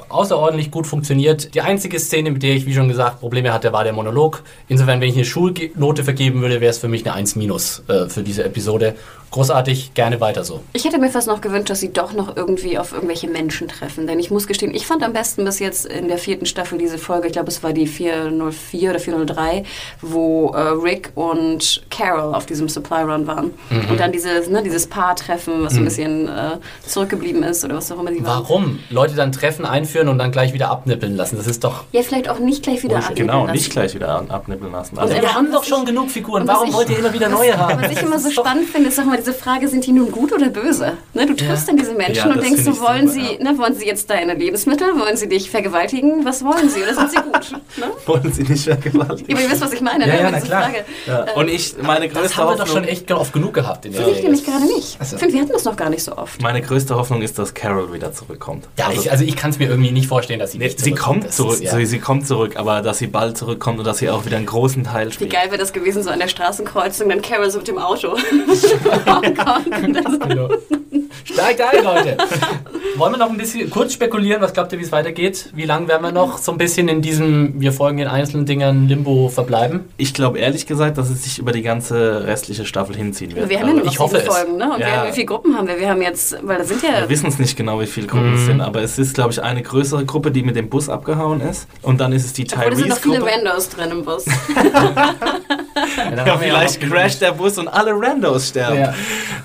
[0.08, 1.54] außerordentlich gut funktioniert.
[1.54, 4.42] Die einzige Szene, mit der ich, wie schon gesagt, Probleme hatte, war der Monolog.
[4.66, 8.08] Insofern, wenn ich eine Schulnote vergeben würde, wäre es für mich eine 1 minus äh,
[8.08, 8.96] für diese Episode
[9.30, 10.62] großartig, gerne weiter so.
[10.72, 14.06] Ich hätte mir fast noch gewünscht, dass sie doch noch irgendwie auf irgendwelche Menschen treffen.
[14.06, 16.98] Denn ich muss gestehen, ich fand am besten bis jetzt in der vierten Staffel diese
[16.98, 19.64] Folge, ich glaube es war die 404 oder 403,
[20.00, 23.52] wo äh, Rick und Carol auf diesem Supply Run waren.
[23.70, 23.90] Mhm.
[23.90, 25.78] Und dann dieses, ne, dieses Paar-Treffen, was mhm.
[25.78, 28.42] ein bisschen äh, zurückgeblieben ist oder was auch immer sie waren.
[28.42, 28.78] Warum?
[28.90, 31.36] Leute dann Treffen einführen und dann gleich wieder abnippeln lassen.
[31.36, 31.84] Das ist doch...
[31.92, 33.46] Ja, vielleicht auch nicht gleich wieder abnippeln genau, lassen.
[33.46, 34.98] Genau, nicht gleich wieder abnippeln lassen.
[34.98, 36.46] Also, wir haben doch schon genug Figuren.
[36.46, 37.82] Warum ich, wollt ihr immer wieder neue haben?
[37.82, 40.32] Was ich immer so spannend finde, ist, sag mal, diese Frage, sind die nun gut
[40.32, 40.94] oder böse?
[41.14, 41.74] Ne, du triffst ja.
[41.74, 43.52] dann diese Menschen ja, und denkst, wollen super, sie, ja.
[43.52, 46.82] ne, wollen sie jetzt deine Lebensmittel, wollen sie dich vergewaltigen, was wollen sie?
[46.82, 47.60] Oder sind sie gut?
[47.78, 47.86] Ne?
[48.06, 49.32] wollen sie nicht vergewaltigen?
[49.32, 50.08] Aber ihr wisst, was ich meine.
[50.08, 50.20] Ja, ne?
[50.20, 50.70] ja, na klar.
[51.06, 51.38] Frage.
[51.38, 53.86] Und ich, meine größte das haben wir doch schon echt oft genug gehabt.
[53.86, 54.96] In Finde ich nämlich gerade nicht.
[54.98, 55.14] Also.
[55.14, 56.42] Ich finde, wir hatten das noch gar nicht so oft.
[56.42, 58.66] Meine größte Hoffnung ist, dass Carol wieder zurückkommt.
[58.78, 60.92] Ja, also ich, also ich kann es mir irgendwie nicht vorstellen, dass sie nicht sie
[60.92, 61.60] kommt zurück.
[61.60, 64.46] Ist, sie kommt zurück, aber dass sie bald zurückkommt und dass sie auch wieder einen
[64.46, 65.30] großen Teil spielt.
[65.30, 68.16] Wie geil wäre das gewesen, so an der Straßenkreuzung, dann Carol so mit dem Auto.
[69.80, 70.48] genau.
[71.24, 72.16] Steigt ein, Leute.
[72.96, 74.40] Wollen wir noch ein bisschen kurz spekulieren?
[74.40, 75.50] Was glaubt ihr, wie es weitergeht?
[75.54, 78.88] Wie lange werden wir noch so ein bisschen in diesem, wir folgen den einzelnen Dingern
[78.88, 79.84] Limbo verbleiben?
[79.96, 83.48] Ich glaube ehrlich gesagt, dass es sich über die ganze restliche Staffel hinziehen wird.
[83.48, 84.72] Wir haben ja nur noch ich hoffe Folgen, ne?
[84.72, 84.86] Und ja.
[84.86, 85.78] wir haben, wie viele Gruppen haben wir?
[85.78, 87.00] Wir haben jetzt, weil da sind ja...
[87.00, 88.46] Wir wissen es nicht genau, wie viele Gruppen es mhm.
[88.46, 91.68] sind, aber es ist, glaube ich, eine größere Gruppe, die mit dem Bus abgehauen ist.
[91.82, 92.74] Und dann ist es die Tyrese-Gruppe.
[92.74, 94.24] Es sind noch viele Randos drin im Bus.
[96.26, 98.78] ja, vielleicht crasht der Bus und alle Randos sterben.
[98.78, 98.94] Ja.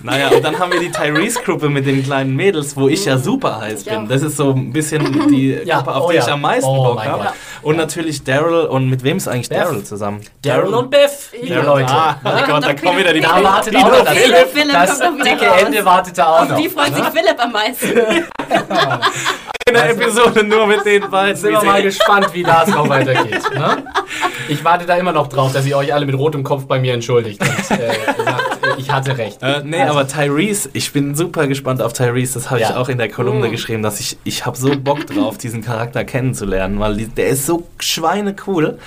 [0.02, 3.60] Naja, und dann haben wir die Tyrese-Gruppe mit den kleinen Mädels, wo ich ja super
[3.60, 4.08] heiß bin.
[4.08, 6.24] Das ist so ein bisschen die ja, Gruppe, auf oh die ja.
[6.24, 7.30] ich am meisten oh Bock habe.
[7.62, 10.22] Und natürlich Daryl und mit wem ist eigentlich Daryl zusammen?
[10.42, 11.92] Daryl und Biff, liebe Leute.
[11.92, 15.86] Ah, mein Gott, da kommen wieder die Da wartet auch das, Philipp, das dicke Ende
[15.86, 16.58] wartet da auch noch.
[16.58, 17.88] Die freut sich Philipp am meisten.
[19.66, 21.36] Eine also, Episode nur mit den beiden.
[21.38, 23.42] Sind wir mal gespannt, wie das noch weitergeht.
[23.54, 23.86] Ne?
[24.50, 26.94] Ich warte da immer noch drauf, dass ihr euch alle mit rotem Kopf bei mir
[26.94, 29.42] entschuldigt und äh, sagt, ich hatte recht.
[29.42, 29.94] Äh, nee, also.
[29.94, 32.36] aber Tyrese, ich bin super gespannt auf Tyrese.
[32.36, 32.70] Das habe ja.
[32.70, 33.52] ich auch in der Kolumne mm.
[33.52, 37.46] geschrieben, dass ich, ich habe so Bock drauf, diesen Charakter kennenzulernen, weil die, der ist
[37.46, 38.80] so schweinecool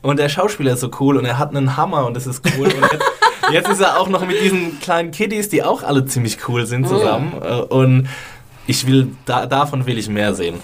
[0.00, 2.66] und der Schauspieler ist so cool und er hat einen Hammer und das ist cool.
[2.66, 3.04] Und jetzt,
[3.52, 6.88] jetzt ist er auch noch mit diesen kleinen Kiddies, die auch alle ziemlich cool sind,
[6.88, 7.32] zusammen.
[7.38, 7.72] Mm.
[7.72, 8.08] Und
[8.66, 10.60] ich will, da, davon will ich mehr sehen.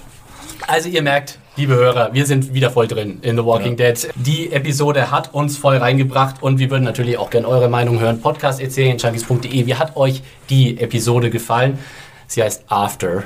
[0.66, 3.93] Also ihr merkt, liebe Hörer, wir sind wieder voll drin in The Walking ja.
[3.93, 4.09] Dead.
[4.14, 8.20] Die Episode hat uns voll reingebracht und wir würden natürlich auch gerne eure Meinung hören.
[8.20, 9.66] Podcast.junkies.de.
[9.66, 11.80] Wie hat euch die Episode gefallen?
[12.28, 13.24] Sie heißt After.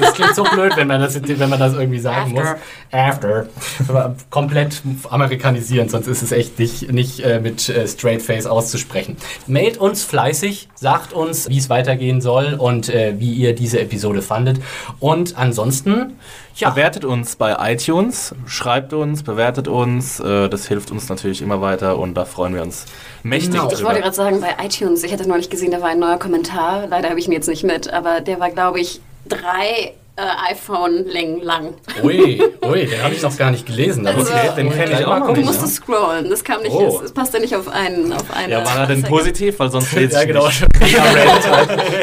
[0.00, 2.54] Das klingt so blöd, wenn man das, wenn man das irgendwie sagen After.
[2.54, 2.60] muss.
[2.90, 3.48] After.
[3.88, 4.80] Aber komplett
[5.10, 9.18] amerikanisieren, sonst ist es echt nicht, nicht äh, mit äh, Straight Face auszusprechen.
[9.46, 14.22] Mailt uns fleißig, sagt uns, wie es weitergehen soll und äh, wie ihr diese Episode
[14.22, 14.60] fandet.
[14.98, 16.14] Und ansonsten
[16.58, 16.70] ja.
[16.70, 20.18] Bewertet uns bei iTunes, schreibt uns, bewertet uns.
[20.18, 22.84] Äh, das hilft uns natürlich immer weiter und da freuen wir uns
[23.22, 23.70] mächtig genau.
[23.70, 26.18] Ich wollte gerade sagen, bei iTunes, ich hatte noch nicht gesehen, da war ein neuer
[26.18, 26.88] Kommentar.
[26.88, 31.42] Leider habe ich ihn jetzt nicht mit, aber der war, glaube ich, drei äh, iPhone-Längen
[31.42, 31.74] lang.
[32.02, 34.04] Ui, ui, den habe ich noch gar nicht gelesen.
[34.04, 35.42] Also, okay, den kenne ich auch noch nicht.
[35.42, 37.00] Du musstest scrollen, das kam nicht, oh.
[37.04, 38.12] es passte nicht auf einen.
[38.12, 39.60] Auf eine ja, war er denn positiv?
[39.60, 40.48] Weil sonst fehlt Ja, genau.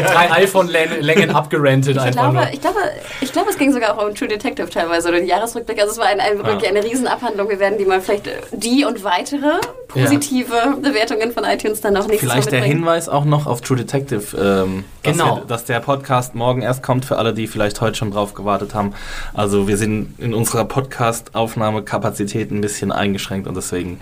[0.08, 2.80] Drei iPhone-Längen abgerentet ich Glaube, ich, glaube,
[3.20, 5.80] ich glaube, es ging sogar auch um True Detective teilweise oder den Jahresrückblick.
[5.82, 7.50] Also es war ein, ein, wirklich eine Riesenabhandlung.
[7.50, 9.60] Wir werden die mal vielleicht, die und weitere
[9.90, 10.76] positive ja.
[10.82, 14.86] Bewertungen von iTunes dann auch nächstes Vielleicht der Hinweis auch noch auf True Detective, ähm,
[15.14, 15.38] genau.
[15.38, 18.34] wir, dass der Podcast morgen erst kommt für alle, die vielleicht heute schon schon drauf
[18.34, 18.94] gewartet haben.
[19.34, 24.00] Also wir sind in unserer Podcast-Aufnahmekapazität ein bisschen eingeschränkt und deswegen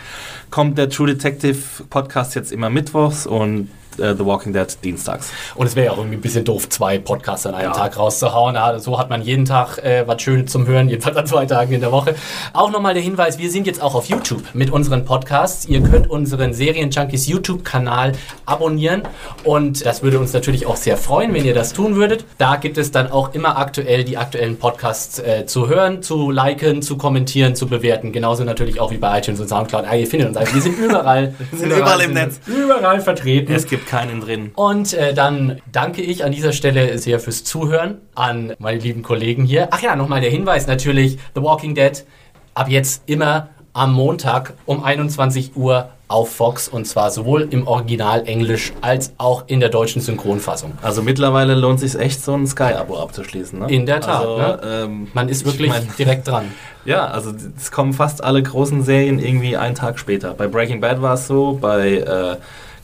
[0.49, 1.57] kommt der True Detective
[1.89, 5.31] Podcast jetzt immer mittwochs und äh, The Walking Dead dienstags.
[5.55, 7.77] Und es wäre ja auch irgendwie ein bisschen doof, zwei Podcasts an einem ja.
[7.77, 8.57] Tag rauszuhauen.
[8.79, 11.81] so hat man jeden Tag äh, was Schönes zum Hören, jedenfalls an zwei Tagen in
[11.81, 12.15] der Woche.
[12.53, 15.65] Auch nochmal der Hinweis, wir sind jetzt auch auf YouTube mit unseren Podcasts.
[15.65, 18.13] Ihr könnt unseren Serien-Junkies YouTube-Kanal
[18.45, 19.03] abonnieren
[19.43, 22.25] und das würde uns natürlich auch sehr freuen, wenn ihr das tun würdet.
[22.37, 26.81] Da gibt es dann auch immer aktuell die aktuellen Podcasts äh, zu hören, zu liken,
[26.81, 28.11] zu kommentieren, zu bewerten.
[28.11, 29.85] Genauso natürlich auch wie bei iTunes und Soundcloud.
[29.89, 30.37] Ah, ihr findet uns.
[30.37, 31.33] Also wir sind überall.
[31.51, 32.39] wir sind überall, überall im Netz.
[32.45, 33.53] Überall vertreten.
[33.53, 34.51] Es gibt gibt keinen drin.
[34.55, 39.45] Und äh, dann danke ich an dieser Stelle sehr fürs Zuhören an meine lieben Kollegen
[39.45, 39.67] hier.
[39.71, 42.05] Ach ja, nochmal der Hinweis natürlich, The Walking Dead
[42.53, 48.27] ab jetzt immer am Montag um 21 Uhr auf Fox und zwar sowohl im Original
[48.27, 50.73] Englisch als auch in der deutschen Synchronfassung.
[50.83, 53.57] Also mittlerweile lohnt es sich echt so ein Sky-Abo abzuschließen.
[53.59, 53.67] Ne?
[53.69, 54.21] In der Tat.
[54.21, 54.59] Also, ne?
[54.63, 56.45] ähm, Man ist wirklich ich mein, direkt dran.
[56.85, 60.33] Ja, also es kommen fast alle großen Serien irgendwie einen Tag später.
[60.33, 62.35] Bei Breaking Bad war es so, bei äh,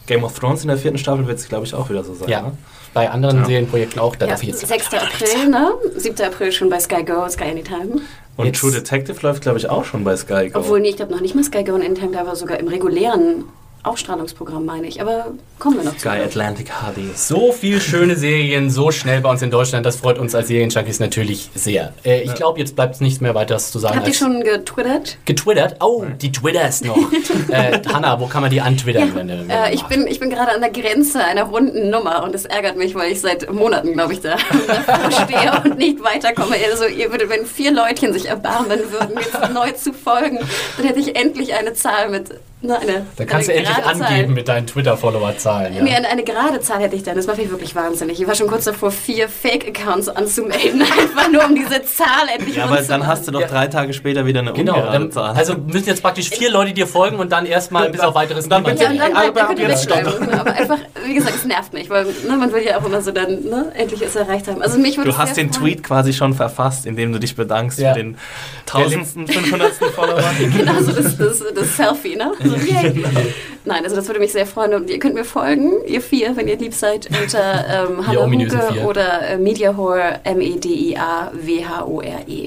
[0.09, 2.27] Game of Thrones in der vierten Staffel wird es, glaube ich, auch wieder so sein.
[2.27, 2.41] Ja.
[2.41, 2.57] Ne?
[2.93, 3.45] Bei anderen ja.
[3.45, 4.15] Serienprojekten auch.
[4.15, 4.93] Da ja, darf ich jetzt 6.
[4.93, 5.71] April, ne?
[5.95, 6.21] 7.
[6.25, 8.01] April schon bei Sky Go, Sky Anytime.
[8.35, 8.59] Und jetzt.
[8.59, 10.59] True Detective läuft, glaube ich, auch schon bei Sky Go.
[10.59, 12.67] Obwohl, nee, ich glaube noch nicht mal Sky Go und Anytime, da war sogar im
[12.67, 13.45] regulären
[13.83, 15.01] Ausstrahlungsprogramm, meine ich.
[15.01, 15.27] Aber
[15.57, 15.99] kommen wir noch zu.
[15.99, 17.17] Sky Atlantic HD.
[17.17, 19.85] So viele schöne Serien, so schnell bei uns in Deutschland.
[19.85, 21.93] Das freut uns als Serienjunkies natürlich sehr.
[22.03, 23.95] Äh, ich glaube, jetzt bleibt es nichts mehr weiter zu sagen.
[23.95, 25.17] Habt ihr schon getwittert?
[25.25, 25.77] Getwittert?
[25.79, 26.97] Oh, die Twitters noch.
[27.49, 29.09] äh, Hanna, wo kann man die antwittern?
[29.09, 32.23] Ja, wenn, wenn äh, ich, bin, ich bin gerade an der Grenze einer runden Nummer
[32.23, 36.55] und es ärgert mich, weil ich seit Monaten, glaube ich, da stehe und nicht weiterkomme.
[36.69, 40.39] Also, ihr würdet, wenn vier Leutchen sich erbarmen würden, jetzt neu zu folgen,
[40.77, 42.31] dann hätte ich endlich eine Zahl mit
[42.61, 44.27] na, eine, da kannst eine du endlich angeben Zahl.
[44.27, 45.75] mit deinen Twitter-Follower-Zahlen.
[45.75, 45.81] Ja.
[45.81, 47.15] Nee, eine, eine, gerade Zahl hätte ich dann.
[47.15, 48.19] Das macht mich wirklich wahnsinnig.
[48.19, 52.65] Ich war schon kurz davor, vier Fake-Accounts anzumelden, einfach nur um diese Zahl endlich Ja,
[52.65, 55.35] aber dann hast du doch drei Tage später wieder eine genau, ungerade Zahl.
[55.35, 58.63] Also müssen jetzt praktisch vier Leute dir folgen und dann erstmal bis auf weiteres dann
[58.63, 60.25] bitte, ja, dann, dann, dann jetzt stoppen.
[60.25, 63.01] Genau, aber einfach, wie gesagt, es nervt mich, weil ne, man will ja auch immer
[63.01, 64.61] so dann ne, endlich es erreicht haben.
[64.61, 65.63] Also mich du hast den freuen.
[65.63, 67.93] Tweet quasi schon verfasst, indem du dich bedankst ja.
[67.93, 68.17] für den
[68.65, 70.21] tausendsten, fünfhundertsten Follower.
[70.57, 72.33] genau, so das, das, das Selfie, ne?
[72.49, 73.09] So, genau.
[73.65, 74.73] Nein, also das würde mich sehr freuen.
[74.73, 78.85] Und ihr könnt mir folgen, ihr vier, wenn ihr lieb seid, unter ähm, Hanna Huke
[78.85, 80.89] oder äh, Mediahore, M-E-D-I-A-W-H-O-R-E.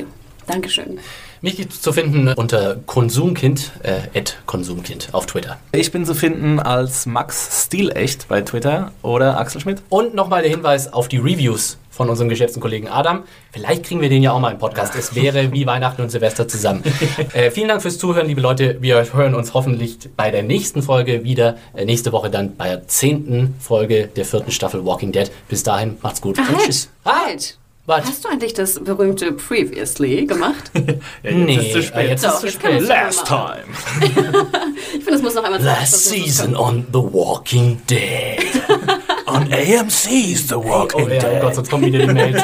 [0.02, 0.04] -E.
[0.46, 0.98] Dankeschön.
[1.44, 5.58] Mich gibt zu finden unter Konsumkind, äh, Konsumkind auf Twitter.
[5.72, 9.82] Ich bin zu finden als Max Stilecht bei Twitter oder Axel Schmidt.
[9.88, 13.24] Und nochmal der Hinweis auf die Reviews von unserem geschätzten Kollegen Adam.
[13.50, 14.94] Vielleicht kriegen wir den ja auch mal im Podcast.
[14.94, 16.84] Es wäre wie Weihnachten und Silvester zusammen.
[17.32, 18.76] äh, vielen Dank fürs Zuhören, liebe Leute.
[18.80, 21.56] Wir hören uns hoffentlich bei der nächsten Folge wieder.
[21.74, 25.28] Äh, nächste Woche dann bei der zehnten Folge der vierten Staffel Walking Dead.
[25.48, 26.38] Bis dahin, macht's gut.
[26.38, 26.88] Halt, tschüss.
[27.04, 27.58] Halt.
[27.84, 28.04] Was?
[28.04, 30.70] Hast du eigentlich das berühmte Previously gemacht?
[30.74, 30.82] ja,
[31.24, 32.10] jetzt nee, ist zu spät.
[32.10, 32.80] Jetzt Doch, ist zu spät.
[32.82, 33.64] Last time.
[34.00, 38.62] ich finde, das muss noch einmal Last season on The Walking Dead.
[39.26, 41.24] on AMC's The Walking oh, Dead.
[41.24, 42.40] oh Gott, sonst kommen wieder die Mails.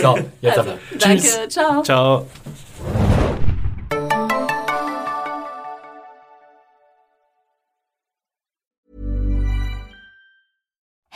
[0.00, 0.78] so, jetzt also, aber.
[1.00, 1.82] Danke, ciao.
[1.82, 2.26] Ciao.